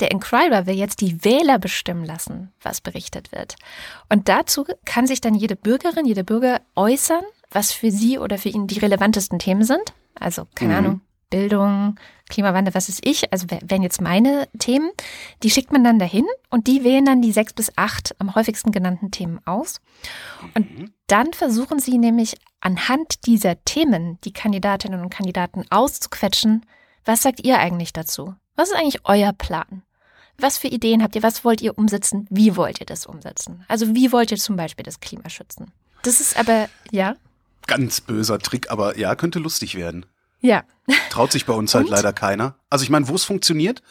Der 0.00 0.10
Inquirer 0.10 0.66
will 0.66 0.74
jetzt 0.74 1.00
die 1.00 1.24
Wähler 1.24 1.58
bestimmen 1.58 2.04
lassen, 2.04 2.52
was 2.62 2.82
berichtet 2.82 3.32
wird. 3.32 3.56
Und 4.10 4.28
dazu 4.28 4.66
kann 4.84 5.06
sich 5.06 5.22
dann 5.22 5.34
jede 5.34 5.56
Bürgerin, 5.56 6.04
jeder 6.04 6.22
Bürger 6.22 6.60
äußern, 6.76 7.24
was 7.50 7.72
für 7.72 7.90
sie 7.90 8.18
oder 8.18 8.36
für 8.36 8.50
ihn 8.50 8.66
die 8.66 8.78
relevantesten 8.78 9.38
Themen 9.38 9.64
sind. 9.64 9.94
Also, 10.14 10.46
keine 10.54 10.72
mhm. 10.72 10.78
Ahnung, 10.78 11.00
Bildung, 11.34 11.96
Klimawandel, 12.28 12.74
was 12.74 12.88
ist 12.88 13.04
ich, 13.04 13.32
also 13.32 13.48
wären 13.50 13.82
jetzt 13.82 14.00
meine 14.00 14.46
Themen, 14.60 14.88
die 15.42 15.50
schickt 15.50 15.72
man 15.72 15.82
dann 15.82 15.98
dahin 15.98 16.24
und 16.48 16.68
die 16.68 16.84
wählen 16.84 17.04
dann 17.04 17.22
die 17.22 17.32
sechs 17.32 17.52
bis 17.52 17.72
acht 17.74 18.14
am 18.20 18.36
häufigsten 18.36 18.70
genannten 18.70 19.10
Themen 19.10 19.40
aus. 19.44 19.80
Und 20.54 20.78
mhm. 20.78 20.92
dann 21.08 21.32
versuchen 21.32 21.80
sie 21.80 21.98
nämlich 21.98 22.36
anhand 22.60 23.26
dieser 23.26 23.62
Themen 23.64 24.20
die 24.22 24.32
Kandidatinnen 24.32 25.00
und 25.00 25.10
Kandidaten 25.10 25.64
auszuquetschen. 25.70 26.64
Was 27.04 27.22
sagt 27.22 27.44
ihr 27.44 27.58
eigentlich 27.58 27.92
dazu? 27.92 28.36
Was 28.54 28.70
ist 28.70 28.76
eigentlich 28.76 29.00
euer 29.02 29.32
Plan? 29.32 29.82
Was 30.38 30.56
für 30.56 30.68
Ideen 30.68 31.02
habt 31.02 31.16
ihr? 31.16 31.24
Was 31.24 31.44
wollt 31.44 31.62
ihr 31.62 31.76
umsetzen? 31.76 32.28
Wie 32.30 32.54
wollt 32.54 32.78
ihr 32.78 32.86
das 32.86 33.06
umsetzen? 33.06 33.64
Also 33.66 33.92
wie 33.92 34.12
wollt 34.12 34.30
ihr 34.30 34.38
zum 34.38 34.54
Beispiel 34.54 34.84
das 34.84 35.00
Klima 35.00 35.28
schützen? 35.30 35.72
Das 36.04 36.20
ist 36.20 36.38
aber, 36.38 36.68
ja. 36.92 37.16
Ganz 37.66 38.00
böser 38.00 38.38
Trick, 38.38 38.70
aber 38.70 38.96
ja, 38.96 39.16
könnte 39.16 39.40
lustig 39.40 39.74
werden. 39.74 40.06
Ja. 40.44 40.64
Traut 41.08 41.32
sich 41.32 41.46
bei 41.46 41.54
uns 41.54 41.74
halt 41.74 41.88
leider 41.88 42.12
keiner. 42.12 42.56
Also 42.68 42.82
ich 42.82 42.90
meine, 42.90 43.08
wo 43.08 43.14
es 43.14 43.24
funktioniert, 43.24 43.82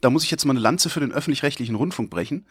da 0.00 0.08
muss 0.08 0.24
ich 0.24 0.30
jetzt 0.30 0.46
mal 0.46 0.52
eine 0.52 0.60
Lanze 0.60 0.88
für 0.88 1.00
den 1.00 1.12
öffentlich-rechtlichen 1.12 1.74
Rundfunk 1.74 2.08
brechen. 2.08 2.46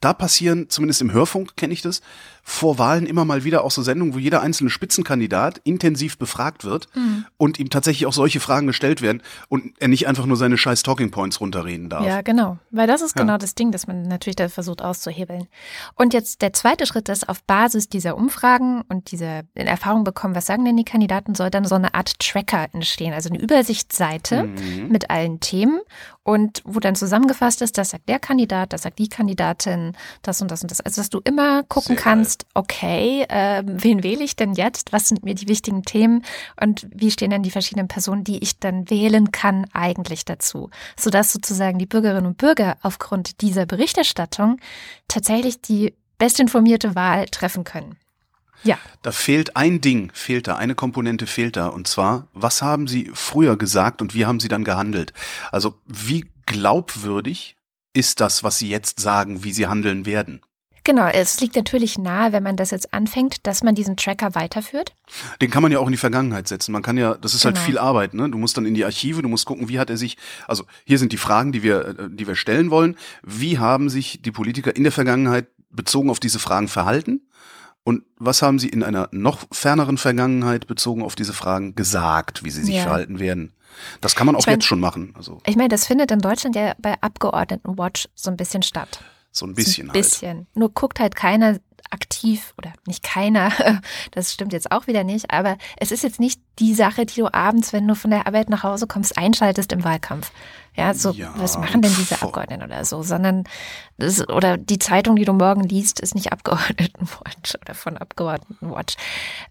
Da 0.00 0.14
passieren, 0.14 0.68
zumindest 0.70 1.02
im 1.02 1.12
Hörfunk 1.12 1.56
kenne 1.56 1.72
ich 1.72 1.82
das, 1.82 2.00
vor 2.42 2.78
Wahlen 2.78 3.06
immer 3.06 3.24
mal 3.24 3.44
wieder 3.44 3.64
auch 3.64 3.70
so 3.70 3.82
Sendungen, 3.82 4.14
wo 4.14 4.18
jeder 4.18 4.40
einzelne 4.40 4.70
Spitzenkandidat 4.70 5.60
intensiv 5.64 6.18
befragt 6.18 6.64
wird 6.64 6.88
mhm. 6.94 7.26
und 7.36 7.58
ihm 7.58 7.68
tatsächlich 7.70 8.06
auch 8.06 8.12
solche 8.12 8.40
Fragen 8.40 8.66
gestellt 8.66 9.02
werden 9.02 9.22
und 9.48 9.74
er 9.78 9.88
nicht 9.88 10.08
einfach 10.08 10.24
nur 10.24 10.36
seine 10.36 10.56
scheiß 10.56 10.82
Talking 10.82 11.10
Points 11.10 11.40
runterreden 11.40 11.90
darf. 11.90 12.04
Ja, 12.04 12.22
genau. 12.22 12.58
Weil 12.70 12.86
das 12.86 13.02
ist 13.02 13.14
ja. 13.16 13.22
genau 13.22 13.36
das 13.36 13.54
Ding, 13.54 13.72
dass 13.72 13.86
man 13.86 14.02
natürlich 14.02 14.36
da 14.36 14.48
versucht 14.48 14.82
auszuhebeln. 14.82 15.48
Und 15.94 16.14
jetzt 16.14 16.40
der 16.40 16.52
zweite 16.52 16.86
Schritt 16.86 17.08
ist, 17.08 17.28
auf 17.28 17.42
Basis 17.44 17.88
dieser 17.88 18.16
Umfragen 18.16 18.82
und 18.88 19.12
dieser 19.12 19.42
in 19.54 19.66
Erfahrung 19.66 20.04
bekommen, 20.04 20.34
was 20.34 20.46
sagen 20.46 20.64
denn 20.64 20.76
die 20.76 20.84
Kandidaten, 20.84 21.34
soll 21.34 21.50
dann 21.50 21.66
so 21.66 21.74
eine 21.74 21.94
Art 21.94 22.18
Tracker 22.18 22.68
entstehen, 22.72 23.12
also 23.12 23.28
eine 23.28 23.40
Übersichtsseite 23.40 24.44
mhm. 24.44 24.88
mit 24.88 25.10
allen 25.10 25.40
Themen 25.40 25.80
und 26.22 26.62
wo 26.64 26.80
dann 26.80 26.94
zusammengefasst 26.94 27.62
ist, 27.62 27.78
das 27.78 27.90
sagt 27.90 28.08
der 28.08 28.18
Kandidat, 28.18 28.72
das 28.72 28.82
sagt 28.82 28.98
die 28.98 29.08
Kandidatin, 29.08 29.89
das 30.22 30.40
und 30.42 30.50
das 30.50 30.62
und 30.62 30.70
das. 30.70 30.80
Also 30.80 31.00
dass 31.00 31.10
du 31.10 31.20
immer 31.24 31.62
gucken 31.64 31.96
Sehr 31.96 32.02
kannst, 32.02 32.20
kannst, 32.20 32.46
okay, 32.54 33.24
äh, 33.28 33.62
wen 33.64 34.02
wähle 34.02 34.24
ich 34.24 34.36
denn 34.36 34.54
jetzt? 34.54 34.92
Was 34.92 35.08
sind 35.08 35.24
mir 35.24 35.34
die 35.34 35.48
wichtigen 35.48 35.82
Themen? 35.82 36.24
Und 36.60 36.86
wie 36.94 37.10
stehen 37.10 37.30
denn 37.30 37.42
die 37.42 37.50
verschiedenen 37.50 37.88
Personen, 37.88 38.24
die 38.24 38.42
ich 38.42 38.58
dann 38.58 38.88
wählen 38.90 39.32
kann, 39.32 39.66
eigentlich 39.72 40.24
dazu? 40.24 40.70
Sodass 40.98 41.32
sozusagen 41.32 41.78
die 41.78 41.86
Bürgerinnen 41.86 42.26
und 42.26 42.38
Bürger 42.38 42.76
aufgrund 42.82 43.40
dieser 43.40 43.66
Berichterstattung 43.66 44.58
tatsächlich 45.08 45.60
die 45.60 45.94
bestinformierte 46.18 46.94
Wahl 46.94 47.26
treffen 47.26 47.64
können. 47.64 47.96
Ja. 48.62 48.78
Da 49.02 49.10
fehlt 49.10 49.56
ein 49.56 49.80
Ding, 49.80 50.10
fehlt 50.12 50.46
da, 50.46 50.56
eine 50.56 50.74
Komponente 50.74 51.26
fehlt 51.26 51.56
da. 51.56 51.68
Und 51.68 51.88
zwar, 51.88 52.28
was 52.34 52.60
haben 52.60 52.86
Sie 52.86 53.10
früher 53.14 53.56
gesagt 53.56 54.02
und 54.02 54.14
wie 54.14 54.26
haben 54.26 54.38
Sie 54.38 54.48
dann 54.48 54.64
gehandelt? 54.64 55.14
Also, 55.50 55.78
wie 55.86 56.26
glaubwürdig 56.44 57.56
ist 57.92 58.20
das, 58.20 58.44
was 58.44 58.58
Sie 58.58 58.68
jetzt 58.68 59.00
sagen, 59.00 59.44
wie 59.44 59.52
Sie 59.52 59.66
handeln 59.66 60.06
werden? 60.06 60.40
Genau, 60.84 61.06
es 61.06 61.40
liegt 61.40 61.56
natürlich 61.56 61.98
nahe, 61.98 62.32
wenn 62.32 62.42
man 62.42 62.56
das 62.56 62.70
jetzt 62.70 62.94
anfängt, 62.94 63.46
dass 63.46 63.62
man 63.62 63.74
diesen 63.74 63.96
Tracker 63.96 64.34
weiterführt. 64.34 64.94
Den 65.42 65.50
kann 65.50 65.62
man 65.62 65.70
ja 65.70 65.78
auch 65.78 65.86
in 65.86 65.92
die 65.92 65.98
Vergangenheit 65.98 66.48
setzen. 66.48 66.72
Man 66.72 66.82
kann 66.82 66.96
ja, 66.96 67.14
das 67.14 67.34
ist 67.34 67.44
halt 67.44 67.56
genau. 67.56 67.64
halt 67.64 67.70
viel 67.70 67.78
Arbeit, 67.78 68.14
ne? 68.14 68.30
Du 68.30 68.38
musst 68.38 68.56
dann 68.56 68.64
in 68.64 68.74
die 68.74 68.84
Archive, 68.84 69.20
du 69.22 69.28
musst 69.28 69.44
gucken, 69.44 69.68
wie 69.68 69.78
hat 69.78 69.90
er 69.90 69.96
sich, 69.96 70.16
also 70.48 70.64
hier 70.84 70.98
sind 70.98 71.12
die 71.12 71.18
Fragen, 71.18 71.52
die 71.52 71.62
wir, 71.62 71.86
äh, 71.86 72.08
die 72.10 72.26
wir 72.26 72.34
stellen 72.34 72.70
wollen. 72.70 72.96
Wie 73.22 73.58
haben 73.58 73.90
sich 73.90 74.22
die 74.22 74.32
Politiker 74.32 74.74
in 74.74 74.84
der 74.84 74.92
Vergangenheit 74.92 75.48
bezogen 75.70 76.08
auf 76.08 76.20
diese 76.20 76.38
Fragen 76.38 76.68
verhalten? 76.68 77.20
Und 77.82 78.02
was 78.16 78.42
haben 78.42 78.58
sie 78.58 78.68
in 78.68 78.82
einer 78.82 79.08
noch 79.12 79.46
ferneren 79.52 79.96
Vergangenheit 79.96 80.66
bezogen 80.66 81.02
auf 81.02 81.14
diese 81.14 81.32
Fragen 81.32 81.74
gesagt, 81.74 82.44
wie 82.44 82.50
sie 82.50 82.62
sich 82.62 82.76
ja. 82.76 82.82
verhalten 82.82 83.18
werden? 83.18 83.52
Das 84.00 84.14
kann 84.14 84.26
man 84.26 84.36
auch 84.36 84.40
ich 84.40 84.46
mein, 84.46 84.56
jetzt 84.56 84.66
schon 84.66 84.80
machen. 84.80 85.14
Also. 85.16 85.40
Ich 85.46 85.56
meine, 85.56 85.68
das 85.68 85.86
findet 85.86 86.10
in 86.10 86.20
Deutschland 86.20 86.56
ja 86.56 86.74
bei 86.78 86.94
Abgeordnetenwatch 87.00 88.08
so 88.14 88.30
ein 88.30 88.36
bisschen 88.36 88.62
statt. 88.62 89.00
So 89.32 89.46
ein 89.46 89.54
bisschen. 89.54 89.86
So 89.86 89.90
ein 89.90 89.92
bisschen. 89.92 90.36
Halt. 90.38 90.56
Nur 90.56 90.70
guckt 90.70 91.00
halt 91.00 91.14
keiner 91.14 91.58
aktiv 91.90 92.54
oder 92.56 92.72
nicht 92.86 93.02
keiner, 93.02 93.52
das 94.12 94.32
stimmt 94.32 94.52
jetzt 94.52 94.70
auch 94.70 94.86
wieder 94.86 95.04
nicht, 95.04 95.30
aber 95.30 95.58
es 95.76 95.90
ist 95.92 96.02
jetzt 96.02 96.20
nicht 96.20 96.40
die 96.58 96.74
Sache, 96.74 97.04
die 97.06 97.20
du 97.20 97.32
abends, 97.32 97.72
wenn 97.72 97.86
du 97.86 97.94
von 97.94 98.10
der 98.10 98.26
Arbeit 98.26 98.48
nach 98.48 98.62
Hause 98.62 98.86
kommst, 98.86 99.18
einschaltest 99.18 99.72
im 99.72 99.84
Wahlkampf. 99.84 100.30
Ja, 100.76 100.94
so, 100.94 101.10
ja, 101.10 101.34
was 101.36 101.58
machen 101.58 101.82
denn 101.82 101.92
diese 101.96 102.22
Abgeordneten 102.22 102.62
oder 102.62 102.84
so, 102.84 103.02
sondern 103.02 103.44
das, 103.98 104.26
oder 104.28 104.56
die 104.56 104.78
Zeitung, 104.78 105.16
die 105.16 105.24
du 105.24 105.32
morgen 105.32 105.64
liest, 105.64 105.98
ist 105.98 106.14
nicht 106.14 106.32
Abgeordnetenwatch 106.32 107.56
oder 107.60 107.74
von 107.74 107.96
Abgeordnetenwatch. 107.96 108.94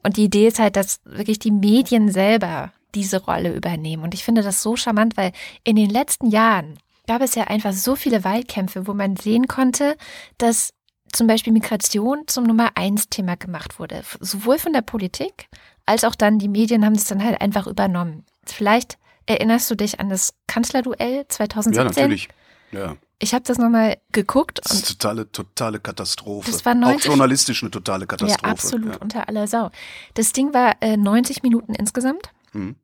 Und 0.02 0.16
die 0.16 0.26
Idee 0.26 0.48
ist 0.48 0.60
halt, 0.60 0.78
dass 0.78 1.02
wirklich 1.04 1.40
die 1.40 1.52
Medien 1.52 2.10
selber 2.10 2.72
diese 2.96 3.24
Rolle 3.24 3.56
übernehmen. 3.56 4.04
Und 4.04 4.14
ich 4.14 4.24
finde 4.24 4.42
das 4.42 4.62
so 4.62 4.76
charmant, 4.76 5.18
weil 5.18 5.32
in 5.64 5.76
den 5.76 5.90
letzten 5.90 6.30
Jahren 6.30 6.78
gab 7.08 7.22
es 7.22 7.36
ja 7.36 7.46
einfach 7.46 7.74
so 7.74 7.96
viele 7.96 8.24
Wahlkämpfe, 8.24 8.88
wo 8.88 8.94
man 8.94 9.16
sehen 9.16 9.48
konnte, 9.48 9.98
dass 10.38 10.74
zum 11.12 11.28
Beispiel 11.28 11.54
Migration 11.54 12.24
zum 12.28 12.44
Nummer 12.44 12.72
eins 12.76 13.10
Thema 13.10 13.36
gemacht 13.36 13.80
wurde. 13.80 14.04
Sowohl 14.20 14.60
von 14.60 14.74
der 14.74 14.82
Politik 14.82 15.48
als 15.86 16.04
auch 16.04 16.14
dann 16.14 16.38
die 16.38 16.48
Medien 16.48 16.86
haben 16.86 16.94
es 16.94 17.06
dann 17.06 17.24
halt 17.24 17.42
einfach 17.42 17.66
übernommen. 17.66 18.26
Vielleicht 18.46 19.00
erinnerst 19.26 19.72
du 19.72 19.76
dich 19.76 20.00
an 20.00 20.10
das 20.10 20.36
Kanzlerduell 20.46 21.26
2017? 21.28 21.74
Ja, 21.74 21.84
natürlich. 21.84 22.30
Ja. 22.72 22.96
Ich 23.18 23.34
habe 23.34 23.44
das 23.44 23.58
nochmal 23.58 23.98
geguckt. 24.12 24.62
Das 24.64 24.74
ist 24.74 24.88
totale, 24.88 25.32
totale 25.32 25.80
Katastrophe. 25.80 26.52
Das 26.52 26.64
war 26.64 26.76
90, 26.76 27.02
auch 27.02 27.06
journalistisch 27.08 27.64
eine 27.64 27.72
totale 27.72 28.08
Katastrophe. 28.08 28.46
Ja, 28.46 28.52
absolut, 28.52 28.94
ja. 28.94 29.02
unter 29.02 29.28
aller 29.28 29.48
Sau. 29.48 29.72
Das 30.14 30.32
Ding 30.32 30.54
war 30.54 30.76
äh, 30.82 30.96
90 30.96 31.44
Minuten 31.44 31.74
insgesamt. 31.74 32.30
Mhm. 32.54 32.76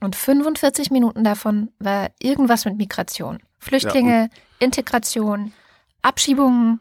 Und 0.00 0.16
45 0.16 0.90
Minuten 0.90 1.22
davon 1.22 1.70
war 1.78 2.10
irgendwas 2.20 2.64
mit 2.64 2.76
Migration. 2.76 3.38
Flüchtlinge, 3.58 4.30
ja, 4.32 4.38
Integration, 4.58 5.52
Abschiebungen, 6.02 6.80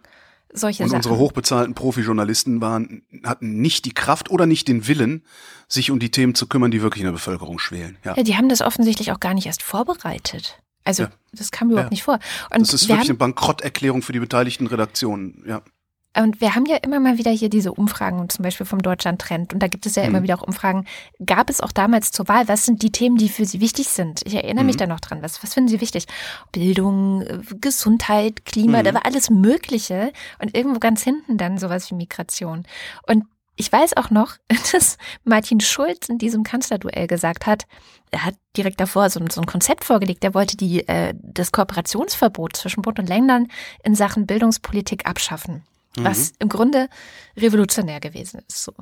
solche 0.52 0.84
und 0.84 0.90
Sachen. 0.90 0.98
unsere 0.98 1.18
hochbezahlten 1.18 1.76
Profijournalisten 1.76 2.62
waren, 2.62 3.04
hatten 3.24 3.62
nicht 3.62 3.86
die 3.86 3.94
Kraft 3.94 4.32
oder 4.32 4.46
nicht 4.46 4.68
den 4.68 4.88
Willen, 4.88 5.24
sich 5.68 5.92
um 5.92 6.00
die 6.00 6.10
Themen 6.10 6.36
zu 6.36 6.48
kümmern, 6.48 6.72
die 6.72 6.82
wirklich 6.82 7.02
in 7.02 7.06
der 7.06 7.14
Bevölkerung 7.14 7.60
schwelen. 7.60 7.98
Ja, 8.04 8.16
ja 8.16 8.24
die 8.24 8.36
haben 8.36 8.50
das 8.50 8.62
offensichtlich 8.62 9.12
auch 9.12 9.20
gar 9.20 9.34
nicht 9.34 9.46
erst 9.46 9.62
vorbereitet. 9.64 10.60
Also 10.84 11.04
ja. 11.04 11.12
das 11.32 11.52
kam 11.52 11.70
überhaupt 11.70 11.92
nicht 11.92 12.04
vor. 12.04 12.20
Und 12.50 12.62
das 12.62 12.74
ist 12.74 12.88
wirklich 12.88 13.02
haben, 13.02 13.10
eine 13.10 13.18
Bankrotterklärung 13.18 14.02
für 14.02 14.14
die 14.14 14.20
beteiligten 14.20 14.66
Redaktionen. 14.68 15.44
Ja. 15.48 15.62
Und 16.18 16.42
wir 16.42 16.56
haben 16.56 16.66
ja 16.66 16.76
immer 16.78 17.00
mal 17.00 17.18
wieder 17.18 17.32
hier 17.32 17.50
diese 17.50 17.72
Umfragen, 17.72 18.28
zum 18.28 18.44
Beispiel 18.44 18.66
vom 18.66 18.82
Deutschland 18.82 19.22
Trend. 19.22 19.54
Und 19.54 19.64
da 19.64 19.68
gibt 19.68 19.86
es 19.86 19.96
ja 19.96 20.04
mhm. 20.04 20.10
immer 20.10 20.24
wieder 20.24 20.38
auch 20.38 20.46
Umfragen. 20.46 20.86
Gab 21.26 21.50
es 21.50 21.62
auch 21.62 21.72
damals 21.72 22.12
zur 22.12 22.28
Wahl, 22.28 22.50
was 22.50 22.66
sind 22.66 22.84
die 22.84 22.92
Themen, 22.92 23.16
die 23.16 23.30
für 23.30 23.46
Sie 23.46 23.62
wichtig 23.62 23.88
sind? 23.88 24.22
Ich 24.26 24.36
erinnere 24.36 24.64
mhm. 24.64 24.68
mich 24.68 24.78
da 24.78 24.88
noch 24.88 25.00
dran. 25.00 25.22
Was, 25.22 25.42
was 25.42 25.54
finden 25.54 25.70
Sie 25.70 25.80
wichtig? 25.80 26.08
Bildung, 26.52 27.24
Gesundheit, 27.62 28.46
Klima, 28.46 28.80
mhm. 28.80 28.84
da 28.84 28.94
war 28.96 29.06
alles 29.06 29.30
Mögliche. 29.30 30.12
Und 30.40 30.56
irgendwo 30.56 30.80
ganz 30.80 31.02
hinten 31.02 31.38
dann 31.38 31.58
sowas 31.58 31.90
wie 31.90 31.96
Migration. 31.96 32.66
Und 33.08 33.24
ich 33.56 33.72
weiß 33.72 33.96
auch 33.96 34.10
noch, 34.10 34.36
dass 34.74 34.98
Martin 35.24 35.62
Schulz 35.62 36.10
in 36.10 36.18
diesem 36.18 36.44
Kanzlerduell 36.44 37.08
gesagt 37.08 37.46
hat, 37.46 37.64
er 38.12 38.26
hat 38.26 38.36
direkt 38.58 38.82
davor 38.82 39.10
so, 39.10 39.22
so 39.32 39.40
ein 39.40 39.48
Konzept 39.48 39.86
vorgelegt, 39.86 40.26
er 40.26 40.34
wollte 40.34 40.58
die, 40.58 40.86
äh, 40.90 41.14
das 41.16 41.54
Kooperationsverbot 41.54 42.58
zwischen 42.58 42.82
Bund 42.82 43.00
und 43.00 43.08
Ländern 43.08 43.48
in 43.86 43.96
Sachen 43.96 44.28
Bildungspolitik 44.28 45.06
abschaffen 45.08 45.64
was 45.98 46.32
mhm. 46.32 46.36
im 46.40 46.50
Grunde 46.50 46.90
revolutionär 47.38 48.00
gewesen 48.00 48.42
ist. 48.48 48.64
So. 48.64 48.74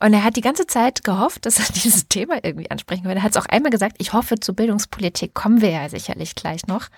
Und 0.00 0.12
er 0.12 0.24
hat 0.24 0.36
die 0.36 0.40
ganze 0.40 0.66
Zeit 0.66 1.04
gehofft, 1.04 1.46
dass 1.46 1.58
er 1.58 1.72
dieses 1.74 2.08
Thema 2.08 2.42
irgendwie 2.42 2.70
ansprechen 2.70 3.04
würde. 3.04 3.20
Er 3.20 3.22
hat 3.22 3.32
es 3.32 3.36
auch 3.36 3.46
einmal 3.46 3.70
gesagt, 3.70 3.96
ich 3.98 4.12
hoffe, 4.12 4.40
zur 4.40 4.56
Bildungspolitik 4.56 5.34
kommen 5.34 5.60
wir 5.60 5.70
ja 5.70 5.88
sicherlich 5.88 6.34
gleich 6.34 6.66
noch. 6.66 6.88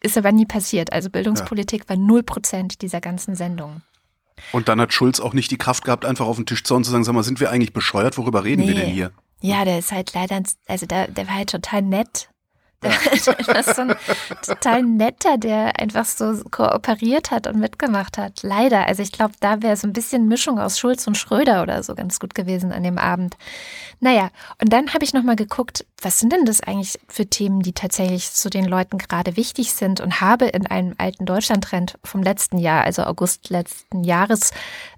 Ist 0.00 0.16
aber 0.16 0.32
nie 0.32 0.46
passiert. 0.46 0.92
Also 0.92 1.10
Bildungspolitik 1.10 1.82
ja. 1.84 1.88
war 1.90 1.96
null 1.96 2.22
Prozent 2.22 2.82
dieser 2.82 3.00
ganzen 3.00 3.34
Sendung. 3.34 3.82
Und 4.52 4.68
dann 4.68 4.80
hat 4.80 4.92
Schulz 4.92 5.18
auch 5.18 5.34
nicht 5.34 5.50
die 5.50 5.58
Kraft 5.58 5.84
gehabt, 5.84 6.04
einfach 6.04 6.26
auf 6.26 6.36
den 6.36 6.46
Tisch 6.46 6.62
zu 6.62 6.74
hauen 6.74 6.78
und 6.78 6.84
zu 6.84 6.92
sagen, 6.92 7.02
sag 7.02 7.12
mal, 7.14 7.24
sind 7.24 7.40
wir 7.40 7.50
eigentlich 7.50 7.72
bescheuert? 7.72 8.16
Worüber 8.18 8.44
reden 8.44 8.62
nee. 8.62 8.68
wir 8.68 8.74
denn 8.76 8.90
hier? 8.90 9.10
Ja, 9.40 9.64
der 9.64 9.80
ist 9.80 9.90
halt 9.90 10.14
leider, 10.14 10.40
also 10.66 10.86
der, 10.86 11.08
der 11.08 11.26
war 11.26 11.34
halt 11.34 11.50
total 11.50 11.82
nett 11.82 12.30
der 12.82 12.92
war 12.92 13.62
so 13.62 13.80
ein 13.82 13.94
total 14.44 14.82
netter, 14.84 15.36
der 15.36 15.80
einfach 15.80 16.04
so 16.04 16.44
kooperiert 16.50 17.32
hat 17.32 17.48
und 17.48 17.58
mitgemacht 17.58 18.18
hat. 18.18 18.42
Leider. 18.42 18.86
Also 18.86 19.02
ich 19.02 19.10
glaube, 19.10 19.34
da 19.40 19.62
wäre 19.62 19.76
so 19.76 19.88
ein 19.88 19.92
bisschen 19.92 20.28
Mischung 20.28 20.60
aus 20.60 20.78
Schulz 20.78 21.06
und 21.08 21.16
Schröder 21.16 21.62
oder 21.62 21.82
so 21.82 21.96
ganz 21.96 22.20
gut 22.20 22.36
gewesen 22.36 22.70
an 22.70 22.84
dem 22.84 22.96
Abend. 22.98 23.36
Naja, 23.98 24.30
und 24.62 24.72
dann 24.72 24.94
habe 24.94 25.04
ich 25.04 25.12
nochmal 25.12 25.34
geguckt, 25.34 25.84
was 26.00 26.20
sind 26.20 26.32
denn 26.32 26.44
das 26.44 26.60
eigentlich 26.60 27.00
für 27.08 27.26
Themen, 27.26 27.60
die 27.60 27.72
tatsächlich 27.72 28.30
zu 28.30 28.48
den 28.48 28.64
Leuten 28.64 28.98
gerade 28.98 29.36
wichtig 29.36 29.72
sind 29.72 30.00
und 30.00 30.20
habe 30.20 30.46
in 30.46 30.66
einem 30.66 30.94
alten 30.98 31.26
Deutschland-Trend 31.26 31.98
vom 32.04 32.22
letzten 32.22 32.58
Jahr, 32.58 32.84
also 32.84 33.02
August 33.02 33.50
letzten 33.50 34.04
Jahres, 34.04 34.52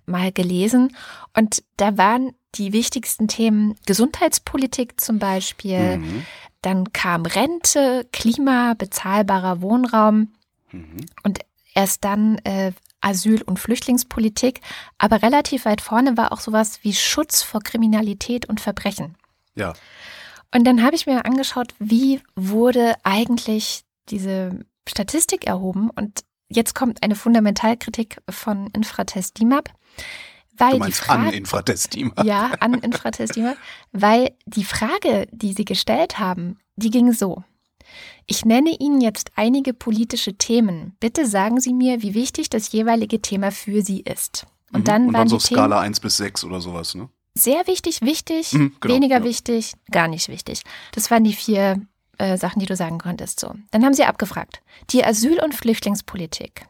mal 0.05 0.33
gelesen. 0.33 0.95
Und 1.35 1.63
da 1.79 1.97
waren 1.97 2.35
die 2.57 2.73
wichtigsten 2.73 3.29
Themen 3.29 3.77
Gesundheitspolitik 3.87 5.01
zum 5.01 5.19
Beispiel, 5.19 5.99
mhm. 5.99 6.27
Dann 6.63 6.93
kam 6.93 7.25
Rente, 7.25 8.07
Klima, 8.13 8.75
bezahlbarer 8.75 9.63
Wohnraum 9.63 10.33
mhm. 10.73 11.07
und 11.23 11.41
erst 11.75 12.05
dann 12.05 12.39
äh, 12.45 12.73
Asyl- 13.01 13.43
und 13.43 13.59
Flüchtlingspolitik. 13.59 14.61
Aber 14.99 15.23
relativ 15.23 15.65
weit 15.65 15.81
vorne 15.81 16.17
war 16.17 16.33
auch 16.33 16.41
sowas 16.41 16.81
wie 16.83 16.93
Schutz 16.93 17.43
vor 17.43 17.61
Kriminalität 17.63 18.47
und 18.47 18.61
Verbrechen. 18.61 19.17
Ja. 19.55 19.73
Und 20.55 20.65
dann 20.65 20.83
habe 20.83 20.97
ich 20.97 21.07
mir 21.07 21.25
angeschaut, 21.25 21.75
wie 21.79 22.21
wurde 22.35 22.95
eigentlich 23.05 23.85
diese 24.09 24.65
Statistik 24.89 25.47
erhoben. 25.47 25.91
Und 25.91 26.25
jetzt 26.49 26.75
kommt 26.75 27.03
eine 27.03 27.15
Fundamentalkritik 27.15 28.21
von 28.29 28.67
Infratest 28.69 29.39
DIMAP. 29.39 29.71
Weil 30.61 30.73
du 30.73 30.79
meinst 30.79 31.01
die 31.01 31.05
Frage, 31.05 31.29
an 31.29 31.33
Infratestima. 31.33 32.23
Ja, 32.25 32.53
an 32.61 32.75
Infratestima. 32.75 33.55
weil 33.93 34.31
die 34.47 34.65
Frage, 34.65 35.27
die 35.33 35.53
sie 35.53 35.65
gestellt 35.65 36.19
haben, 36.19 36.59
die 36.77 36.91
ging 36.91 37.13
so. 37.13 37.43
Ich 38.27 38.45
nenne 38.45 38.77
Ihnen 38.79 39.01
jetzt 39.01 39.33
einige 39.35 39.75
politische 39.75 40.35
Themen. 40.35 40.97
Bitte 41.01 41.27
sagen 41.27 41.61
Sie 41.61 41.73
mir, 41.73 42.03
wie 42.03 42.15
wichtig 42.15 42.51
das 42.51 42.71
jeweilige 42.71 43.21
Thema 43.21 43.51
für 43.51 43.83
Sie 43.83 44.01
ist. 44.01 44.47
Und 44.73 44.87
dann, 44.87 45.03
mhm. 45.03 45.09
Und 45.09 45.15
dann 45.15 45.21
waren 45.21 45.29
so 45.29 45.39
die 45.39 45.45
Skala 45.45 45.77
Themen 45.77 45.87
1 45.87 46.01
bis 46.01 46.17
6 46.19 46.45
oder 46.45 46.61
sowas, 46.61 46.95
ne? 46.95 47.09
Sehr 47.35 47.67
wichtig, 47.67 48.03
wichtig, 48.03 48.53
mhm, 48.53 48.75
genau, 48.81 48.95
weniger 48.95 49.19
ja. 49.19 49.25
wichtig, 49.25 49.75
gar 49.91 50.09
nicht 50.09 50.29
wichtig. 50.29 50.63
Das 50.93 51.11
waren 51.11 51.25
die 51.25 51.33
vier 51.33 51.81
äh, 52.19 52.37
Sachen, 52.37 52.61
die 52.61 52.67
du 52.67 52.77
sagen 52.77 52.99
konntest. 52.99 53.41
So. 53.41 53.55
Dann 53.71 53.85
haben 53.85 53.95
sie 53.95 54.05
abgefragt. 54.05 54.63
Die 54.91 55.05
Asyl- 55.05 55.43
und 55.43 55.55
Flüchtlingspolitik. 55.55 56.67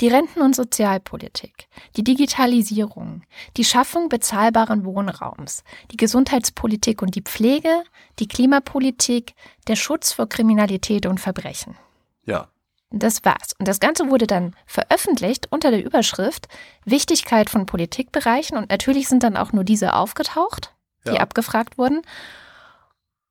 Die 0.00 0.08
Renten- 0.08 0.40
und 0.40 0.56
Sozialpolitik, 0.56 1.68
die 1.96 2.04
Digitalisierung, 2.04 3.22
die 3.56 3.64
Schaffung 3.64 4.08
bezahlbaren 4.08 4.84
Wohnraums, 4.84 5.64
die 5.90 5.96
Gesundheitspolitik 5.96 7.02
und 7.02 7.14
die 7.14 7.22
Pflege, 7.22 7.82
die 8.18 8.28
Klimapolitik, 8.28 9.34
der 9.66 9.76
Schutz 9.76 10.12
vor 10.12 10.28
Kriminalität 10.28 11.06
und 11.06 11.20
Verbrechen. 11.20 11.76
Ja. 12.24 12.48
Das 12.92 13.24
war's. 13.24 13.52
Und 13.58 13.68
das 13.68 13.78
Ganze 13.78 14.08
wurde 14.10 14.26
dann 14.26 14.56
veröffentlicht 14.66 15.46
unter 15.50 15.70
der 15.70 15.84
Überschrift 15.84 16.48
Wichtigkeit 16.84 17.48
von 17.48 17.64
Politikbereichen. 17.66 18.56
Und 18.56 18.70
natürlich 18.70 19.06
sind 19.08 19.22
dann 19.22 19.36
auch 19.36 19.52
nur 19.52 19.62
diese 19.62 19.94
aufgetaucht, 19.94 20.74
die 21.06 21.12
Ja. 21.12 21.20
abgefragt 21.20 21.78
wurden. 21.78 22.02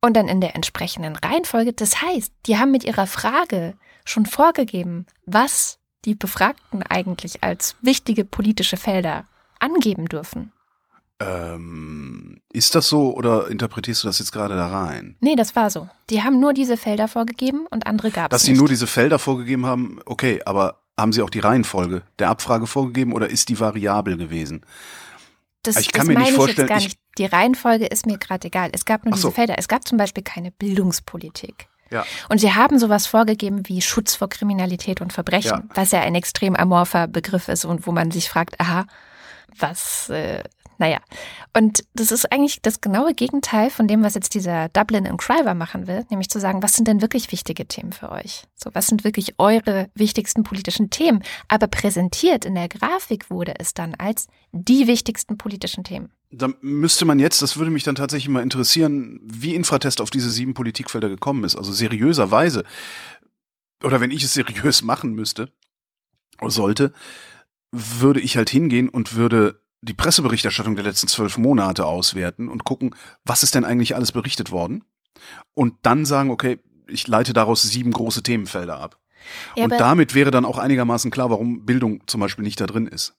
Und 0.00 0.16
dann 0.16 0.28
in 0.28 0.40
der 0.40 0.54
entsprechenden 0.54 1.14
Reihenfolge. 1.14 1.74
Das 1.74 2.00
heißt, 2.00 2.32
die 2.46 2.56
haben 2.56 2.70
mit 2.70 2.84
ihrer 2.84 3.06
Frage 3.06 3.74
schon 4.06 4.24
vorgegeben, 4.24 5.04
was 5.26 5.78
die 6.04 6.14
Befragten 6.14 6.82
eigentlich 6.82 7.42
als 7.42 7.76
wichtige 7.82 8.24
politische 8.24 8.76
Felder 8.76 9.24
angeben 9.58 10.06
dürfen. 10.06 10.52
Ähm, 11.22 12.40
ist 12.52 12.74
das 12.74 12.88
so 12.88 13.14
oder 13.14 13.48
interpretierst 13.48 14.02
du 14.02 14.08
das 14.08 14.18
jetzt 14.18 14.32
gerade 14.32 14.56
da 14.56 14.68
rein? 14.68 15.16
Nee, 15.20 15.36
das 15.36 15.54
war 15.54 15.68
so. 15.70 15.88
Die 16.08 16.22
haben 16.22 16.40
nur 16.40 16.54
diese 16.54 16.76
Felder 16.78 17.08
vorgegeben 17.08 17.66
und 17.70 17.86
andere 17.86 18.10
gab 18.10 18.32
es 18.32 18.36
Dass 18.36 18.42
sie 18.44 18.52
nicht. 18.52 18.60
nur 18.60 18.68
diese 18.68 18.86
Felder 18.86 19.18
vorgegeben 19.18 19.66
haben, 19.66 20.00
okay, 20.06 20.40
aber 20.46 20.80
haben 20.98 21.12
sie 21.12 21.20
auch 21.22 21.30
die 21.30 21.40
Reihenfolge 21.40 22.02
der 22.18 22.30
Abfrage 22.30 22.66
vorgegeben 22.66 23.12
oder 23.12 23.28
ist 23.28 23.50
die 23.50 23.60
variabel 23.60 24.16
gewesen? 24.16 24.64
Das, 25.62 25.76
Ich 25.76 25.92
kann 25.92 26.06
das 26.06 26.08
mir 26.08 26.14
nicht 26.14 26.24
meine 26.24 26.36
vorstellen, 26.36 26.54
ich 26.54 26.58
jetzt 26.58 26.68
gar 26.70 26.78
ich- 26.78 26.84
nicht. 26.84 26.98
Die 27.18 27.26
Reihenfolge 27.26 27.86
ist 27.86 28.06
mir 28.06 28.16
gerade 28.16 28.46
egal. 28.48 28.70
Es 28.72 28.86
gab 28.86 29.04
nur 29.04 29.12
Ach 29.12 29.16
diese 29.16 29.28
so. 29.28 29.30
Felder. 29.30 29.56
Es 29.58 29.68
gab 29.68 29.86
zum 29.86 29.98
Beispiel 29.98 30.22
keine 30.22 30.50
Bildungspolitik. 30.52 31.68
Ja. 31.90 32.04
Und 32.28 32.38
sie 32.38 32.54
haben 32.54 32.78
sowas 32.78 33.06
vorgegeben 33.06 33.62
wie 33.68 33.82
Schutz 33.82 34.14
vor 34.14 34.28
Kriminalität 34.28 35.00
und 35.00 35.12
Verbrechen, 35.12 35.50
Ja. 35.50 35.74
was 35.74 35.90
ja 35.90 36.00
ein 36.00 36.14
extrem 36.14 36.54
amorpher 36.56 37.06
Begriff 37.08 37.48
ist 37.48 37.64
und 37.64 37.86
wo 37.86 37.92
man 37.92 38.10
sich 38.10 38.28
fragt, 38.28 38.60
aha, 38.60 38.86
was, 39.58 40.08
äh, 40.10 40.42
naja. 40.80 40.98
Und 41.54 41.84
das 41.92 42.10
ist 42.10 42.32
eigentlich 42.32 42.62
das 42.62 42.80
genaue 42.80 43.12
Gegenteil 43.12 43.68
von 43.68 43.86
dem, 43.86 44.02
was 44.02 44.14
jetzt 44.14 44.34
dieser 44.34 44.70
Dublin 44.70 45.04
Inquirer 45.04 45.54
machen 45.54 45.86
will, 45.86 46.06
nämlich 46.08 46.30
zu 46.30 46.40
sagen, 46.40 46.62
was 46.62 46.72
sind 46.72 46.88
denn 46.88 47.02
wirklich 47.02 47.30
wichtige 47.32 47.66
Themen 47.66 47.92
für 47.92 48.10
euch? 48.10 48.44
So, 48.56 48.70
was 48.72 48.86
sind 48.86 49.04
wirklich 49.04 49.34
eure 49.38 49.90
wichtigsten 49.94 50.42
politischen 50.42 50.88
Themen? 50.88 51.22
Aber 51.48 51.66
präsentiert 51.66 52.46
in 52.46 52.54
der 52.54 52.68
Grafik 52.68 53.28
wurde 53.28 53.54
es 53.58 53.74
dann 53.74 53.94
als 53.94 54.26
die 54.52 54.86
wichtigsten 54.86 55.36
politischen 55.36 55.84
Themen. 55.84 56.08
Da 56.30 56.48
müsste 56.62 57.04
man 57.04 57.18
jetzt, 57.18 57.42
das 57.42 57.58
würde 57.58 57.70
mich 57.70 57.84
dann 57.84 57.96
tatsächlich 57.96 58.30
mal 58.30 58.42
interessieren, 58.42 59.20
wie 59.22 59.54
Infratest 59.54 60.00
auf 60.00 60.08
diese 60.08 60.30
sieben 60.30 60.54
Politikfelder 60.54 61.10
gekommen 61.10 61.44
ist. 61.44 61.56
Also 61.56 61.72
seriöserweise. 61.72 62.64
Oder 63.84 64.00
wenn 64.00 64.10
ich 64.10 64.24
es 64.24 64.32
seriös 64.32 64.80
machen 64.82 65.12
müsste, 65.12 65.52
sollte, 66.40 66.94
würde 67.70 68.20
ich 68.20 68.38
halt 68.38 68.48
hingehen 68.48 68.88
und 68.88 69.14
würde 69.14 69.60
die 69.82 69.94
Presseberichterstattung 69.94 70.74
der 70.74 70.84
letzten 70.84 71.08
zwölf 71.08 71.38
Monate 71.38 71.86
auswerten 71.86 72.48
und 72.48 72.64
gucken, 72.64 72.94
was 73.24 73.42
ist 73.42 73.54
denn 73.54 73.64
eigentlich 73.64 73.94
alles 73.94 74.12
berichtet 74.12 74.50
worden? 74.50 74.84
Und 75.54 75.74
dann 75.82 76.04
sagen, 76.04 76.30
okay, 76.30 76.58
ich 76.86 77.06
leite 77.08 77.32
daraus 77.32 77.62
sieben 77.62 77.92
große 77.92 78.22
Themenfelder 78.22 78.78
ab. 78.78 78.98
Ja, 79.56 79.64
und 79.64 79.72
damit 79.72 80.14
wäre 80.14 80.30
dann 80.30 80.44
auch 80.44 80.58
einigermaßen 80.58 81.10
klar, 81.10 81.30
warum 81.30 81.64
Bildung 81.64 82.06
zum 82.06 82.20
Beispiel 82.20 82.44
nicht 82.44 82.60
da 82.60 82.66
drin 82.66 82.86
ist. 82.86 83.14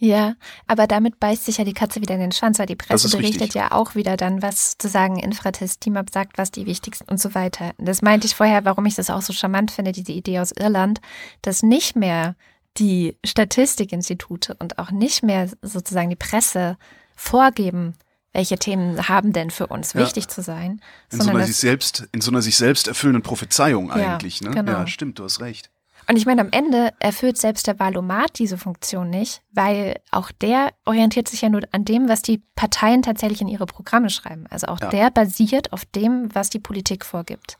Ja, 0.00 0.34
aber 0.68 0.86
damit 0.86 1.18
beißt 1.18 1.44
sich 1.44 1.58
ja 1.58 1.64
die 1.64 1.72
Katze 1.72 2.00
wieder 2.00 2.14
in 2.14 2.20
den 2.20 2.32
Schwanz, 2.32 2.60
weil 2.60 2.66
die 2.66 2.76
Presse 2.76 3.10
berichtet 3.10 3.40
richtig. 3.40 3.54
ja 3.54 3.72
auch 3.72 3.96
wieder 3.96 4.16
dann, 4.16 4.42
was 4.42 4.72
sozusagen 4.72 5.18
Infratest 5.18 5.80
Team 5.80 5.98
sagt, 6.12 6.38
was 6.38 6.52
die 6.52 6.66
wichtigsten 6.66 7.10
und 7.10 7.20
so 7.20 7.34
weiter. 7.34 7.72
Das 7.78 8.00
meinte 8.00 8.28
ich 8.28 8.36
vorher, 8.36 8.64
warum 8.64 8.86
ich 8.86 8.94
das 8.94 9.10
auch 9.10 9.22
so 9.22 9.32
charmant 9.32 9.72
finde, 9.72 9.90
diese 9.90 10.12
Idee 10.12 10.38
aus 10.38 10.52
Irland, 10.52 11.00
dass 11.42 11.64
nicht 11.64 11.96
mehr 11.96 12.36
die 12.78 13.16
Statistikinstitute 13.24 14.54
und 14.58 14.78
auch 14.78 14.90
nicht 14.90 15.22
mehr 15.22 15.48
sozusagen 15.62 16.10
die 16.10 16.16
Presse 16.16 16.76
vorgeben, 17.16 17.94
welche 18.32 18.58
Themen 18.58 19.08
haben 19.08 19.32
denn 19.32 19.50
für 19.50 19.66
uns 19.66 19.92
Ja. 19.94 20.00
wichtig 20.00 20.28
zu 20.28 20.42
sein, 20.42 20.80
In 21.10 21.20
so 21.20 21.30
einer 21.30 21.44
sich 21.46 21.56
selbst, 21.56 22.08
in 22.12 22.20
so 22.20 22.30
einer 22.30 22.42
sich 22.42 22.56
selbst 22.56 22.86
erfüllenden 22.88 23.22
Prophezeiung 23.22 23.88
Ja, 23.88 23.94
eigentlich, 23.94 24.40
ne? 24.42 24.50
genau. 24.50 24.72
Ja, 24.72 24.86
stimmt, 24.86 25.18
du 25.18 25.24
hast 25.24 25.40
recht. 25.40 25.70
Und 26.08 26.16
ich 26.16 26.24
meine, 26.24 26.40
am 26.40 26.48
Ende 26.52 26.92
erfüllt 27.00 27.36
selbst 27.36 27.66
der 27.66 27.78
Valomat 27.78 28.38
diese 28.38 28.56
Funktion 28.56 29.10
nicht, 29.10 29.42
weil 29.52 30.00
auch 30.10 30.30
der 30.30 30.70
orientiert 30.86 31.28
sich 31.28 31.42
ja 31.42 31.50
nur 31.50 31.62
an 31.72 31.84
dem, 31.84 32.08
was 32.08 32.22
die 32.22 32.40
Parteien 32.54 33.02
tatsächlich 33.02 33.42
in 33.42 33.48
ihre 33.48 33.66
Programme 33.66 34.08
schreiben. 34.08 34.46
Also 34.48 34.68
auch 34.68 34.80
Ja. 34.80 34.88
der 34.88 35.10
basiert 35.10 35.72
auf 35.74 35.84
dem, 35.84 36.34
was 36.34 36.48
die 36.48 36.60
Politik 36.60 37.04
vorgibt. 37.04 37.58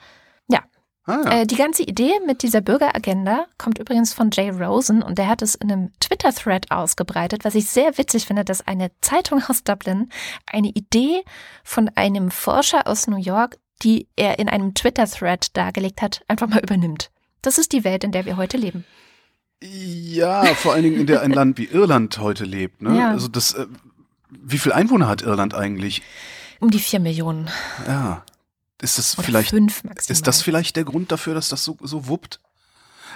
Ah, 1.08 1.22
ja. 1.24 1.40
äh, 1.40 1.46
die 1.46 1.56
ganze 1.56 1.82
Idee 1.84 2.12
mit 2.26 2.42
dieser 2.42 2.60
Bürgeragenda 2.60 3.46
kommt 3.56 3.78
übrigens 3.78 4.12
von 4.12 4.30
Jay 4.30 4.50
Rosen 4.50 5.02
und 5.02 5.16
der 5.16 5.26
hat 5.26 5.40
es 5.40 5.54
in 5.54 5.72
einem 5.72 5.90
Twitter-Thread 6.00 6.70
ausgebreitet, 6.70 7.46
was 7.46 7.54
ich 7.54 7.70
sehr 7.70 7.96
witzig 7.96 8.26
finde, 8.26 8.44
dass 8.44 8.66
eine 8.66 8.90
Zeitung 9.00 9.42
aus 9.48 9.64
Dublin 9.64 10.10
eine 10.46 10.68
Idee 10.68 11.24
von 11.64 11.90
einem 11.94 12.30
Forscher 12.30 12.86
aus 12.86 13.06
New 13.06 13.16
York, 13.16 13.56
die 13.82 14.06
er 14.16 14.38
in 14.38 14.50
einem 14.50 14.74
Twitter-Thread 14.74 15.56
dargelegt 15.56 16.02
hat, 16.02 16.22
einfach 16.28 16.46
mal 16.46 16.60
übernimmt. 16.60 17.10
Das 17.40 17.56
ist 17.56 17.72
die 17.72 17.84
Welt, 17.84 18.04
in 18.04 18.12
der 18.12 18.26
wir 18.26 18.36
heute 18.36 18.58
leben. 18.58 18.84
Ja, 19.62 20.44
vor 20.44 20.74
allen 20.74 20.82
Dingen 20.82 21.00
in 21.00 21.06
der 21.06 21.22
ein 21.22 21.32
Land 21.32 21.56
wie 21.56 21.64
Irland 21.64 22.18
heute 22.18 22.44
lebt. 22.44 22.82
Ne? 22.82 22.98
Ja. 22.98 23.10
Also 23.12 23.28
das, 23.28 23.54
äh, 23.54 23.66
wie 24.30 24.58
viel 24.58 24.72
Einwohner 24.72 25.08
hat 25.08 25.22
Irland 25.22 25.54
eigentlich? 25.54 26.02
Um 26.60 26.70
die 26.70 26.80
vier 26.80 27.00
Millionen 27.00 27.48
Ja, 27.86 28.24
ist 28.80 28.98
das 28.98 29.18
oder 29.18 29.26
vielleicht 29.26 29.52
ist 29.52 30.26
das 30.26 30.42
vielleicht 30.42 30.76
der 30.76 30.84
Grund 30.84 31.10
dafür, 31.10 31.34
dass 31.34 31.48
das 31.48 31.64
so 31.64 31.76
so 31.82 32.08
wuppt? 32.08 32.40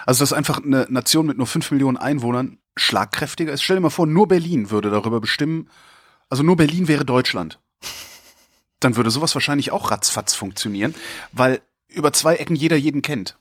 Also 0.04 0.22
dass 0.22 0.32
einfach 0.32 0.62
eine 0.62 0.86
Nation 0.88 1.26
mit 1.26 1.38
nur 1.38 1.46
fünf 1.46 1.70
Millionen 1.70 1.96
Einwohnern 1.96 2.58
schlagkräftiger 2.76 3.52
ist. 3.52 3.62
Stell 3.62 3.76
dir 3.76 3.82
mal 3.82 3.90
vor, 3.90 4.06
nur 4.06 4.28
Berlin 4.28 4.70
würde 4.70 4.90
darüber 4.90 5.20
bestimmen. 5.20 5.68
Also 6.28 6.42
nur 6.42 6.56
Berlin 6.56 6.88
wäre 6.88 7.04
Deutschland. 7.04 7.60
Dann 8.80 8.96
würde 8.96 9.10
sowas 9.10 9.34
wahrscheinlich 9.34 9.70
auch 9.70 9.90
ratzfatz 9.90 10.34
funktionieren, 10.34 10.94
weil 11.30 11.60
über 11.88 12.12
zwei 12.12 12.36
Ecken 12.36 12.56
jeder 12.56 12.76
jeden 12.76 13.02
kennt. 13.02 13.38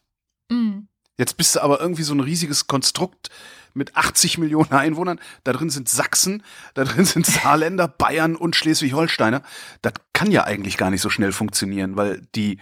Mm. 0.49 0.81
Jetzt 1.17 1.37
bist 1.37 1.55
du 1.55 1.61
aber 1.61 1.79
irgendwie 1.79 2.03
so 2.03 2.13
ein 2.13 2.19
riesiges 2.19 2.67
Konstrukt 2.67 3.29
mit 3.73 3.95
80 3.95 4.37
Millionen 4.37 4.71
Einwohnern. 4.71 5.19
Da 5.43 5.53
drin 5.53 5.69
sind 5.69 5.89
Sachsen, 5.89 6.43
da 6.73 6.83
drin 6.83 7.05
sind 7.05 7.25
Saarländer, 7.25 7.87
Bayern 7.87 8.35
und 8.35 8.55
Schleswig-Holsteiner. 8.55 9.41
Das 9.81 9.93
kann 10.13 10.31
ja 10.31 10.43
eigentlich 10.43 10.77
gar 10.77 10.89
nicht 10.89 11.01
so 11.01 11.09
schnell 11.09 11.31
funktionieren, 11.31 11.95
weil 11.95 12.21
die 12.35 12.59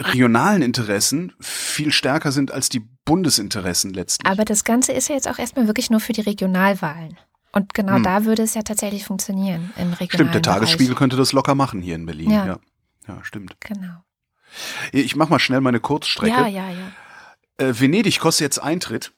regionalen 0.00 0.62
Interessen 0.62 1.32
viel 1.40 1.90
stärker 1.92 2.30
sind 2.32 2.52
als 2.52 2.68
die 2.68 2.80
Bundesinteressen 3.04 3.92
letztlich. 3.92 4.30
Aber 4.30 4.44
das 4.44 4.64
Ganze 4.64 4.92
ist 4.92 5.08
ja 5.08 5.14
jetzt 5.14 5.28
auch 5.28 5.38
erstmal 5.38 5.66
wirklich 5.66 5.90
nur 5.90 6.00
für 6.00 6.12
die 6.12 6.20
Regionalwahlen. 6.20 7.16
Und 7.52 7.74
genau 7.74 7.94
Hm. 7.96 8.02
da 8.02 8.24
würde 8.24 8.42
es 8.42 8.54
ja 8.54 8.62
tatsächlich 8.62 9.04
funktionieren 9.04 9.72
im 9.76 9.92
regionalen 9.94 10.08
stimmt, 10.10 10.34
der 10.34 10.42
Tagesspiegel 10.42 10.88
Bereich. 10.88 10.98
könnte 10.98 11.16
das 11.16 11.32
locker 11.32 11.54
machen 11.54 11.80
hier 11.82 11.94
in 11.96 12.06
Berlin. 12.06 12.30
Ja. 12.30 12.46
Ja, 12.46 12.58
ja, 13.08 13.24
stimmt. 13.24 13.56
Genau. 13.60 14.04
Ich 14.92 15.16
mach 15.16 15.28
mal 15.28 15.38
schnell 15.38 15.60
meine 15.60 15.80
Kurzstrecke. 15.80 16.34
Ja, 16.34 16.46
ja, 16.46 16.70
ja. 16.70 17.66
Äh, 17.66 17.80
Venedig 17.80 18.20
kostet 18.20 18.42
jetzt 18.44 18.62
Eintritt. 18.62 19.12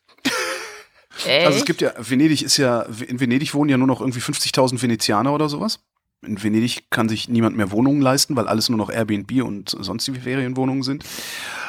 Echt? 1.26 1.46
Also 1.46 1.58
es 1.58 1.64
gibt 1.64 1.80
ja, 1.80 1.92
Venedig 1.98 2.42
ist 2.42 2.56
ja, 2.56 2.82
in 2.82 3.20
Venedig 3.20 3.54
wohnen 3.54 3.70
ja 3.70 3.76
nur 3.76 3.86
noch 3.86 4.00
irgendwie 4.00 4.20
50.000 4.20 4.80
Venezianer 4.80 5.32
oder 5.32 5.48
sowas. 5.48 5.80
In 6.26 6.42
Venedig 6.42 6.90
kann 6.90 7.08
sich 7.08 7.28
niemand 7.28 7.56
mehr 7.56 7.70
Wohnungen 7.70 8.02
leisten, 8.02 8.36
weil 8.36 8.46
alles 8.46 8.68
nur 8.68 8.78
noch 8.78 8.90
Airbnb 8.90 9.42
und 9.42 9.70
sonstige 9.70 10.20
Ferienwohnungen 10.20 10.82
sind. 10.82 11.04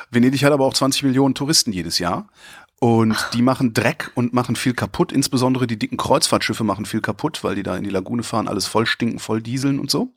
Venedig 0.09 0.43
hat 0.43 0.51
aber 0.51 0.65
auch 0.65 0.73
20 0.73 1.03
Millionen 1.03 1.35
Touristen 1.35 1.71
jedes 1.71 1.99
Jahr. 1.99 2.27
Und 2.79 3.15
die 3.33 3.43
machen 3.43 3.73
Dreck 3.73 4.11
und 4.15 4.33
machen 4.33 4.55
viel 4.55 4.73
kaputt. 4.73 5.11
Insbesondere 5.11 5.67
die 5.67 5.77
dicken 5.77 5.97
Kreuzfahrtschiffe 5.97 6.63
machen 6.63 6.85
viel 6.85 6.99
kaputt, 6.99 7.43
weil 7.43 7.55
die 7.55 7.63
da 7.63 7.77
in 7.77 7.83
die 7.83 7.91
Lagune 7.91 8.23
fahren, 8.23 8.47
alles 8.47 8.65
voll 8.65 8.87
stinken, 8.87 9.19
voll 9.19 9.41
dieseln 9.41 9.79
und 9.79 9.91
so. 9.91 10.13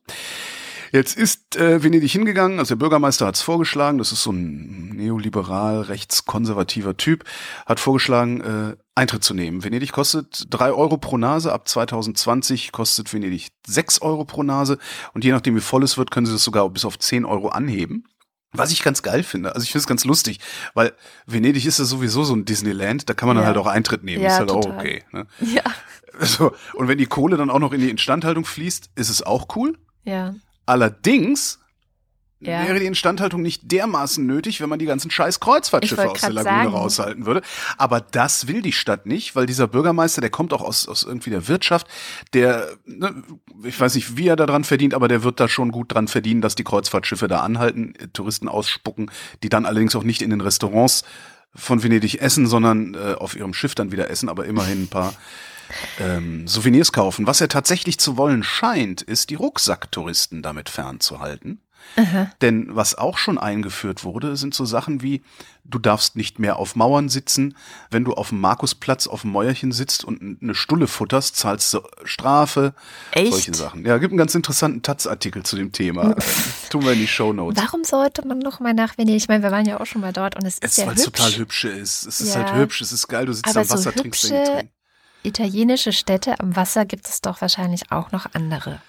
Jetzt 0.94 1.16
ist 1.16 1.56
äh, 1.56 1.82
Venedig 1.82 2.12
hingegangen, 2.12 2.60
also 2.60 2.76
der 2.76 2.78
Bürgermeister 2.78 3.26
hat 3.26 3.34
es 3.34 3.42
vorgeschlagen, 3.42 3.98
das 3.98 4.12
ist 4.12 4.22
so 4.22 4.30
ein 4.30 4.90
neoliberal, 4.90 5.80
rechtskonservativer 5.80 6.96
Typ, 6.96 7.24
hat 7.66 7.80
vorgeschlagen, 7.80 8.40
äh, 8.40 8.76
Eintritt 8.94 9.24
zu 9.24 9.34
nehmen. 9.34 9.64
Venedig 9.64 9.90
kostet 9.90 10.44
drei 10.50 10.70
Euro 10.70 10.96
pro 10.96 11.18
Nase, 11.18 11.52
ab 11.52 11.66
2020 11.66 12.70
kostet 12.70 13.12
Venedig 13.12 13.48
sechs 13.66 14.02
Euro 14.02 14.24
pro 14.24 14.44
Nase 14.44 14.78
und 15.14 15.24
je 15.24 15.32
nachdem 15.32 15.56
wie 15.56 15.60
voll 15.60 15.82
es 15.82 15.98
wird, 15.98 16.12
können 16.12 16.26
sie 16.26 16.32
das 16.32 16.44
sogar 16.44 16.70
bis 16.70 16.84
auf 16.84 16.96
10 16.96 17.24
Euro 17.24 17.48
anheben. 17.48 18.04
Was 18.52 18.70
ich 18.70 18.84
ganz 18.84 19.02
geil 19.02 19.24
finde, 19.24 19.52
also 19.52 19.64
ich 19.64 19.72
finde 19.72 19.80
es 19.80 19.88
ganz 19.88 20.04
lustig, 20.04 20.38
weil 20.74 20.92
Venedig 21.26 21.66
ist 21.66 21.80
ja 21.80 21.84
sowieso 21.86 22.22
so 22.22 22.36
ein 22.36 22.44
Disneyland, 22.44 23.08
da 23.10 23.14
kann 23.14 23.26
man 23.26 23.34
dann 23.36 23.42
Ja. 23.42 23.48
halt 23.48 23.56
auch 23.58 23.66
Eintritt 23.66 24.04
nehmen, 24.04 24.22
Ja, 24.22 24.28
ist 24.28 24.38
halt 24.38 24.52
auch 24.52 24.60
total. 24.60 24.78
okay. 24.78 25.02
Ne? 25.10 25.26
Ja, 25.40 25.62
So, 26.20 26.52
und 26.74 26.86
wenn 26.86 26.98
die 26.98 27.06
Kohle 27.06 27.36
dann 27.36 27.50
auch 27.50 27.58
noch 27.58 27.72
in 27.72 27.80
die 27.80 27.90
Instandhaltung 27.90 28.44
fließt, 28.44 28.90
ist 28.94 29.08
es 29.08 29.24
auch 29.24 29.56
cool. 29.56 29.76
ja. 30.04 30.34
Allerdings 30.66 31.60
Ja. 32.40 32.66
wäre 32.66 32.78
die 32.78 32.84
Instandhaltung 32.86 33.40
nicht 33.40 33.70
dermaßen 33.72 34.26
nötig, 34.26 34.60
wenn 34.60 34.68
man 34.68 34.78
die 34.78 34.84
ganzen 34.84 35.10
scheiß 35.10 35.40
Kreuzfahrtschiffe 35.40 36.10
aus 36.10 36.20
der 36.20 36.30
Lagune 36.32 36.64
sagen. 36.64 36.74
raushalten 36.74 37.26
würde. 37.26 37.40
Aber 37.78 38.00
das 38.02 38.48
will 38.48 38.60
die 38.60 38.72
Stadt 38.72 39.06
nicht, 39.06 39.34
weil 39.34 39.46
dieser 39.46 39.66
Bürgermeister, 39.66 40.20
der 40.20 40.28
kommt 40.28 40.52
auch 40.52 40.60
aus, 40.60 40.86
aus 40.86 41.04
irgendwie 41.04 41.30
der 41.30 41.48
Wirtschaft, 41.48 41.86
der, 42.34 42.68
ne, 42.84 43.22
ich 43.62 43.80
weiß 43.80 43.94
nicht, 43.94 44.18
wie 44.18 44.28
er 44.28 44.36
da 44.36 44.44
dran 44.44 44.64
verdient, 44.64 44.92
aber 44.92 45.08
der 45.08 45.22
wird 45.22 45.40
da 45.40 45.48
schon 45.48 45.72
gut 45.72 45.94
dran 45.94 46.06
verdienen, 46.06 46.42
dass 46.42 46.54
die 46.54 46.64
Kreuzfahrtschiffe 46.64 47.28
da 47.28 47.40
anhalten, 47.40 47.94
Touristen 48.12 48.48
ausspucken, 48.48 49.10
die 49.42 49.48
dann 49.48 49.64
allerdings 49.64 49.96
auch 49.96 50.04
nicht 50.04 50.20
in 50.20 50.28
den 50.30 50.42
Restaurants 50.42 51.04
von 51.54 51.82
Venedig 51.82 52.20
essen, 52.20 52.46
sondern 52.46 52.94
äh, 52.94 53.14
auf 53.14 53.36
ihrem 53.36 53.54
Schiff 53.54 53.74
dann 53.74 53.90
wieder 53.92 54.10
essen, 54.10 54.28
aber 54.28 54.44
immerhin 54.44 54.82
ein 54.82 54.88
paar 54.88 55.14
ähm, 56.00 56.46
Souvenirs 56.46 56.92
kaufen. 56.92 57.26
Was 57.26 57.40
er 57.40 57.48
tatsächlich 57.48 57.98
zu 57.98 58.16
wollen 58.16 58.42
scheint, 58.42 59.02
ist, 59.02 59.30
die 59.30 59.34
Rucksacktouristen 59.36 60.42
damit 60.42 60.68
fernzuhalten. 60.68 61.60
Denn 62.40 62.74
was 62.74 62.94
auch 62.94 63.18
schon 63.18 63.36
eingeführt 63.36 64.04
wurde, 64.04 64.38
sind 64.38 64.54
so 64.54 64.64
Sachen 64.64 65.02
wie, 65.02 65.22
du 65.64 65.78
darfst 65.78 66.16
nicht 66.16 66.38
mehr 66.38 66.56
auf 66.58 66.76
Mauern 66.76 67.10
sitzen. 67.10 67.56
Wenn 67.90 68.04
du 68.04 68.14
auf 68.14 68.30
dem 68.30 68.40
Markusplatz 68.40 69.06
auf 69.06 69.20
dem 69.20 69.32
Mäuerchen 69.32 69.70
sitzt 69.70 70.02
und 70.02 70.38
eine 70.42 70.54
Stulle 70.54 70.86
futterst, 70.86 71.36
zahlst 71.36 71.74
du 71.74 71.82
Strafe. 72.04 72.72
Echt? 73.10 73.32
Solche 73.32 73.52
Sachen. 73.54 73.84
Ja, 73.84 73.98
gibt 73.98 74.12
einen 74.12 74.18
ganz 74.18 74.34
interessanten 74.34 74.80
Taz-Artikel 74.80 75.42
zu 75.42 75.56
dem 75.56 75.72
Thema. 75.72 76.12
Äh, 76.12 76.16
Tun 76.70 76.84
wir 76.86 76.92
in 76.92 77.00
die 77.00 77.06
Shownotes. 77.06 77.62
Warum 77.62 77.84
sollte 77.84 78.26
man 78.26 78.38
noch 78.38 78.60
mal 78.60 78.72
nach 78.72 78.96
Venedig? 78.96 79.16
Ich 79.16 79.28
meine, 79.28 79.42
wir 79.42 79.50
waren 79.50 79.66
ja 79.66 79.78
auch 79.78 79.86
schon 79.86 80.00
mal 80.00 80.14
dort 80.14 80.36
und 80.36 80.46
es 80.46 80.54
ist 80.54 80.64
Es, 80.64 80.76
ja 80.78 80.86
weil 80.86 80.94
es 80.94 81.06
hübsch. 81.06 81.18
total 81.20 81.36
hübsch 81.36 81.64
ist. 81.66 82.06
Es 82.06 82.18
ist 82.22 82.34
Ja. 82.34 82.44
halt 82.46 82.54
hübsch, 82.54 82.80
es 82.80 82.92
ist 82.92 83.08
geil, 83.08 83.26
du 83.26 83.34
sitzt 83.34 83.46
Aber 83.50 83.60
am 83.60 83.68
Wasser, 83.68 83.78
so 83.78 83.90
trinkst 83.90 84.24
dein 84.24 84.38
hübsche 84.40 84.50
Getränk. 84.52 84.70
Italienische 85.24 85.92
Städte 85.92 86.38
am 86.40 86.54
Wasser 86.56 86.84
gibt 86.84 87.08
es 87.08 87.20
doch 87.20 87.40
wahrscheinlich 87.40 87.90
auch 87.90 88.12
noch 88.12 88.26
andere. 88.34 88.80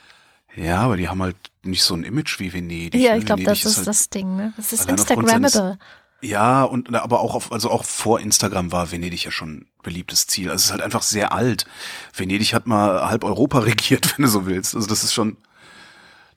Ja, 0.55 0.81
aber 0.81 0.97
die 0.97 1.09
haben 1.09 1.21
halt 1.21 1.35
nicht 1.63 1.83
so 1.83 1.95
ein 1.95 2.03
Image 2.03 2.39
wie 2.39 2.53
Venedig. 2.53 3.01
Ja, 3.01 3.13
ne? 3.13 3.19
ich 3.19 3.25
glaube, 3.25 3.43
das 3.43 3.65
ist 3.65 3.77
halt, 3.77 3.87
das 3.87 4.09
Ding. 4.09 4.35
Ne? 4.35 4.53
Das 4.55 4.71
ist 4.71 4.89
Instagrammable. 4.89 5.77
Ja, 6.21 6.63
und 6.63 6.93
aber 6.95 7.19
auch 7.19 7.35
auf, 7.35 7.51
also 7.51 7.69
auch 7.69 7.83
vor 7.83 8.19
Instagram 8.19 8.71
war 8.71 8.91
Venedig 8.91 9.25
ja 9.25 9.31
schon 9.31 9.57
ein 9.57 9.67
beliebtes 9.83 10.27
Ziel. 10.27 10.49
Also 10.49 10.61
es 10.61 10.65
ist 10.65 10.71
halt 10.71 10.81
einfach 10.81 11.01
sehr 11.01 11.33
alt. 11.33 11.65
Venedig 12.13 12.53
hat 12.53 12.67
mal 12.67 13.09
halb 13.09 13.23
Europa 13.23 13.59
regiert, 13.59 14.17
wenn 14.17 14.23
du 14.23 14.31
so 14.31 14.45
willst. 14.45 14.75
Also 14.75 14.87
das 14.87 15.03
ist 15.03 15.13
schon 15.13 15.37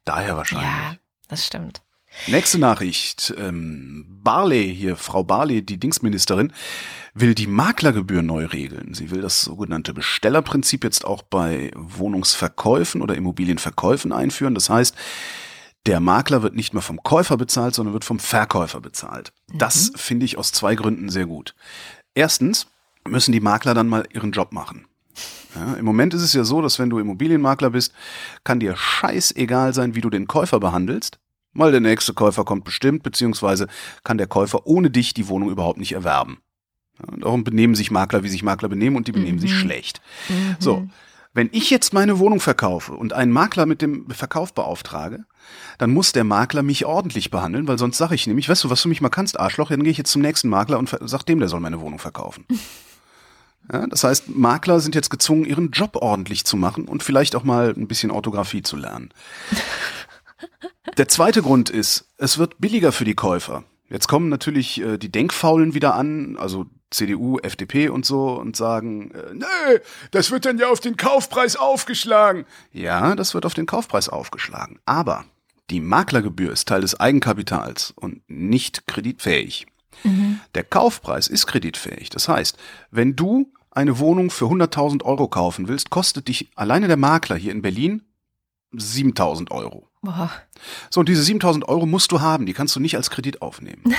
daher 0.04 0.36
wahrscheinlich. 0.36 0.68
Ja, 0.68 0.96
das 1.28 1.46
stimmt. 1.46 1.82
Nächste 2.26 2.58
Nachricht. 2.58 3.34
Ähm, 3.38 4.04
Barley, 4.22 4.74
hier 4.74 4.96
Frau 4.96 5.24
Barley, 5.24 5.62
die 5.62 5.78
Dingsministerin, 5.78 6.52
will 7.14 7.34
die 7.34 7.46
Maklergebühr 7.46 8.22
neu 8.22 8.44
regeln. 8.46 8.94
Sie 8.94 9.10
will 9.10 9.20
das 9.20 9.42
sogenannte 9.42 9.94
Bestellerprinzip 9.94 10.84
jetzt 10.84 11.04
auch 11.04 11.22
bei 11.22 11.70
Wohnungsverkäufen 11.74 13.02
oder 13.02 13.14
Immobilienverkäufen 13.14 14.12
einführen. 14.12 14.54
Das 14.54 14.68
heißt, 14.68 14.94
der 15.86 16.00
Makler 16.00 16.42
wird 16.42 16.54
nicht 16.54 16.74
mehr 16.74 16.82
vom 16.82 17.02
Käufer 17.02 17.36
bezahlt, 17.36 17.74
sondern 17.74 17.94
wird 17.94 18.04
vom 18.04 18.18
Verkäufer 18.18 18.80
bezahlt. 18.80 19.32
Das 19.54 19.92
finde 19.96 20.26
ich 20.26 20.36
aus 20.36 20.52
zwei 20.52 20.74
Gründen 20.74 21.08
sehr 21.08 21.26
gut. 21.26 21.54
Erstens 22.14 22.66
müssen 23.06 23.32
die 23.32 23.40
Makler 23.40 23.74
dann 23.74 23.88
mal 23.88 24.06
ihren 24.12 24.32
Job 24.32 24.52
machen. 24.52 24.86
Ja, 25.54 25.74
Im 25.74 25.84
Moment 25.84 26.14
ist 26.14 26.22
es 26.22 26.34
ja 26.34 26.44
so, 26.44 26.60
dass 26.60 26.78
wenn 26.78 26.90
du 26.90 26.98
Immobilienmakler 26.98 27.70
bist, 27.70 27.92
kann 28.44 28.60
dir 28.60 28.76
scheißegal 28.76 29.72
sein, 29.72 29.94
wie 29.94 30.00
du 30.00 30.10
den 30.10 30.26
Käufer 30.26 30.60
behandelst, 30.60 31.18
weil 31.54 31.72
der 31.72 31.80
nächste 31.80 32.14
Käufer 32.14 32.44
kommt 32.44 32.64
bestimmt, 32.64 33.02
beziehungsweise 33.02 33.66
kann 34.04 34.18
der 34.18 34.26
Käufer 34.26 34.66
ohne 34.66 34.90
dich 34.90 35.14
die 35.14 35.28
Wohnung 35.28 35.50
überhaupt 35.50 35.78
nicht 35.78 35.92
erwerben. 35.92 36.38
Und 37.06 37.24
darum 37.24 37.44
benehmen 37.44 37.74
sich 37.74 37.90
Makler, 37.90 38.22
wie 38.24 38.28
sich 38.28 38.42
Makler 38.42 38.68
benehmen 38.68 38.96
und 38.96 39.06
die 39.06 39.12
benehmen 39.12 39.38
sich 39.38 39.54
schlecht. 39.54 40.00
So, 40.58 40.88
wenn 41.32 41.48
ich 41.52 41.70
jetzt 41.70 41.92
meine 41.92 42.18
Wohnung 42.18 42.40
verkaufe 42.40 42.92
und 42.94 43.12
einen 43.12 43.30
Makler 43.30 43.66
mit 43.66 43.82
dem 43.82 44.10
Verkauf 44.10 44.52
beauftrage, 44.52 45.24
dann 45.78 45.92
muss 45.92 46.12
der 46.12 46.24
Makler 46.24 46.62
mich 46.62 46.84
ordentlich 46.84 47.30
behandeln, 47.30 47.68
weil 47.68 47.78
sonst 47.78 47.98
sage 47.98 48.16
ich 48.16 48.26
nämlich, 48.26 48.48
weißt 48.48 48.64
du, 48.64 48.70
was 48.70 48.82
du 48.82 48.88
mich 48.88 49.00
mal 49.00 49.08
kannst, 49.08 49.38
Arschloch, 49.38 49.68
dann 49.68 49.84
gehe 49.84 49.92
ich 49.92 49.98
jetzt 49.98 50.10
zum 50.10 50.22
nächsten 50.22 50.48
Makler 50.48 50.78
und 50.78 50.90
sag 51.02 51.22
dem, 51.24 51.38
der 51.38 51.48
soll 51.48 51.60
meine 51.60 51.80
Wohnung 51.80 51.98
verkaufen. 51.98 52.44
Ja, 53.70 53.86
das 53.86 54.02
heißt, 54.02 54.30
Makler 54.30 54.80
sind 54.80 54.94
jetzt 54.94 55.10
gezwungen, 55.10 55.44
ihren 55.44 55.72
Job 55.72 55.96
ordentlich 55.96 56.46
zu 56.46 56.56
machen 56.56 56.88
und 56.88 57.02
vielleicht 57.02 57.36
auch 57.36 57.44
mal 57.44 57.74
ein 57.76 57.86
bisschen 57.86 58.10
Orthographie 58.10 58.62
zu 58.62 58.76
lernen. 58.76 59.10
Der 60.96 61.08
zweite 61.08 61.42
Grund 61.42 61.70
ist, 61.70 62.08
es 62.18 62.38
wird 62.38 62.60
billiger 62.60 62.92
für 62.92 63.04
die 63.04 63.14
Käufer. 63.14 63.64
Jetzt 63.88 64.08
kommen 64.08 64.28
natürlich 64.28 64.80
äh, 64.80 64.98
die 64.98 65.10
Denkfaulen 65.10 65.74
wieder 65.74 65.94
an, 65.94 66.36
also 66.38 66.66
CDU, 66.90 67.38
FDP 67.38 67.88
und 67.88 68.04
so 68.04 68.32
und 68.32 68.56
sagen, 68.56 69.10
äh, 69.12 69.34
nee, 69.34 69.80
das 70.10 70.30
wird 70.30 70.44
dann 70.44 70.58
ja 70.58 70.68
auf 70.68 70.80
den 70.80 70.96
Kaufpreis 70.96 71.56
aufgeschlagen. 71.56 72.44
Ja, 72.72 73.14
das 73.14 73.34
wird 73.34 73.46
auf 73.46 73.54
den 73.54 73.66
Kaufpreis 73.66 74.08
aufgeschlagen. 74.08 74.78
Aber 74.84 75.24
die 75.70 75.80
Maklergebühr 75.80 76.52
ist 76.52 76.68
Teil 76.68 76.80
des 76.80 76.98
Eigenkapitals 76.98 77.92
und 77.96 78.22
nicht 78.28 78.86
kreditfähig. 78.86 79.66
Der 80.54 80.64
Kaufpreis 80.64 81.28
ist 81.28 81.46
kreditfähig. 81.46 82.10
Das 82.10 82.28
heißt, 82.28 82.56
wenn 82.90 83.16
du 83.16 83.52
eine 83.70 83.98
Wohnung 83.98 84.30
für 84.30 84.46
100.000 84.46 85.04
Euro 85.04 85.28
kaufen 85.28 85.68
willst, 85.68 85.90
kostet 85.90 86.28
dich 86.28 86.50
alleine 86.54 86.88
der 86.88 86.96
Makler 86.96 87.36
hier 87.36 87.52
in 87.52 87.62
Berlin 87.62 88.02
7.000 88.74 89.50
Euro. 89.50 89.88
Boah. 90.02 90.30
So, 90.90 91.00
und 91.00 91.08
diese 91.08 91.22
7.000 91.22 91.64
Euro 91.64 91.86
musst 91.86 92.12
du 92.12 92.20
haben, 92.20 92.46
die 92.46 92.52
kannst 92.52 92.76
du 92.76 92.80
nicht 92.80 92.96
als 92.96 93.10
Kredit 93.10 93.42
aufnehmen. 93.42 93.82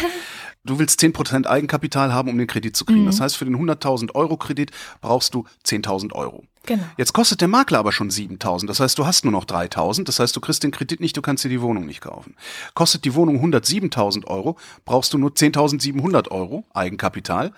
Du 0.65 0.77
willst 0.77 0.99
10% 0.99 1.47
Eigenkapital 1.47 2.13
haben, 2.13 2.29
um 2.29 2.37
den 2.37 2.45
Kredit 2.45 2.75
zu 2.75 2.83
kriegen. 2.83 3.05
Das 3.05 3.21
heißt, 3.21 3.37
für 3.37 3.45
den 3.45 3.55
100.000 3.55 4.13
Euro 4.13 4.35
Kredit 4.35 4.71
brauchst 4.99 5.33
du 5.33 5.45
10.000 5.65 6.11
Euro. 6.11 6.43
Genau. 6.65 6.83
Jetzt 6.97 7.13
kostet 7.13 7.39
der 7.39 7.47
Makler 7.47 7.79
aber 7.79 7.93
schon 7.93 8.09
7.000. 8.09 8.67
Das 8.67 8.81
heißt, 8.81 8.97
du 8.99 9.05
hast 9.05 9.23
nur 9.23 9.31
noch 9.31 9.45
3.000. 9.45 10.03
Das 10.03 10.19
heißt, 10.19 10.35
du 10.35 10.41
kriegst 10.41 10.61
den 10.61 10.71
Kredit 10.71 10.99
nicht, 10.99 11.15
du 11.15 11.21
kannst 11.21 11.45
dir 11.45 11.49
die 11.49 11.61
Wohnung 11.61 11.85
nicht 11.85 12.01
kaufen. 12.01 12.35
Kostet 12.73 13.05
die 13.05 13.15
Wohnung 13.15 13.41
107.000 13.43 14.25
Euro, 14.27 14.57
brauchst 14.83 15.13
du 15.13 15.17
nur 15.17 15.31
10.700 15.31 16.29
Euro 16.29 16.65
Eigenkapital 16.73 17.53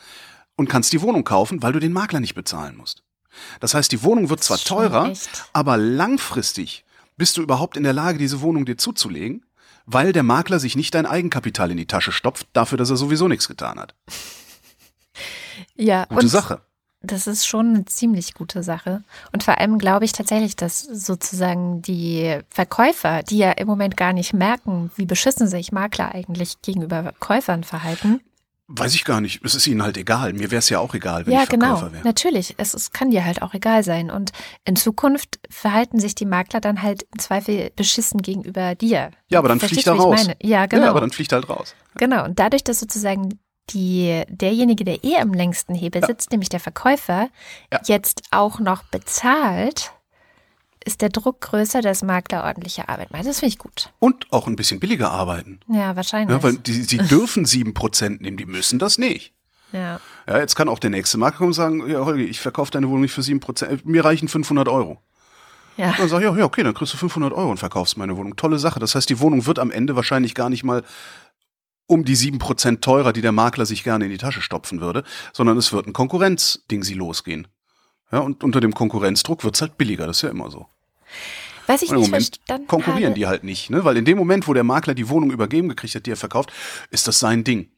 und 0.55 0.70
kannst 0.70 0.93
die 0.93 1.01
Wohnung 1.01 1.24
kaufen, 1.24 1.64
weil 1.64 1.74
du 1.74 1.80
den 1.80 1.93
Makler 1.93 2.20
nicht 2.20 2.36
bezahlen 2.36 2.78
musst. 2.78 3.03
Das 3.59 3.74
heißt, 3.74 3.91
die 3.91 4.03
Wohnung 4.03 4.30
wird 4.30 4.43
zwar 4.43 4.59
teurer, 4.59 5.09
echt. 5.09 5.45
aber 5.53 5.78
langfristig 5.78 6.86
bist 7.18 7.38
du 7.38 7.41
überhaupt 7.41 7.78
in 7.78 7.84
der 7.84 7.93
Lage, 7.93 8.18
diese 8.18 8.41
Wohnung 8.41 8.66
dir 8.66 8.78
zuzulegen, 8.78 9.45
weil 9.86 10.14
der 10.14 10.24
Makler 10.24 10.59
sich 10.59 10.76
nicht 10.76 10.93
dein 10.93 11.05
Eigenkapital 11.05 11.72
in 11.72 11.78
die 11.78 11.86
Tasche 11.88 12.12
stopft, 12.12 12.47
dafür, 12.53 12.78
dass 12.78 12.89
er 12.89 12.97
sowieso 12.97 13.28
nichts 13.28 13.47
getan 13.47 13.80
hat. 13.80 13.95
Ja, 15.76 16.05
Gute 16.05 16.28
Sache. 16.28 16.62
das 17.01 17.28
ist 17.28 17.45
schon 17.45 17.70
eine 17.76 17.86
ziemlich 17.86 18.34
gute 18.34 18.64
Sache. 18.64 19.03
Und 19.32 19.43
vor 19.43 19.57
allem 19.57 19.78
glaube 19.78 20.05
ich 20.05 20.12
tatsächlich, 20.12 20.55
dass 20.55 20.82
sozusagen 20.82 21.82
die 21.82 22.39
Verkäufer, 22.49 23.24
die 23.24 23.38
ja 23.38 23.51
im 23.51 23.68
Moment 23.68 23.97
gar 23.97 24.14
nicht 24.14 24.34
merken, 24.34 24.91
wie 24.95 25.05
beschissen 25.05 25.47
sich 25.47 25.72
Makler 25.72 26.14
eigentlich 26.16 26.62
gegenüber 26.62 27.14
Käufern 27.20 27.64
verhalten. 27.64 28.22
Weiß 28.74 28.95
ich 28.95 29.03
gar 29.03 29.19
nicht. 29.22 29.43
Es 29.43 29.53
ist 29.55 29.67
ihnen 29.67 29.84
halt 29.84 29.97
egal. 29.97 30.34
Mir 30.34 30.49
wäre 30.51 30.59
es 30.59 30.69
ja 30.69 30.80
auch 30.80 30.93
egal, 30.93 31.26
wenn 31.26 31.34
ja, 31.34 31.43
ich 31.43 31.49
Verkäufer 31.49 31.76
genau. 31.82 31.93
wäre. 31.93 32.03
Natürlich. 32.03 32.55
Es, 32.57 32.74
es 32.74 32.91
kann 32.91 33.11
dir 33.11 33.26
halt 33.26 33.41
auch 33.41 33.53
egal 33.53 33.84
sein. 33.84 34.09
Und 34.09 34.32
in 34.63 34.76
Zukunft 34.76 35.39
verhalten 35.49 35.99
sich 35.99 36.15
die 36.15 36.26
Makler 36.26 36.61
dann 36.61 36.82
halt 36.82 37.03
im 37.13 37.19
Zweifel 37.19 37.72
beschissen 37.76 38.22
gegenüber 38.22 38.76
dir. 38.76 39.11
Ja, 39.28 39.39
aber 39.39 39.49
dann 39.49 39.59
Verstehst 39.59 39.84
fliegt 39.84 39.99
er 39.99 40.03
raus. 40.03 40.17
meine? 40.24 40.36
Ja, 40.41 40.65
genau. 40.67 40.84
Ja, 40.84 40.89
aber 40.89 41.01
dann 41.01 41.11
fliegt 41.11 41.32
er 41.34 41.39
halt 41.39 41.49
raus. 41.49 41.76
Genau, 41.95 42.24
und 42.26 42.39
dadurch, 42.39 42.63
dass 42.63 42.80
sozusagen 42.80 43.39
die, 43.69 44.24
derjenige, 44.30 44.84
der 44.84 45.03
eh 45.03 45.17
am 45.17 45.34
längsten 45.34 45.76
Hebel 45.76 46.03
sitzt, 46.05 46.32
nämlich 46.32 46.49
der 46.49 46.59
Verkäufer, 46.59 47.30
Ja. 47.72 47.80
jetzt 47.86 48.24
auch 48.32 48.59
noch 48.59 48.84
bezahlt, 48.84 49.91
ist 50.86 51.02
der 51.02 51.10
Druck 51.10 51.42
größer, 51.42 51.82
dass 51.82 52.02
Makler 52.04 52.44
ordentliche 52.44 52.90
Arbeit 52.90 53.12
machen. 53.12 53.26
Das 53.26 53.40
finde 53.40 53.54
ich 53.54 53.58
gut. 53.60 53.92
Und 54.00 54.32
auch 54.32 54.48
ein 54.48 54.56
bisschen 54.56 54.80
billiger 54.80 55.12
arbeiten. 55.12 55.60
Ja, 55.68 55.96
wahrscheinlich. 55.96 56.36
Ja, 56.36 56.44
weil 56.44 56.56
die, 56.58 56.74
sie 56.84 56.98
dürfen 56.98 57.46
sieben 57.46 57.74
Prozent 57.74 58.22
nehmen, 58.22 58.38
die 58.38 58.46
müssen 58.46 58.80
das 58.80 58.98
nicht. 58.98 59.34
ja. 59.72 60.00
Ja, 60.28 60.38
jetzt 60.38 60.56
kann 60.56 60.70
auch 60.70 60.80
der 60.80 60.92
nächste 60.92 61.18
Makler 61.18 61.38
kommen 61.40 61.48
und 61.50 61.54
sagen, 61.54 61.90
ja, 61.90 62.06
Holger, 62.06 62.22
ich 62.24 62.40
verkaufe 62.40 62.72
deine 62.72 62.88
Wohnung 62.88 63.02
nicht 63.02 63.12
für 63.14 63.24
sieben 63.24 63.40
Prozent, 63.40 63.86
mir 63.86 64.06
reichen 64.06 64.28
500 64.28 64.68
Euro. 64.68 65.00
ja. 65.78 65.94
Dann 65.98 66.08
sag 66.10 66.20
ich, 66.20 66.26
ja, 66.26 66.36
ja, 66.38 66.46
okay, 66.46 66.62
dann 66.64 66.74
kriegst 66.76 66.94
du 66.94 66.98
500 66.98 67.34
Euro 67.34 67.50
und 67.50 67.58
verkaufst 67.58 67.98
meine 67.98 68.16
Wohnung. 68.16 68.36
Tolle 68.36 68.60
Sache. 68.60 68.80
Das 68.80 68.94
heißt, 68.96 69.10
die 69.10 69.20
Wohnung 69.20 69.46
wird 69.48 69.58
am 69.60 69.72
Ende 69.72 69.96
wahrscheinlich 69.96 70.36
gar 70.36 70.50
nicht 70.50 70.64
mal 70.64 70.84
um 71.88 72.06
die 72.06 72.16
sieben 72.16 72.38
Prozent 72.40 72.82
teurer, 72.84 73.12
die 73.14 73.22
der 73.22 73.32
Makler 73.34 73.66
sich 73.66 73.84
gerne 73.84 74.06
in 74.06 74.12
die 74.12 74.18
Tasche 74.18 74.42
stopfen 74.42 74.80
würde, 74.80 75.04
sondern 75.34 75.58
es 75.58 75.74
wird 75.74 75.88
ein 75.88 75.94
Konkurrenzding 75.94 76.84
sie 76.84 76.94
losgehen. 76.94 77.48
Ja, 78.12 78.20
und 78.20 78.43
unter 78.43 78.59
dem 78.59 78.74
Konkurrenzdruck 78.74 79.43
wird's 79.43 79.62
halt 79.62 79.78
billiger, 79.78 80.07
das 80.07 80.18
ist 80.18 80.24
ja 80.24 80.30
immer 80.30 80.51
so. 80.51 80.68
Was 81.68 81.82
ich 81.82 81.89
Und 81.89 81.95
im 81.95 82.01
nicht 82.01 82.09
Moment 82.09 82.26
verstanden 82.26 82.68
konkurrieren 82.68 83.12
habe, 83.12 83.20
die 83.20 83.28
halt 83.28 83.43
nicht, 83.43 83.70
ne? 83.70 83.86
Weil 83.86 83.97
in 83.97 84.05
dem 84.05 84.18
Moment, 84.18 84.47
wo 84.47 84.53
der 84.53 84.64
Makler 84.64 84.93
die 84.93 85.09
Wohnung 85.09 85.32
übergeben 85.32 85.70
gekriegt 85.70 85.95
hat, 85.95 86.05
die 86.05 86.12
er 86.12 86.18
verkauft, 86.18 86.51
ist 86.89 87.07
das 87.07 87.20
sein 87.20 87.43
Ding. 87.43 87.70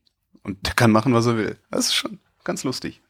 Und 0.43 0.65
der 0.65 0.73
kann 0.73 0.91
machen, 0.91 1.13
was 1.13 1.25
er 1.25 1.37
will. 1.37 1.57
Das 1.69 1.87
ist 1.87 1.95
schon 1.95 2.19
ganz 2.43 2.63
lustig. 2.63 3.01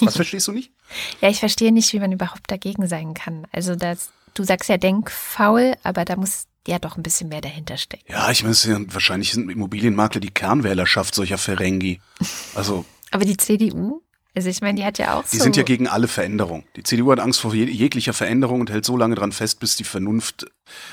Was 0.00 0.16
verstehst 0.16 0.48
du 0.48 0.52
nicht? 0.52 0.72
Ja, 1.20 1.28
ich 1.28 1.40
verstehe 1.40 1.72
nicht, 1.72 1.92
wie 1.92 2.00
man 2.00 2.12
überhaupt 2.12 2.50
dagegen 2.50 2.86
sein 2.86 3.14
kann. 3.14 3.46
Also 3.52 3.76
das, 3.76 4.10
du 4.34 4.44
sagst 4.44 4.68
ja 4.68 4.76
denkfaul, 4.76 5.74
aber 5.82 6.04
da 6.04 6.16
muss 6.16 6.46
ja 6.66 6.78
doch 6.78 6.96
ein 6.96 7.02
bisschen 7.02 7.28
mehr 7.28 7.40
dahinter 7.40 7.76
stecken. 7.76 8.04
Ja, 8.08 8.30
ich 8.30 8.42
meine, 8.42 8.54
ja, 8.54 8.78
wahrscheinlich 8.92 9.32
sind 9.32 9.50
Immobilienmakler 9.50 10.20
die 10.20 10.30
Kernwählerschaft 10.30 11.14
solcher 11.14 11.38
Ferengi. 11.38 12.00
Also, 12.54 12.84
Aber 13.10 13.24
die 13.24 13.36
CDU, 13.36 14.02
also 14.36 14.50
ich 14.50 14.60
meine, 14.60 14.78
die 14.78 14.84
hat 14.84 14.98
ja 14.98 15.14
auch 15.14 15.24
die 15.24 15.38
so. 15.38 15.44
sind 15.44 15.56
ja 15.56 15.62
gegen 15.62 15.88
alle 15.88 16.08
Veränderung. 16.08 16.64
Die 16.76 16.82
CDU 16.82 17.10
hat 17.10 17.20
Angst 17.20 17.40
vor 17.40 17.54
je 17.54 17.64
jeglicher 17.64 18.12
Veränderung 18.12 18.60
und 18.60 18.70
hält 18.70 18.84
so 18.84 18.96
lange 18.96 19.14
dran 19.14 19.32
fest, 19.32 19.60
bis 19.60 19.76
die 19.76 19.84
Vernunft 19.84 20.46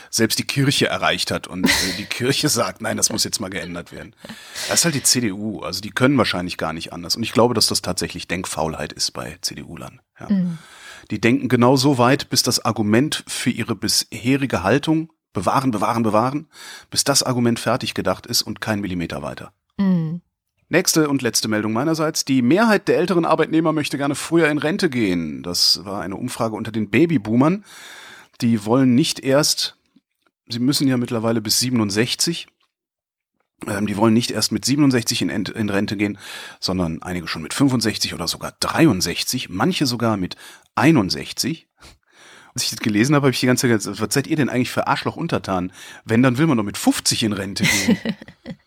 selbst 0.09 0.39
die 0.39 0.45
Kirche 0.45 0.87
erreicht 0.87 1.29
hat 1.29 1.47
und 1.47 1.65
äh, 1.65 1.97
die 1.97 2.05
Kirche 2.05 2.47
sagt, 2.49 2.81
nein, 2.81 2.95
das 2.95 3.11
muss 3.11 3.25
jetzt 3.25 3.41
mal 3.41 3.49
geändert 3.49 3.91
werden. 3.91 4.15
Das 4.69 4.79
ist 4.79 4.85
halt 4.85 4.95
die 4.95 5.03
CDU, 5.03 5.59
also 5.59 5.81
die 5.81 5.91
können 5.91 6.17
wahrscheinlich 6.17 6.57
gar 6.57 6.71
nicht 6.71 6.93
anders. 6.93 7.17
Und 7.17 7.23
ich 7.23 7.33
glaube, 7.33 7.53
dass 7.53 7.67
das 7.67 7.81
tatsächlich 7.81 8.29
Denkfaulheit 8.29 8.93
ist 8.93 9.11
bei 9.11 9.37
CDU-Lern. 9.41 10.01
Ja. 10.19 10.29
Die 11.11 11.19
denken 11.19 11.49
genau 11.49 11.75
so 11.75 11.97
weit, 11.97 12.29
bis 12.29 12.43
das 12.43 12.63
Argument 12.63 13.25
für 13.27 13.49
ihre 13.49 13.75
bisherige 13.75 14.63
Haltung 14.63 15.11
bewahren, 15.33 15.71
bewahren, 15.71 16.03
bewahren, 16.03 16.47
bis 16.89 17.03
das 17.03 17.23
Argument 17.23 17.59
fertig 17.59 17.93
gedacht 17.93 18.25
ist 18.25 18.43
und 18.43 18.61
kein 18.61 18.79
Millimeter 18.79 19.21
weiter. 19.21 19.51
Mhm. 19.77 20.21
Nächste 20.73 21.07
und 21.07 21.21
letzte 21.21 21.47
Meldung 21.49 21.71
meinerseits. 21.71 22.25
Die 22.25 22.41
Mehrheit 22.41 22.87
der 22.87 22.97
älteren 22.97 23.25
Arbeitnehmer 23.25 23.73
möchte 23.73 23.99
gerne 23.99 24.15
früher 24.15 24.49
in 24.49 24.57
Rente 24.57 24.89
gehen. 24.89 25.43
Das 25.43 25.85
war 25.85 26.01
eine 26.01 26.15
Umfrage 26.15 26.55
unter 26.55 26.71
den 26.71 26.89
Babyboomern. 26.89 27.63
Die 28.41 28.65
wollen 28.65 28.95
nicht 28.95 29.19
erst, 29.19 29.77
sie 30.49 30.57
müssen 30.57 30.87
ja 30.87 30.97
mittlerweile 30.97 31.41
bis 31.41 31.59
67, 31.59 32.47
ähm, 33.67 33.85
die 33.85 33.97
wollen 33.97 34.15
nicht 34.15 34.31
erst 34.31 34.51
mit 34.51 34.65
67 34.65 35.21
in, 35.21 35.29
in 35.29 35.69
Rente 35.69 35.95
gehen, 35.95 36.17
sondern 36.59 37.03
einige 37.03 37.27
schon 37.27 37.43
mit 37.43 37.53
65 37.53 38.15
oder 38.15 38.27
sogar 38.27 38.55
63, 38.59 39.49
manche 39.49 39.85
sogar 39.85 40.17
mit 40.17 40.37
61. 40.73 41.67
Als 42.55 42.63
ich 42.63 42.71
das 42.71 42.79
gelesen 42.79 43.13
habe, 43.13 43.27
habe 43.27 43.33
ich 43.33 43.39
die 43.39 43.45
ganze 43.45 43.67
Zeit 43.67 43.77
gesagt, 43.77 44.01
was 44.01 44.11
seid 44.11 44.25
ihr 44.25 44.37
denn 44.37 44.49
eigentlich 44.49 44.71
für 44.71 44.87
Arschloch 44.87 45.17
untertan? 45.17 45.71
Wenn, 46.03 46.23
dann 46.23 46.39
will 46.39 46.47
man 46.47 46.57
doch 46.57 46.63
mit 46.63 46.79
50 46.79 47.21
in 47.21 47.33
Rente 47.33 47.63
gehen. 47.63 47.99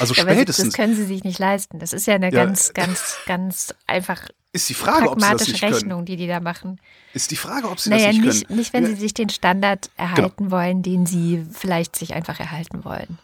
Also 0.00 0.14
Ja, 0.14 0.22
spätestens. 0.22 0.66
Das 0.68 0.74
können 0.74 0.94
sie 0.94 1.04
sich 1.04 1.24
nicht 1.24 1.38
leisten. 1.38 1.78
Das 1.78 1.92
ist 1.92 2.06
ja 2.06 2.14
eine 2.14 2.26
Ja. 2.32 2.44
ganz, 2.44 2.72
ganz, 2.74 3.16
ganz 3.26 3.74
einfach 3.86 4.28
Ist 4.52 4.68
die 4.68 4.74
Frage, 4.74 5.08
ob 5.10 5.14
sie 5.14 5.20
das 5.20 5.28
pragmatische 5.28 5.50
nicht 5.52 5.60
können. 5.60 5.74
Rechnung, 5.74 6.04
die 6.04 6.16
die 6.16 6.26
da 6.26 6.40
machen. 6.40 6.80
Ist 7.12 7.30
die 7.30 7.36
Frage, 7.36 7.68
ob 7.70 7.80
sie 7.80 7.90
Naja, 7.90 8.06
das 8.08 8.16
nicht, 8.16 8.24
nicht, 8.24 8.46
können. 8.48 8.58
nicht, 8.58 8.72
wenn 8.72 8.82
Ja, 8.82 8.88
Genau. 8.88 8.96
sie 8.96 9.02
sich 9.02 9.14
den 9.14 9.28
Standard 9.30 9.90
erhalten 9.96 10.50
wollen, 10.50 10.82
den 10.82 11.06
sie 11.06 11.44
vielleicht 11.52 11.96
sich 11.96 12.14
einfach 12.14 12.38
erhalten 12.40 12.84
wollen. 12.84 13.18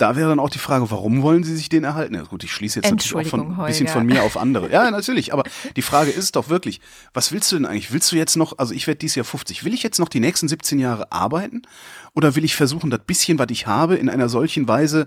Da 0.00 0.16
wäre 0.16 0.30
dann 0.30 0.40
auch 0.40 0.48
die 0.48 0.58
Frage, 0.58 0.90
warum 0.90 1.20
wollen 1.20 1.44
sie 1.44 1.54
sich 1.54 1.68
den 1.68 1.84
erhalten? 1.84 2.14
Ja, 2.14 2.22
gut, 2.22 2.42
ich 2.42 2.52
schließe 2.52 2.78
jetzt 2.78 2.90
natürlich 2.90 3.26
auch 3.26 3.30
von, 3.30 3.60
ein 3.60 3.66
bisschen 3.66 3.86
von 3.86 4.06
mir 4.06 4.22
auf 4.22 4.38
andere. 4.38 4.72
Ja, 4.72 4.90
natürlich, 4.90 5.34
aber 5.34 5.42
die 5.76 5.82
Frage 5.82 6.10
ist 6.10 6.36
doch 6.36 6.48
wirklich, 6.48 6.80
was 7.12 7.32
willst 7.32 7.52
du 7.52 7.56
denn 7.56 7.66
eigentlich? 7.66 7.92
Willst 7.92 8.10
du 8.10 8.16
jetzt 8.16 8.36
noch, 8.36 8.56
also 8.56 8.72
ich 8.72 8.86
werde 8.86 8.96
dieses 8.96 9.16
Jahr 9.16 9.26
50, 9.26 9.62
will 9.62 9.74
ich 9.74 9.82
jetzt 9.82 9.98
noch 9.98 10.08
die 10.08 10.20
nächsten 10.20 10.48
17 10.48 10.78
Jahre 10.78 11.12
arbeiten? 11.12 11.60
Oder 12.14 12.34
will 12.34 12.44
ich 12.44 12.56
versuchen, 12.56 12.88
das 12.88 13.00
bisschen, 13.06 13.38
was 13.38 13.48
ich 13.50 13.66
habe, 13.66 13.96
in 13.96 14.08
einer 14.08 14.30
solchen 14.30 14.66
Weise 14.68 15.06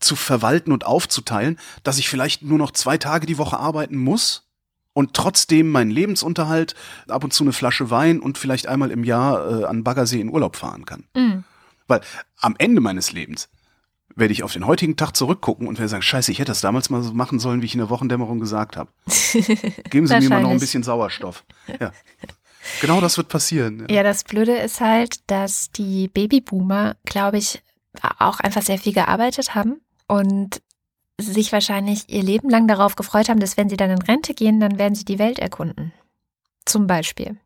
zu 0.00 0.16
verwalten 0.16 0.72
und 0.72 0.86
aufzuteilen, 0.86 1.56
dass 1.84 1.98
ich 1.98 2.08
vielleicht 2.08 2.42
nur 2.42 2.58
noch 2.58 2.72
zwei 2.72 2.98
Tage 2.98 3.26
die 3.26 3.38
Woche 3.38 3.60
arbeiten 3.60 3.96
muss? 3.96 4.48
Und 4.92 5.14
trotzdem 5.14 5.70
meinen 5.70 5.92
Lebensunterhalt, 5.92 6.74
ab 7.06 7.22
und 7.22 7.32
zu 7.32 7.44
eine 7.44 7.52
Flasche 7.52 7.90
Wein 7.90 8.18
und 8.18 8.38
vielleicht 8.38 8.66
einmal 8.66 8.90
im 8.90 9.04
Jahr 9.04 9.60
äh, 9.60 9.64
an 9.66 9.84
Baggersee 9.84 10.20
in 10.20 10.30
Urlaub 10.30 10.56
fahren 10.56 10.84
kann. 10.84 11.04
Mhm. 11.14 11.44
Weil 11.86 12.00
am 12.40 12.56
Ende 12.58 12.80
meines 12.80 13.12
Lebens 13.12 13.48
werde 14.16 14.32
ich 14.32 14.42
auf 14.42 14.52
den 14.52 14.66
heutigen 14.66 14.96
Tag 14.96 15.16
zurückgucken 15.16 15.66
und 15.66 15.78
werde 15.78 15.88
sagen, 15.88 16.02
scheiße, 16.02 16.32
ich 16.32 16.38
hätte 16.38 16.50
das 16.50 16.60
damals 16.60 16.90
mal 16.90 17.02
so 17.02 17.12
machen 17.12 17.38
sollen, 17.38 17.62
wie 17.62 17.66
ich 17.66 17.74
in 17.74 17.80
der 17.80 17.90
Wochendämmerung 17.90 18.40
gesagt 18.40 18.76
habe. 18.76 18.90
Geben 19.90 20.06
Sie 20.06 20.18
mir 20.20 20.28
mal 20.28 20.42
noch 20.42 20.50
ein 20.50 20.60
bisschen 20.60 20.82
Sauerstoff. 20.82 21.44
Ja. 21.80 21.92
Genau 22.80 23.00
das 23.00 23.16
wird 23.16 23.28
passieren. 23.28 23.86
Ja, 23.90 24.02
das 24.02 24.24
Blöde 24.24 24.56
ist 24.56 24.80
halt, 24.80 25.28
dass 25.30 25.70
die 25.70 26.08
Babyboomer, 26.08 26.96
glaube 27.04 27.38
ich, 27.38 27.62
auch 28.18 28.40
einfach 28.40 28.62
sehr 28.62 28.78
viel 28.78 28.92
gearbeitet 28.92 29.54
haben 29.54 29.80
und 30.06 30.62
sich 31.20 31.52
wahrscheinlich 31.52 32.08
ihr 32.08 32.22
Leben 32.22 32.48
lang 32.50 32.66
darauf 32.68 32.96
gefreut 32.96 33.28
haben, 33.28 33.40
dass 33.40 33.56
wenn 33.56 33.68
sie 33.68 33.76
dann 33.76 33.90
in 33.90 34.02
Rente 34.02 34.34
gehen, 34.34 34.60
dann 34.60 34.78
werden 34.78 34.94
sie 34.94 35.04
die 35.04 35.18
Welt 35.18 35.38
erkunden. 35.38 35.92
Zum 36.64 36.86
Beispiel. 36.86 37.36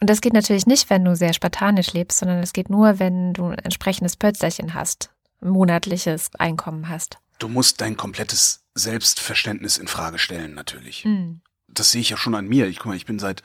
Und 0.00 0.10
das 0.10 0.20
geht 0.20 0.32
natürlich 0.32 0.66
nicht, 0.66 0.90
wenn 0.90 1.04
du 1.04 1.14
sehr 1.14 1.32
spartanisch 1.32 1.92
lebst, 1.92 2.18
sondern 2.18 2.38
es 2.38 2.52
geht 2.52 2.70
nur, 2.70 2.98
wenn 2.98 3.34
du 3.34 3.46
ein 3.46 3.58
entsprechendes 3.58 4.16
Pölsterchen 4.16 4.74
hast, 4.74 5.10
monatliches 5.42 6.30
Einkommen 6.38 6.88
hast. 6.88 7.18
Du 7.38 7.48
musst 7.48 7.80
dein 7.80 7.96
komplettes 7.96 8.64
Selbstverständnis 8.74 9.78
in 9.78 9.88
Frage 9.88 10.18
stellen, 10.18 10.54
natürlich. 10.54 11.04
Mhm. 11.04 11.40
Das 11.68 11.90
sehe 11.90 12.00
ich 12.00 12.10
ja 12.10 12.16
schon 12.16 12.34
an 12.34 12.46
mir. 12.46 12.66
Ich 12.68 12.78
guck 12.78 12.86
mal, 12.86 12.96
ich 12.96 13.06
bin 13.06 13.18
seit 13.18 13.42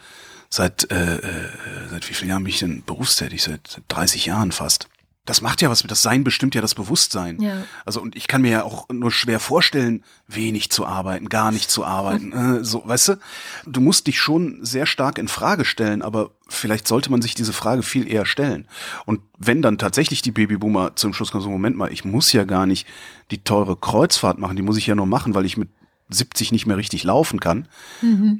seit 0.50 0.92
äh, 0.92 1.18
äh, 1.18 1.50
seit 1.90 2.10
wie 2.10 2.14
vielen 2.14 2.30
Jahren 2.30 2.44
bin 2.44 2.54
ich 2.54 2.60
denn 2.60 2.84
berufstätig? 2.84 3.44
Seit, 3.44 3.68
seit 3.68 3.84
30 3.88 4.26
Jahren 4.26 4.52
fast. 4.52 4.88
Das 5.28 5.42
macht 5.42 5.62
ja 5.62 5.70
was 5.70 5.84
mit 5.84 5.92
das 5.92 6.02
Sein 6.02 6.24
bestimmt 6.24 6.56
ja 6.56 6.62
das 6.62 6.74
Bewusstsein. 6.74 7.40
Ja. 7.42 7.64
Also 7.86 8.02
und 8.02 8.16
ich 8.16 8.28
kann 8.28 8.42
mir 8.42 8.52
ja 8.52 8.64
auch 8.64 8.88
nur 8.90 9.12
schwer 9.12 9.40
vorstellen, 9.40 10.04
wenig 10.28 10.72
zu 10.72 10.86
arbeiten, 10.86 11.30
gar 11.30 11.52
nicht 11.52 11.70
zu 11.70 11.86
arbeiten. 11.86 12.32
äh, 12.62 12.64
so, 12.64 12.82
weißt 12.86 13.10
du, 13.10 13.20
du 13.66 13.82
musst 13.82 14.08
dich 14.08 14.20
schon 14.20 14.60
sehr 14.64 14.86
stark 14.86 15.18
in 15.18 15.28
Frage 15.28 15.66
stellen, 15.66 16.02
aber 16.02 16.32
vielleicht 16.48 16.88
sollte 16.88 17.12
man 17.12 17.22
sich 17.22 17.36
diese 17.36 17.52
Frage 17.52 17.84
viel 17.84 18.10
eher 18.10 18.26
stellen. 18.26 18.68
Und 19.06 19.20
wenn 19.38 19.62
dann 19.62 19.78
tatsächlich 19.78 20.22
die 20.22 20.32
Babyboomer 20.32 20.96
zum 20.96 21.14
Schluss 21.14 21.32
kommen, 21.32 21.44
so 21.44 21.50
Moment 21.50 21.76
mal, 21.76 21.92
ich 21.92 22.06
muss 22.06 22.32
ja 22.32 22.46
gar 22.46 22.66
nicht 22.66 22.88
die 23.30 23.44
teure 23.44 23.76
Kreuzfahrt 23.76 24.40
machen, 24.40 24.56
die 24.56 24.62
muss 24.62 24.78
ich 24.78 24.88
ja 24.88 24.96
nur 24.96 25.08
machen, 25.08 25.36
weil 25.36 25.46
ich 25.46 25.58
mit 25.58 25.70
70 26.10 26.54
nicht 26.54 26.66
mehr 26.66 26.78
richtig 26.78 27.04
laufen 27.04 27.42
kann. 27.42 27.68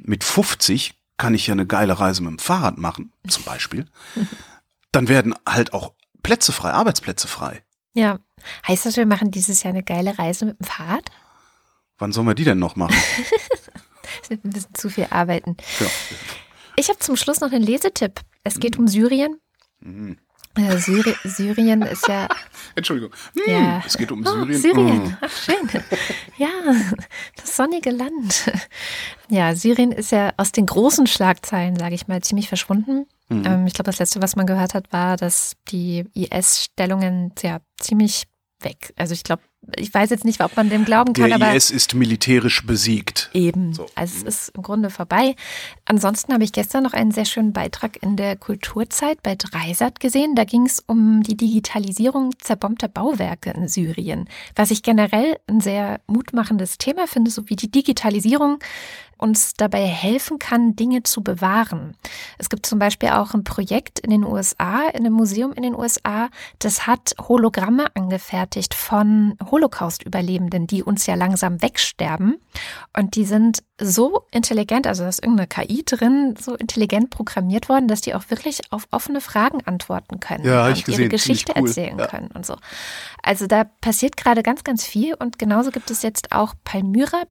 Mit 0.02 0.24
50 0.24 0.94
kann 1.18 1.34
ich 1.34 1.46
ja 1.48 1.52
eine 1.52 1.66
geile 1.66 2.00
Reise 2.00 2.22
mit 2.22 2.30
dem 2.30 2.38
Fahrrad 2.38 2.78
machen, 2.78 3.12
zum 3.26 3.44
Beispiel. 3.44 3.86
Dann 4.92 5.08
werden 5.08 5.34
halt 5.46 5.74
auch 5.74 5.92
Plätze 6.28 6.52
frei, 6.52 6.72
Arbeitsplätze 6.72 7.26
frei. 7.26 7.62
Ja. 7.94 8.18
Heißt 8.66 8.84
das, 8.84 8.98
wir 8.98 9.06
machen 9.06 9.30
dieses 9.30 9.62
Jahr 9.62 9.72
eine 9.72 9.82
geile 9.82 10.18
Reise 10.18 10.44
mit 10.44 10.60
dem 10.60 10.66
Fahrrad? 10.66 11.10
Wann 11.96 12.12
sollen 12.12 12.26
wir 12.26 12.34
die 12.34 12.44
denn 12.44 12.58
noch 12.58 12.76
machen? 12.76 12.94
Das 14.20 14.30
wird 14.30 14.44
ein 14.44 14.50
bisschen 14.50 14.74
zu 14.74 14.88
viel 14.88 15.06
arbeiten. 15.10 15.56
Ja. 15.80 15.86
Ich 16.76 16.88
habe 16.88 16.98
zum 16.98 17.14
Schluss 17.16 17.40
noch 17.40 17.52
einen 17.52 17.62
Lesetipp. 17.62 18.20
Es 18.42 18.58
geht 18.58 18.78
um 18.78 18.88
Syrien. 18.88 19.38
Äh, 19.84 20.16
Syri 20.78 21.14
Syrien 21.24 21.82
ist 21.82 22.06
ja. 22.08 22.28
Entschuldigung. 22.74 23.12
Hm, 23.34 23.52
ja 23.52 23.82
Es 23.86 23.96
geht 23.96 24.10
um 24.12 24.24
Oh, 24.26 24.30
Syrien. 24.30 24.60
Syrien. 24.60 25.04
Hm. 25.06 25.16
Ach, 25.20 25.30
schön. 25.30 25.56
Ja, 26.38 26.48
das 27.36 27.56
sonnige 27.56 27.90
Land. 27.90 28.50
Ja, 29.30 29.54
Syrien 29.54 29.92
ist 29.92 30.10
ja 30.10 30.32
aus 30.38 30.52
den 30.52 30.64
großen 30.64 31.06
Schlagzeilen, 31.06 31.76
sage 31.76 31.94
ich 31.94 32.08
mal, 32.08 32.22
ziemlich 32.22 32.48
verschwunden. 32.48 33.06
Mhm. 33.28 33.44
Ähm, 33.44 33.66
ich 33.66 33.74
glaube, 33.74 33.90
das 33.90 33.98
letzte, 33.98 34.22
was 34.22 34.36
man 34.36 34.46
gehört 34.46 34.72
hat, 34.72 34.90
war, 34.90 35.18
dass 35.18 35.52
die 35.68 36.06
IS-Stellungen 36.14 37.32
ja 37.42 37.58
ziemlich 37.78 38.24
weg. 38.60 38.94
Also 38.96 39.12
ich 39.12 39.24
glaube, 39.24 39.42
ich 39.76 39.92
weiß 39.92 40.10
jetzt 40.10 40.24
nicht, 40.24 40.42
ob 40.42 40.56
man 40.56 40.70
dem 40.70 40.84
glauben 40.84 41.12
kann, 41.12 41.26
Der 41.28 41.34
aber 41.34 41.54
IS 41.54 41.70
ist 41.70 41.94
militärisch 41.94 42.64
besiegt. 42.64 43.30
Eben. 43.34 43.74
So. 43.74 43.86
Also 43.94 44.14
es 44.18 44.22
ist 44.22 44.48
im 44.56 44.62
Grunde 44.62 44.88
vorbei. 44.88 45.34
Ansonsten 45.84 46.32
habe 46.32 46.44
ich 46.44 46.52
gestern 46.52 46.84
noch 46.84 46.92
einen 46.92 47.10
sehr 47.10 47.24
schönen 47.24 47.52
Beitrag 47.52 48.02
in 48.02 48.16
der 48.16 48.36
Kulturzeit 48.36 49.22
bei 49.22 49.34
Dreisat 49.34 50.00
gesehen. 50.00 50.34
Da 50.34 50.44
ging 50.44 50.64
es 50.64 50.82
um 50.86 51.22
die 51.22 51.36
Digitalisierung 51.36 52.32
zerbombter 52.38 52.88
Bauwerke 52.88 53.50
in 53.50 53.68
Syrien. 53.68 54.28
Was 54.54 54.70
ich 54.70 54.82
generell 54.82 55.38
ein 55.48 55.60
sehr 55.60 56.00
mutmachendes 56.06 56.78
Thema 56.78 57.06
finde, 57.06 57.30
so 57.30 57.48
wie 57.48 57.56
die 57.56 57.70
Digitalisierung 57.70 58.60
uns 59.18 59.54
dabei 59.54 59.84
helfen 59.84 60.38
kann, 60.38 60.76
Dinge 60.76 61.02
zu 61.02 61.22
bewahren. 61.22 61.96
Es 62.38 62.48
gibt 62.48 62.66
zum 62.66 62.78
Beispiel 62.78 63.10
auch 63.10 63.34
ein 63.34 63.44
Projekt 63.44 63.98
in 63.98 64.10
den 64.10 64.24
USA, 64.24 64.88
in 64.88 65.00
einem 65.04 65.12
Museum 65.14 65.52
in 65.52 65.62
den 65.62 65.74
USA, 65.74 66.28
das 66.58 66.86
hat 66.86 67.14
Hologramme 67.20 67.86
angefertigt 67.94 68.74
von 68.74 69.36
Holocaust-Überlebenden, 69.50 70.66
die 70.66 70.82
uns 70.82 71.06
ja 71.06 71.14
langsam 71.14 71.60
wegsterben. 71.62 72.38
Und 72.96 73.16
die 73.16 73.24
sind 73.24 73.62
so 73.80 74.22
intelligent, 74.30 74.86
also 74.86 75.04
da 75.04 75.08
ist 75.08 75.22
irgendeine 75.22 75.46
KI 75.46 75.84
drin, 75.84 76.34
so 76.40 76.54
intelligent 76.54 77.10
programmiert 77.10 77.68
worden, 77.68 77.88
dass 77.88 78.00
die 78.00 78.14
auch 78.14 78.24
wirklich 78.28 78.60
auf 78.70 78.88
offene 78.90 79.20
Fragen 79.20 79.60
antworten 79.66 80.20
können 80.20 80.44
Ja, 80.44 80.66
und 80.66 80.72
ich 80.72 80.88
ihre 80.88 81.08
gesehen. 81.08 81.08
Geschichte 81.10 81.52
Ziemlich 81.52 81.76
cool. 81.76 81.82
erzählen 81.82 81.98
Ja. 81.98 82.06
können 82.06 82.30
und 82.32 82.44
so. 82.46 82.56
Also 83.22 83.46
da 83.46 83.64
passiert 83.64 84.16
gerade 84.16 84.42
ganz, 84.42 84.64
ganz 84.64 84.84
viel 84.84 85.14
und 85.14 85.38
genauso 85.38 85.70
gibt 85.70 85.90
es 85.90 86.02
jetzt 86.02 86.32
auch 86.32 86.54
Palmyra. 86.64 87.24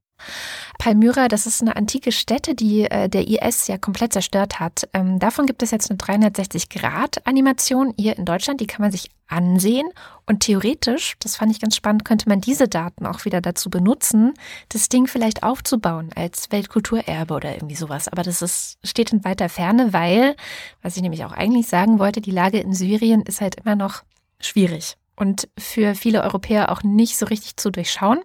Palmyra, 0.78 1.28
das 1.28 1.46
ist 1.46 1.60
eine 1.60 1.76
antike 1.76 2.12
Stätte, 2.12 2.54
die 2.54 2.84
äh, 2.84 3.08
der 3.08 3.28
IS 3.28 3.66
ja 3.66 3.78
komplett 3.78 4.12
zerstört 4.12 4.60
hat. 4.60 4.88
Ähm, 4.92 5.18
davon 5.18 5.46
gibt 5.46 5.62
es 5.62 5.70
jetzt 5.70 5.90
eine 5.90 5.98
360-Grad-Animation 5.98 7.94
hier 7.98 8.16
in 8.16 8.24
Deutschland, 8.24 8.60
die 8.60 8.66
kann 8.66 8.82
man 8.82 8.92
sich 8.92 9.10
ansehen. 9.26 9.88
Und 10.26 10.40
theoretisch, 10.40 11.16
das 11.20 11.36
fand 11.36 11.52
ich 11.52 11.60
ganz 11.60 11.76
spannend, 11.76 12.04
könnte 12.04 12.28
man 12.28 12.40
diese 12.40 12.68
Daten 12.68 13.06
auch 13.06 13.24
wieder 13.24 13.40
dazu 13.40 13.70
benutzen, 13.70 14.34
das 14.68 14.88
Ding 14.88 15.06
vielleicht 15.06 15.42
aufzubauen 15.42 16.10
als 16.14 16.50
Weltkulturerbe 16.50 17.34
oder 17.34 17.54
irgendwie 17.54 17.76
sowas. 17.76 18.08
Aber 18.08 18.22
das 18.22 18.42
ist, 18.42 18.78
steht 18.84 19.12
in 19.12 19.24
weiter 19.24 19.48
Ferne, 19.48 19.92
weil, 19.92 20.36
was 20.82 20.96
ich 20.96 21.02
nämlich 21.02 21.24
auch 21.24 21.32
eigentlich 21.32 21.68
sagen 21.68 21.98
wollte, 21.98 22.20
die 22.20 22.30
Lage 22.30 22.58
in 22.58 22.72
Syrien 22.72 23.22
ist 23.22 23.40
halt 23.40 23.56
immer 23.56 23.76
noch 23.76 24.02
schwierig 24.40 24.96
und 25.18 25.48
für 25.58 25.94
viele 25.94 26.22
Europäer 26.22 26.70
auch 26.70 26.82
nicht 26.82 27.18
so 27.18 27.26
richtig 27.26 27.56
zu 27.56 27.70
durchschauen. 27.70 28.20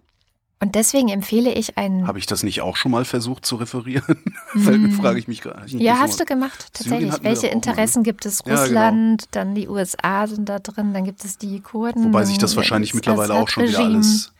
Und 0.64 0.76
deswegen 0.76 1.10
empfehle 1.10 1.52
ich 1.52 1.78
einen. 1.78 2.08
Habe 2.08 2.20
ich 2.20 2.26
das 2.26 2.42
nicht 2.42 2.62
auch 2.62 2.78
schon 2.78 2.92
mal 2.92 3.04
versucht 3.04 3.46
zu 3.46 3.58
referieren? 3.58 4.24
Weil 4.54 4.90
frage 4.92 5.20
ich 5.20 5.28
mich 5.28 5.42
gerade. 5.42 5.66
Ja, 5.76 6.00
hast 6.00 6.22
du 6.22 6.24
mal- 6.24 6.28
gemacht, 6.28 6.68
tatsächlich. 6.72 7.14
Welche 7.22 7.48
mal, 7.48 7.52
Interessen 7.52 8.00
ne? 8.00 8.04
gibt 8.06 8.26
es? 8.26 8.40
Ja, 8.40 8.44
genau. 8.46 8.62
Russland, 8.62 9.26
dann 9.32 9.56
die 9.56 9.68
USA 9.68 10.26
sind 10.26 10.48
da 10.48 10.60
drin, 10.60 10.94
dann 10.94 11.04
gibt 11.04 11.26
es 11.26 11.38
die 11.38 11.60
Kurden. 11.60 12.06
Wobei 12.06 12.24
sich 12.24 12.38
das 12.38 12.56
wahrscheinlich 12.56 12.94
mittlerweile 12.94 13.34
auch 13.34 13.50
schon 13.50 13.68
wieder 13.68 13.80
alles, 13.80 14.32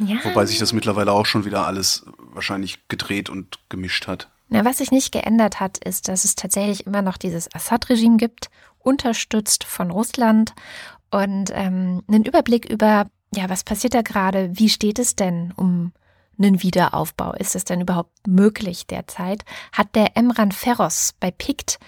Ja. 0.00 0.16
wobei 0.24 0.44
sich 0.44 0.58
das 0.58 0.72
mittlerweile 0.72 1.12
auch 1.12 1.24
schon 1.24 1.44
wieder 1.44 1.68
alles 1.68 2.04
wahrscheinlich 2.32 2.88
gedreht 2.88 3.30
und 3.30 3.60
gemischt 3.68 4.08
hat. 4.08 4.28
Na, 4.48 4.64
was 4.64 4.78
sich 4.78 4.90
nicht 4.90 5.12
geändert 5.12 5.60
hat, 5.60 5.78
ist, 5.78 6.08
dass 6.08 6.24
es 6.24 6.34
tatsächlich 6.34 6.84
immer 6.84 7.02
noch 7.02 7.16
dieses 7.16 7.48
Assad-Regime 7.54 8.16
gibt, 8.16 8.50
unterstützt 8.80 9.62
von 9.62 9.92
Russland 9.92 10.52
und 11.12 11.50
ähm, 11.54 12.02
einen 12.08 12.24
Überblick 12.24 12.68
über, 12.68 13.06
ja, 13.34 13.48
was 13.48 13.64
passiert 13.64 13.94
da 13.94 14.02
gerade, 14.02 14.50
wie 14.54 14.68
steht 14.68 14.98
es 14.98 15.16
denn 15.16 15.52
um 15.56 15.92
einen 16.38 16.62
Wiederaufbau? 16.62 17.32
Ist 17.34 17.54
es 17.54 17.64
denn 17.64 17.82
überhaupt 17.82 18.26
möglich 18.26 18.86
derzeit? 18.86 19.44
Hat 19.72 19.94
der 19.94 20.16
Emran 20.16 20.52
Ferros 20.52 21.14
bei 21.20 21.30
PICT 21.30 21.78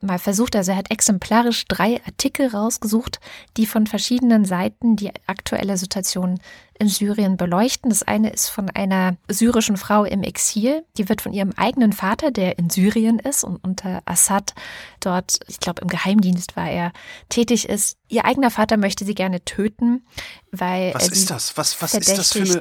mal 0.00 0.18
versucht, 0.18 0.54
also 0.54 0.72
er 0.72 0.78
hat 0.78 0.90
exemplarisch 0.90 1.64
drei 1.66 2.00
Artikel 2.04 2.48
rausgesucht, 2.48 3.20
die 3.56 3.66
von 3.66 3.86
verschiedenen 3.86 4.44
Seiten 4.44 4.96
die 4.96 5.10
aktuelle 5.26 5.76
Situation 5.76 6.38
in 6.78 6.88
Syrien 6.88 7.36
beleuchten. 7.36 7.90
Das 7.90 8.02
eine 8.02 8.30
ist 8.30 8.48
von 8.48 8.70
einer 8.70 9.16
syrischen 9.28 9.76
Frau 9.76 10.04
im 10.04 10.22
Exil. 10.22 10.84
Die 10.96 11.08
wird 11.08 11.20
von 11.20 11.32
ihrem 11.32 11.52
eigenen 11.56 11.92
Vater, 11.92 12.30
der 12.30 12.58
in 12.58 12.70
Syrien 12.70 13.18
ist 13.18 13.44
und 13.44 13.56
unter 13.64 14.02
Assad 14.04 14.54
dort, 15.00 15.40
ich 15.48 15.60
glaube 15.60 15.82
im 15.82 15.88
Geheimdienst 15.88 16.56
war 16.56 16.68
er, 16.68 16.92
tätig 17.28 17.68
ist. 17.68 17.96
Ihr 18.08 18.24
eigener 18.24 18.50
Vater 18.50 18.76
möchte 18.76 19.04
sie 19.04 19.14
gerne 19.14 19.44
töten, 19.44 20.06
weil 20.52 20.94
Was 20.94 21.08
ist 21.08 21.30
das? 21.30 21.56
Was, 21.56 21.82
was 21.82 21.94
ist 21.94 22.16
das 22.16 22.32
für 22.32 22.42
eine. 22.42 22.60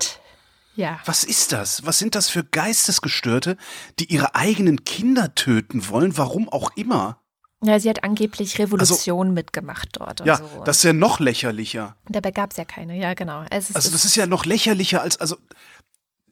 Ja. 0.76 0.99
Was 1.05 1.24
ist 1.24 1.53
das? 1.53 1.86
Was 1.86 1.97
sind 1.97 2.13
das 2.13 2.30
für 2.30 2.43
Geistesgestörte, 2.43 3.57
die 3.99 4.13
ihre 4.13 4.36
eigenen 4.36 4.84
Kinder 4.84 5.34
töten 5.34 5.89
wollen? 5.89 6.18
Warum 6.18 6.49
auch 6.49 6.70
immer? 6.76 7.20
Ja, 7.64 7.80
sie 7.80 7.89
hat 7.89 8.03
angeblich 8.03 8.60
Revolution 8.60 9.34
mitgemacht 9.34 9.89
dort. 9.93 10.22
Und 10.22 10.28
Ja, 10.28 10.38
so. 10.38 10.64
das 10.64 10.78
ist 10.78 10.84
ja 10.84 10.93
noch 10.93 11.20
lächerlicher. 11.20 11.95
Dabei 12.08 12.32
gab 12.32 12.51
es 12.51 12.58
ja 12.58 12.66
keine. 12.66 12.97
Ja, 12.97 13.14
genau. 13.14 13.43
Es 13.49 13.70
ist, 13.70 13.76
Also 13.76 13.89
das 13.91 14.05
ist 14.05 14.16
ja 14.16 14.28
noch 14.28 14.45
lächerlicher 14.45 15.01
als 15.01 15.18
also 15.18 15.38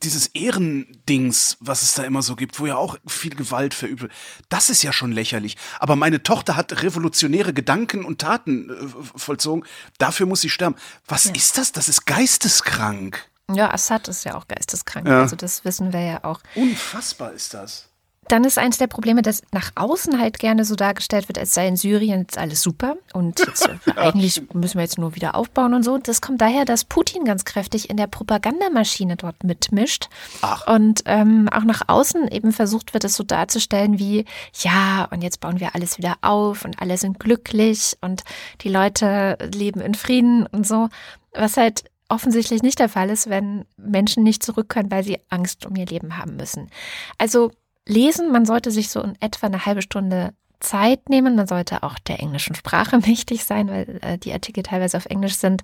dieses 0.03 0.27
Ehrendings, 0.27 1.57
was 1.61 1.81
es 1.81 1.95
da 1.95 2.03
immer 2.03 2.21
so 2.21 2.35
gibt, 2.35 2.59
wo 2.59 2.65
ja 2.67 2.75
auch 2.75 2.97
viel 3.07 3.33
Gewalt 3.35 3.73
verübt 3.73 4.01
wird. 4.01 4.11
Das 4.49 4.69
ist 4.69 4.83
ja 4.83 4.91
schon 4.93 5.11
lächerlich. 5.11 5.57
Aber 5.79 5.95
meine 5.95 6.21
Tochter 6.21 6.55
hat 6.55 6.83
revolutionäre 6.83 7.53
Gedanken 7.53 8.03
und 8.05 8.19
Taten 8.21 8.69
äh, 8.69 8.87
vollzogen. 9.17 9.63
Dafür 9.97 10.25
muss 10.27 10.41
sie 10.41 10.49
sterben. 10.49 10.75
Was 11.07 11.25
ist 11.27 11.57
das? 11.57 11.71
Das 11.71 11.87
ist 11.89 12.05
geisteskrank. 12.05 13.27
ja, 13.51 13.73
Assad 13.73 14.07
ist 14.07 14.25
ja 14.25 14.35
auch 14.35 14.47
geisteskrank. 14.47 15.07
Ja. 15.07 15.21
Also 15.21 15.35
das 15.35 15.65
wissen 15.65 15.93
wir 15.93 16.01
ja 16.01 16.23
auch. 16.23 16.39
Unfassbar 16.55 17.31
ist 17.31 17.53
das. 17.53 17.87
Dann 18.27 18.43
ist 18.43 18.57
eins 18.57 18.77
der 18.77 18.87
Probleme, 18.87 19.21
dass 19.21 19.41
nach 19.51 19.71
außen 19.75 20.19
halt 20.19 20.39
gerne 20.39 20.65
so 20.65 20.75
dargestellt 20.75 21.27
wird, 21.27 21.37
als 21.37 21.53
sei 21.53 21.67
in 21.67 21.75
Syrien 21.75 22.21
jetzt 22.21 22.37
alles 22.37 22.61
super 22.61 22.97
und 23.13 23.39
jetzt, 23.47 23.67
äh, 23.67 23.91
eigentlich 23.95 24.41
müssen 24.53 24.75
wir 24.75 24.83
jetzt 24.83 24.97
nur 24.97 25.15
wieder 25.15 25.35
aufbauen 25.35 25.73
und 25.73 25.83
so. 25.83 25.97
Das 25.97 26.21
kommt 26.21 26.41
daher, 26.41 26.65
dass 26.65 26.85
Putin 26.85 27.25
ganz 27.25 27.45
kräftig 27.45 27.89
in 27.89 27.97
der 27.97 28.07
Propagandamaschine 28.07 29.15
dort 29.15 29.43
mitmischt 29.43 30.09
Ach. 30.41 30.67
und 30.67 31.03
ähm, 31.05 31.49
auch 31.49 31.63
nach 31.63 31.83
außen 31.87 32.27
eben 32.29 32.51
versucht 32.51 32.93
wird, 32.93 33.03
es 33.03 33.15
so 33.15 33.23
darzustellen 33.23 33.99
wie, 33.99 34.25
ja, 34.53 35.07
und 35.11 35.21
jetzt 35.21 35.39
bauen 35.39 35.59
wir 35.59 35.75
alles 35.75 35.97
wieder 35.97 36.15
auf 36.21 36.65
und 36.65 36.81
alle 36.81 36.97
sind 36.97 37.19
glücklich 37.19 37.97
und 38.01 38.23
die 38.61 38.69
Leute 38.69 39.37
leben 39.53 39.81
in 39.81 39.93
Frieden 39.93 40.47
und 40.47 40.65
so, 40.65 40.89
was 41.33 41.57
halt 41.57 41.85
offensichtlich 42.09 42.61
nicht 42.61 42.79
der 42.79 42.89
Fall 42.89 43.09
ist, 43.09 43.29
wenn 43.29 43.65
Menschen 43.77 44.23
nicht 44.23 44.43
zurück 44.43 44.69
können, 44.69 44.91
weil 44.91 45.03
sie 45.03 45.19
Angst 45.29 45.65
um 45.65 45.75
ihr 45.75 45.85
Leben 45.85 46.17
haben 46.17 46.35
müssen. 46.35 46.69
Also 47.17 47.51
lesen, 47.87 48.31
man 48.31 48.45
sollte 48.45 48.71
sich 48.71 48.89
so 48.89 49.01
in 49.01 49.15
etwa 49.19 49.47
eine 49.47 49.65
halbe 49.65 49.81
Stunde 49.81 50.33
Zeit 50.59 51.09
nehmen. 51.09 51.35
Man 51.35 51.47
sollte 51.47 51.83
auch 51.83 51.99
der 51.99 52.19
englischen 52.19 52.55
Sprache 52.55 52.97
mächtig 53.05 53.43
sein, 53.45 53.69
weil 53.69 53.99
äh, 54.01 54.17
die 54.17 54.33
Artikel 54.33 54.63
teilweise 54.63 54.97
auf 54.97 55.05
Englisch 55.05 55.35
sind. 55.35 55.63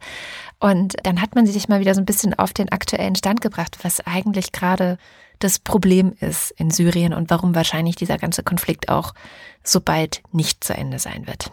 Und 0.59 0.95
dann 1.03 1.22
hat 1.22 1.36
man 1.36 1.45
sich 1.45 1.67
mal 1.67 1.80
wieder 1.80 1.95
so 1.95 2.01
ein 2.01 2.05
bisschen 2.05 2.38
auf 2.38 2.53
den 2.53 2.72
aktuellen 2.72 3.15
Stand 3.15 3.41
gebracht, 3.41 3.78
was 3.84 4.05
eigentlich 4.05 4.51
gerade 4.51 4.97
das 5.39 5.57
Problem 5.59 6.13
ist 6.19 6.51
in 6.51 6.69
Syrien 6.69 7.13
und 7.13 7.30
warum 7.32 7.55
wahrscheinlich 7.55 7.95
dieser 7.95 8.17
ganze 8.17 8.43
Konflikt 8.43 8.89
auch 8.89 9.13
so 9.63 9.82
bald 9.82 10.22
nicht 10.32 10.63
zu 10.63 10.76
Ende 10.76 10.99
sein 10.99 11.26
wird. 11.26 11.51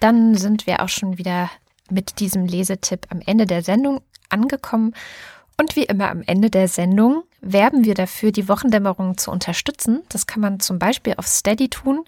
Dann 0.00 0.34
sind 0.34 0.66
wir 0.66 0.82
auch 0.82 0.90
schon 0.90 1.16
wieder 1.16 1.50
mit 1.90 2.20
diesem 2.20 2.44
Lesetipp 2.44 3.06
am 3.10 3.20
Ende 3.24 3.46
der 3.46 3.62
Sendung 3.62 4.02
angekommen. 4.28 4.94
Und 5.56 5.76
wie 5.76 5.84
immer 5.84 6.10
am 6.10 6.22
Ende 6.26 6.50
der 6.50 6.68
Sendung 6.68 7.22
werben 7.44 7.84
wir 7.84 7.94
dafür, 7.94 8.32
die 8.32 8.48
Wochendämmerung 8.48 9.18
zu 9.18 9.30
unterstützen. 9.30 10.02
Das 10.08 10.26
kann 10.26 10.40
man 10.40 10.60
zum 10.60 10.78
Beispiel 10.78 11.14
auf 11.16 11.26
Steady 11.26 11.68
tun. 11.68 12.04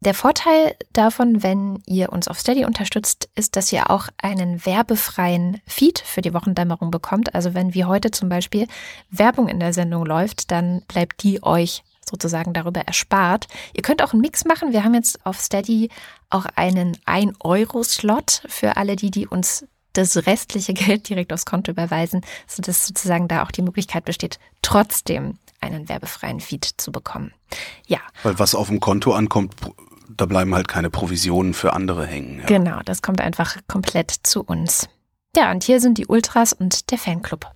Der 0.00 0.14
Vorteil 0.14 0.76
davon, 0.92 1.42
wenn 1.42 1.82
ihr 1.86 2.12
uns 2.12 2.28
auf 2.28 2.38
Steady 2.38 2.64
unterstützt, 2.64 3.28
ist, 3.34 3.56
dass 3.56 3.72
ihr 3.72 3.90
auch 3.90 4.08
einen 4.16 4.64
werbefreien 4.64 5.60
Feed 5.66 5.98
für 5.98 6.20
die 6.20 6.32
Wochendämmerung 6.32 6.90
bekommt. 6.90 7.34
Also 7.34 7.54
wenn 7.54 7.74
wie 7.74 7.84
heute 7.84 8.10
zum 8.10 8.28
Beispiel 8.28 8.68
Werbung 9.10 9.48
in 9.48 9.58
der 9.58 9.72
Sendung 9.72 10.06
läuft, 10.06 10.50
dann 10.52 10.82
bleibt 10.86 11.22
die 11.22 11.42
euch 11.42 11.82
sozusagen 12.08 12.54
darüber 12.54 12.80
erspart. 12.80 13.48
Ihr 13.74 13.82
könnt 13.82 14.02
auch 14.02 14.12
einen 14.12 14.22
Mix 14.22 14.44
machen. 14.44 14.72
Wir 14.72 14.84
haben 14.84 14.94
jetzt 14.94 15.24
auf 15.26 15.40
Steady 15.40 15.90
auch 16.30 16.46
einen 16.54 16.96
1-Euro-Slot 17.06 18.42
für 18.46 18.76
alle 18.76 18.96
die, 18.96 19.10
die 19.10 19.26
uns 19.26 19.66
das 19.98 20.26
restliche 20.26 20.72
Geld 20.74 21.08
direkt 21.08 21.32
aufs 21.32 21.44
Konto 21.46 21.70
überweisen, 21.72 22.22
sodass 22.46 22.86
sozusagen 22.86 23.28
da 23.28 23.42
auch 23.42 23.50
die 23.50 23.62
Möglichkeit 23.62 24.04
besteht, 24.04 24.38
trotzdem 24.62 25.34
einen 25.60 25.88
werbefreien 25.88 26.40
Feed 26.40 26.64
zu 26.76 26.92
bekommen. 26.92 27.32
Ja, 27.86 27.98
Weil 28.22 28.38
was 28.38 28.54
auf 28.54 28.68
dem 28.68 28.80
Konto 28.80 29.12
ankommt, 29.12 29.54
da 30.08 30.26
bleiben 30.26 30.54
halt 30.54 30.68
keine 30.68 30.90
Provisionen 30.90 31.52
für 31.52 31.72
andere 31.72 32.06
hängen. 32.06 32.40
Ja. 32.40 32.46
genau, 32.46 32.80
das 32.84 33.02
kommt 33.02 33.20
einfach 33.20 33.56
komplett 33.66 34.10
zu 34.22 34.42
uns. 34.42 34.88
Ja, 35.36 35.50
und 35.50 35.64
hier 35.64 35.80
sind 35.80 35.98
die 35.98 36.06
Ultras 36.06 36.52
und 36.52 36.90
der 36.90 36.98
Fanclub. 36.98 37.50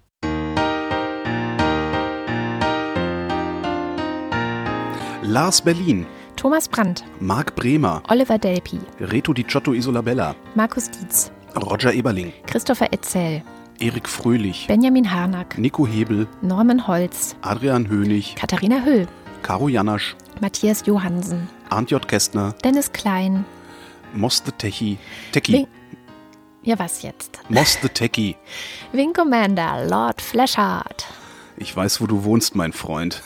Lars 5.23 5.63
Berlin, 5.63 6.07
Thomas 6.37 6.69
Brandt, 6.69 7.05
Marc 7.21 7.55
Bremer, 7.55 8.03
Oliver 8.09 8.39
Delpi, 8.39 8.81
Reto 9.01 9.33
Di 9.33 9.45
Giotto 9.45 9.73
Isolabella, 9.73 10.35
Markus 10.55 10.91
Dietz, 10.91 11.31
Roger 11.57 11.93
Eberling, 11.93 12.33
Christopher 12.47 12.93
Etzel, 12.93 13.43
Erik 13.79 14.09
Fröhlich, 14.09 14.67
Benjamin 14.69 15.11
Harnack, 15.11 15.59
Nico 15.59 15.87
Hebel, 15.87 16.27
Norman 16.41 16.87
Holz, 16.87 17.37
Adrian 17.43 17.89
Hönig, 17.89 18.35
Katharina 18.37 18.85
Höll, 18.85 19.07
Caro 19.43 19.69
Janasch, 19.69 20.17
Matthias 20.41 20.85
Johansen, 20.87 21.49
Arndt 21.71 21.91
J. 21.91 22.07
Kästner, 22.07 22.55
Dennis 22.65 22.93
Klein. 22.93 23.45
Techie, 24.59 24.99
Techie, 25.33 25.53
Wing 25.53 25.67
ja, 26.65 26.79
was 26.79 27.03
jetzt? 27.03 27.41
Moss 27.49 27.79
the 27.83 27.89
Techie. 27.89 28.37
Wing 28.93 29.13
Commander, 29.13 29.85
Lord 29.89 30.21
Fleshard, 30.21 31.05
Ich 31.57 31.77
weiß, 31.77 32.01
wo 32.01 32.07
du 32.07 32.25
wohnst, 32.25 32.55
mein 32.55 32.73
Freund. 32.73 33.23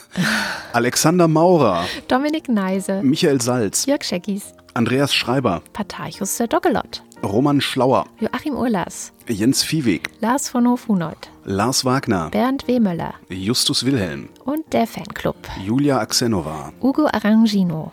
Alexander 0.73 1.27
Maurer, 1.27 1.85
Dominik 2.07 2.49
Neise, 2.49 3.01
Michael 3.03 3.41
Salz, 3.41 3.85
Jörg 3.85 4.03
Scheckis, 4.03 4.53
Andreas 4.77 5.11
Schreiber, 5.11 5.63
Patarchus 5.73 6.37
der 6.37 6.45
Doggelot, 6.45 7.01
Roman 7.23 7.61
Schlauer, 7.61 8.05
Joachim 8.19 8.53
Urlas, 8.53 9.11
Jens 9.27 9.63
Viehweg, 9.63 10.11
Lars 10.19 10.49
von 10.49 10.67
Hofhunold, 10.67 11.31
Lars 11.45 11.83
Wagner, 11.83 12.29
Bernd 12.29 12.67
Wehmöller. 12.67 13.15
Justus 13.27 13.87
Wilhelm, 13.87 14.29
und 14.45 14.71
der 14.73 14.85
Fanclub. 14.85 15.35
Julia 15.65 15.97
Axenova, 15.97 16.71
Ugo 16.79 17.07
Arangino, 17.07 17.91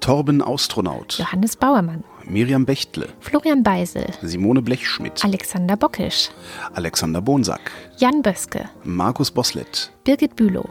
Torben 0.00 0.40
Astronaut, 0.42 1.18
Johannes 1.18 1.56
Bauermann, 1.56 2.04
Miriam 2.24 2.64
Bechtle, 2.64 3.10
Florian 3.20 3.62
Beisel, 3.62 4.06
Simone 4.22 4.62
Blechschmidt, 4.62 5.22
Alexander 5.22 5.76
Bockisch, 5.76 6.30
Alexander 6.72 7.20
Bonsack, 7.20 7.70
Jan 7.98 8.22
Böske, 8.22 8.70
Markus 8.82 9.30
Boslett, 9.30 9.92
Birgit 10.04 10.36
Bülow, 10.36 10.70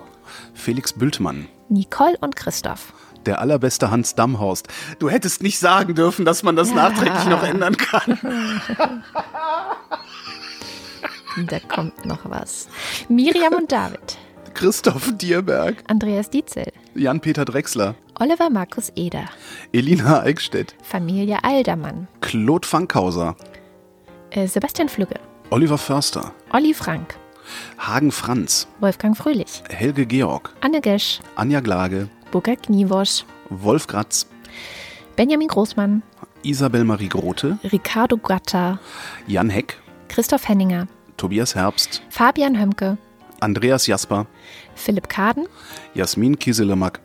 Felix 0.56 0.92
Bültmann, 0.94 1.46
Nicole 1.70 2.18
und 2.22 2.36
Christoph. 2.36 2.92
Der 3.28 3.40
allerbeste 3.40 3.92
Hans 3.92 4.16
Damhorst. 4.16 4.68
Du 5.00 5.10
hättest 5.10 5.42
nicht 5.44 5.60
sagen 5.60 5.96
dürfen, 5.96 6.26
dass 6.26 6.44
man 6.44 6.56
das 6.56 6.74
nachträglich 6.74 7.26
noch 7.26 7.44
ändern 7.44 7.78
kann. 7.78 8.18
Da 11.48 11.60
kommt 11.60 12.06
noch 12.06 12.30
was. 12.30 12.68
Miriam 13.10 13.54
und 13.54 13.72
David, 13.72 14.18
Christoph 14.54 15.18
Dierberg, 15.18 15.84
Andreas 15.88 16.30
Dietzel, 16.30 16.72
Jan-Peter 16.94 17.44
Drechsler, 17.44 17.96
Oliver 18.20 18.52
Markus 18.52 18.92
Eder, 18.96 19.26
Elina 19.72 20.22
Eickstedt, 20.22 20.76
Familie 20.84 21.44
Aldermann, 21.44 22.08
Claude 22.22 22.68
Fankhauser, 22.68 23.36
äh, 24.30 24.48
Sebastian 24.48 24.90
Flügge, 24.90 25.16
Oliver 25.50 25.80
Förster, 25.80 26.34
Olli 26.52 26.76
Frank, 26.76 27.16
Hagen 27.80 28.12
Franz, 28.12 28.68
Wolfgang 28.80 29.18
Fröhlich, 29.18 29.64
Helge 29.70 30.06
Georg, 30.06 30.54
Anne 30.62 30.82
Gesch, 30.82 31.20
Anja 31.36 31.62
Glage, 31.62 32.10
Burkhard 32.34 32.64
Kniewosch, 32.64 33.26
Wolf 33.52 33.86
Gratz, 33.86 34.26
Benjamin 35.16 35.48
Großmann, 35.48 36.02
Isabel 36.42 36.84
Marie 36.84 37.08
Grote, 37.08 37.60
Ricardo 37.72 38.18
Gatta, 38.18 38.80
Jan 39.28 39.52
Heck, 39.52 39.80
Christoph 40.10 40.50
Henninger, 40.50 40.88
Tobias 41.16 41.54
Herbst, 41.54 42.02
Fabian 42.10 42.60
Hömke, 42.60 42.98
Andreas 43.40 43.86
Jasper, 43.86 44.26
Philipp 44.74 45.10
Kaden, 45.10 45.48
Jasmin 45.94 46.40
Kieselemak, 46.40 47.02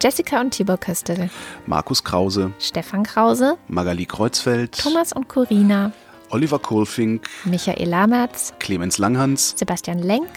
Jessica 0.00 0.40
und 0.40 0.52
Tibor 0.52 0.78
Köstel, 0.78 1.28
Markus 1.66 2.02
Krause, 2.02 2.52
Stefan 2.58 3.02
Krause, 3.02 3.58
Magali 3.68 4.06
Kreuzfeld, 4.06 4.78
Thomas 4.78 5.12
und 5.12 5.28
Corina, 5.28 5.92
Oliver 6.30 6.58
Kohlfink, 6.58 7.28
Michael 7.44 7.90
Lamertz, 7.90 8.54
Clemens 8.58 8.96
Langhans, 8.96 9.52
Sebastian 9.54 9.98
Lenk, 9.98 10.30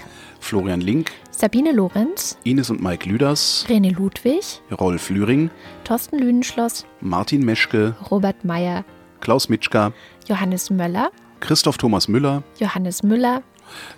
Florian 0.46 0.80
Link, 0.80 1.12
Sabine 1.32 1.72
Lorenz, 1.72 2.38
Ines 2.44 2.70
und 2.70 2.80
Mike 2.80 3.10
Lüders, 3.10 3.66
René 3.68 3.92
Ludwig, 3.92 4.62
Rolf 4.80 5.10
Lühring, 5.10 5.50
Thorsten 5.86 6.20
Lüdenschloss, 6.20 6.86
Martin 7.02 7.44
Meschke, 7.44 7.96
Robert 8.12 8.46
Meyer, 8.46 8.86
Klaus 9.22 9.50
Mitschka, 9.50 9.92
Johannes 10.28 10.70
Möller, 10.70 11.10
Christoph 11.40 11.80
Thomas 11.80 12.08
Müller, 12.08 12.44
Johannes 12.60 13.02
Müller, 13.02 13.42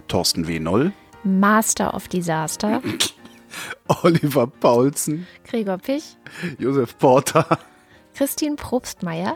Thorsten 0.08 0.48
W. 0.48 0.58
Noll, 0.62 0.94
Master 1.26 1.94
of 1.94 2.08
Disaster, 2.08 2.82
Oliver 4.04 4.48
Paulsen, 4.48 5.28
Gregor 5.44 5.78
Pich, 5.78 6.16
Josef 6.60 6.98
Porter, 6.98 7.46
Christine 8.16 8.56
Probstmeier, 8.56 9.36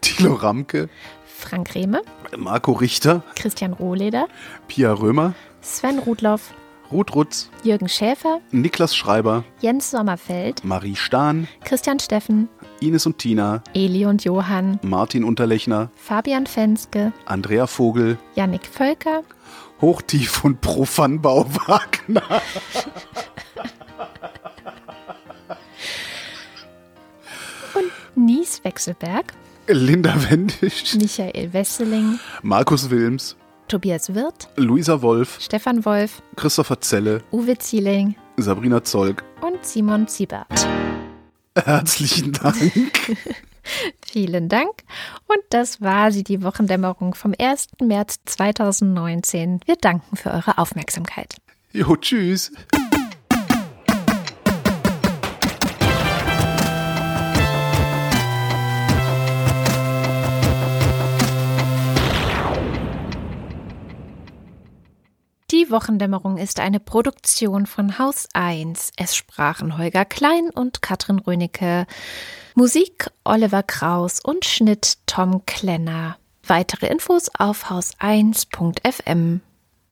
Thilo 0.00 0.34
Ramke, 0.34 0.88
Frank 1.24 1.76
Rehme, 1.76 2.02
Marco 2.36 2.72
Richter, 2.72 3.22
Christian 3.36 3.72
Rohleder, 3.72 4.26
Pia 4.66 4.92
Römer, 4.92 5.34
Sven 5.60 5.98
Rudloff, 5.98 6.54
Ruth 6.90 7.14
Rutz, 7.14 7.50
Jürgen 7.62 7.88
Schäfer, 7.88 8.40
Niklas 8.50 8.96
Schreiber, 8.96 9.44
Jens 9.60 9.90
Sommerfeld, 9.90 10.64
Marie 10.64 10.96
Stahn, 10.96 11.46
Christian 11.64 12.00
Steffen, 12.00 12.48
Ines 12.80 13.06
und 13.06 13.18
Tina, 13.18 13.62
Eli 13.74 14.06
und 14.06 14.24
Johann, 14.24 14.80
Martin 14.82 15.22
Unterlechner, 15.22 15.90
Fabian 15.94 16.46
Fenske, 16.46 17.12
Andrea 17.26 17.66
Vogel, 17.66 18.18
Yannick 18.34 18.66
Völker, 18.66 19.22
Hochtief 19.80 20.44
und 20.44 20.60
Profanbau 20.60 21.46
Wagner. 21.66 22.22
Nies 28.16 28.62
Wechselberg, 28.64 29.32
Linda 29.68 30.14
Wendisch, 30.28 30.94
Michael 30.96 31.52
Wesseling, 31.52 32.18
Markus 32.42 32.90
Wilms, 32.90 33.36
Tobias 33.70 34.12
Wirth, 34.16 34.48
Luisa 34.56 35.00
Wolf, 35.00 35.38
Stefan 35.40 35.84
Wolf, 35.84 36.22
Christopher 36.34 36.80
Zelle, 36.80 37.22
Uwe 37.30 37.56
Zieling 37.56 38.16
Sabrina 38.36 38.82
Zolk. 38.82 39.22
und 39.42 39.64
Simon 39.64 40.08
Ziebert. 40.08 40.66
Herzlichen 41.56 42.32
Dank. 42.32 42.56
Vielen 44.04 44.48
Dank. 44.48 44.72
Und 45.28 45.38
das 45.50 45.80
war 45.80 46.10
sie, 46.10 46.24
die 46.24 46.42
Wochendämmerung 46.42 47.14
vom 47.14 47.32
1. 47.38 47.68
März 47.80 48.18
2019. 48.24 49.60
Wir 49.66 49.76
danken 49.76 50.16
für 50.16 50.32
eure 50.32 50.58
Aufmerksamkeit. 50.58 51.36
Jo, 51.72 51.94
tschüss. 51.94 52.50
Die 65.50 65.68
Wochendämmerung 65.68 66.36
ist 66.36 66.60
eine 66.60 66.78
Produktion 66.78 67.66
von 67.66 67.98
Haus 67.98 68.28
1. 68.34 68.92
Es 68.96 69.16
sprachen 69.16 69.78
Holger 69.78 70.04
Klein 70.04 70.50
und 70.50 70.80
Katrin 70.80 71.18
Rönecke. 71.18 71.86
Musik 72.54 73.10
Oliver 73.24 73.64
Kraus 73.64 74.20
und 74.22 74.44
Schnitt 74.44 74.98
Tom 75.06 75.44
Klenner. 75.46 76.18
Weitere 76.46 76.86
Infos 76.86 77.30
auf 77.36 77.68
haus1.fm. 77.68 79.40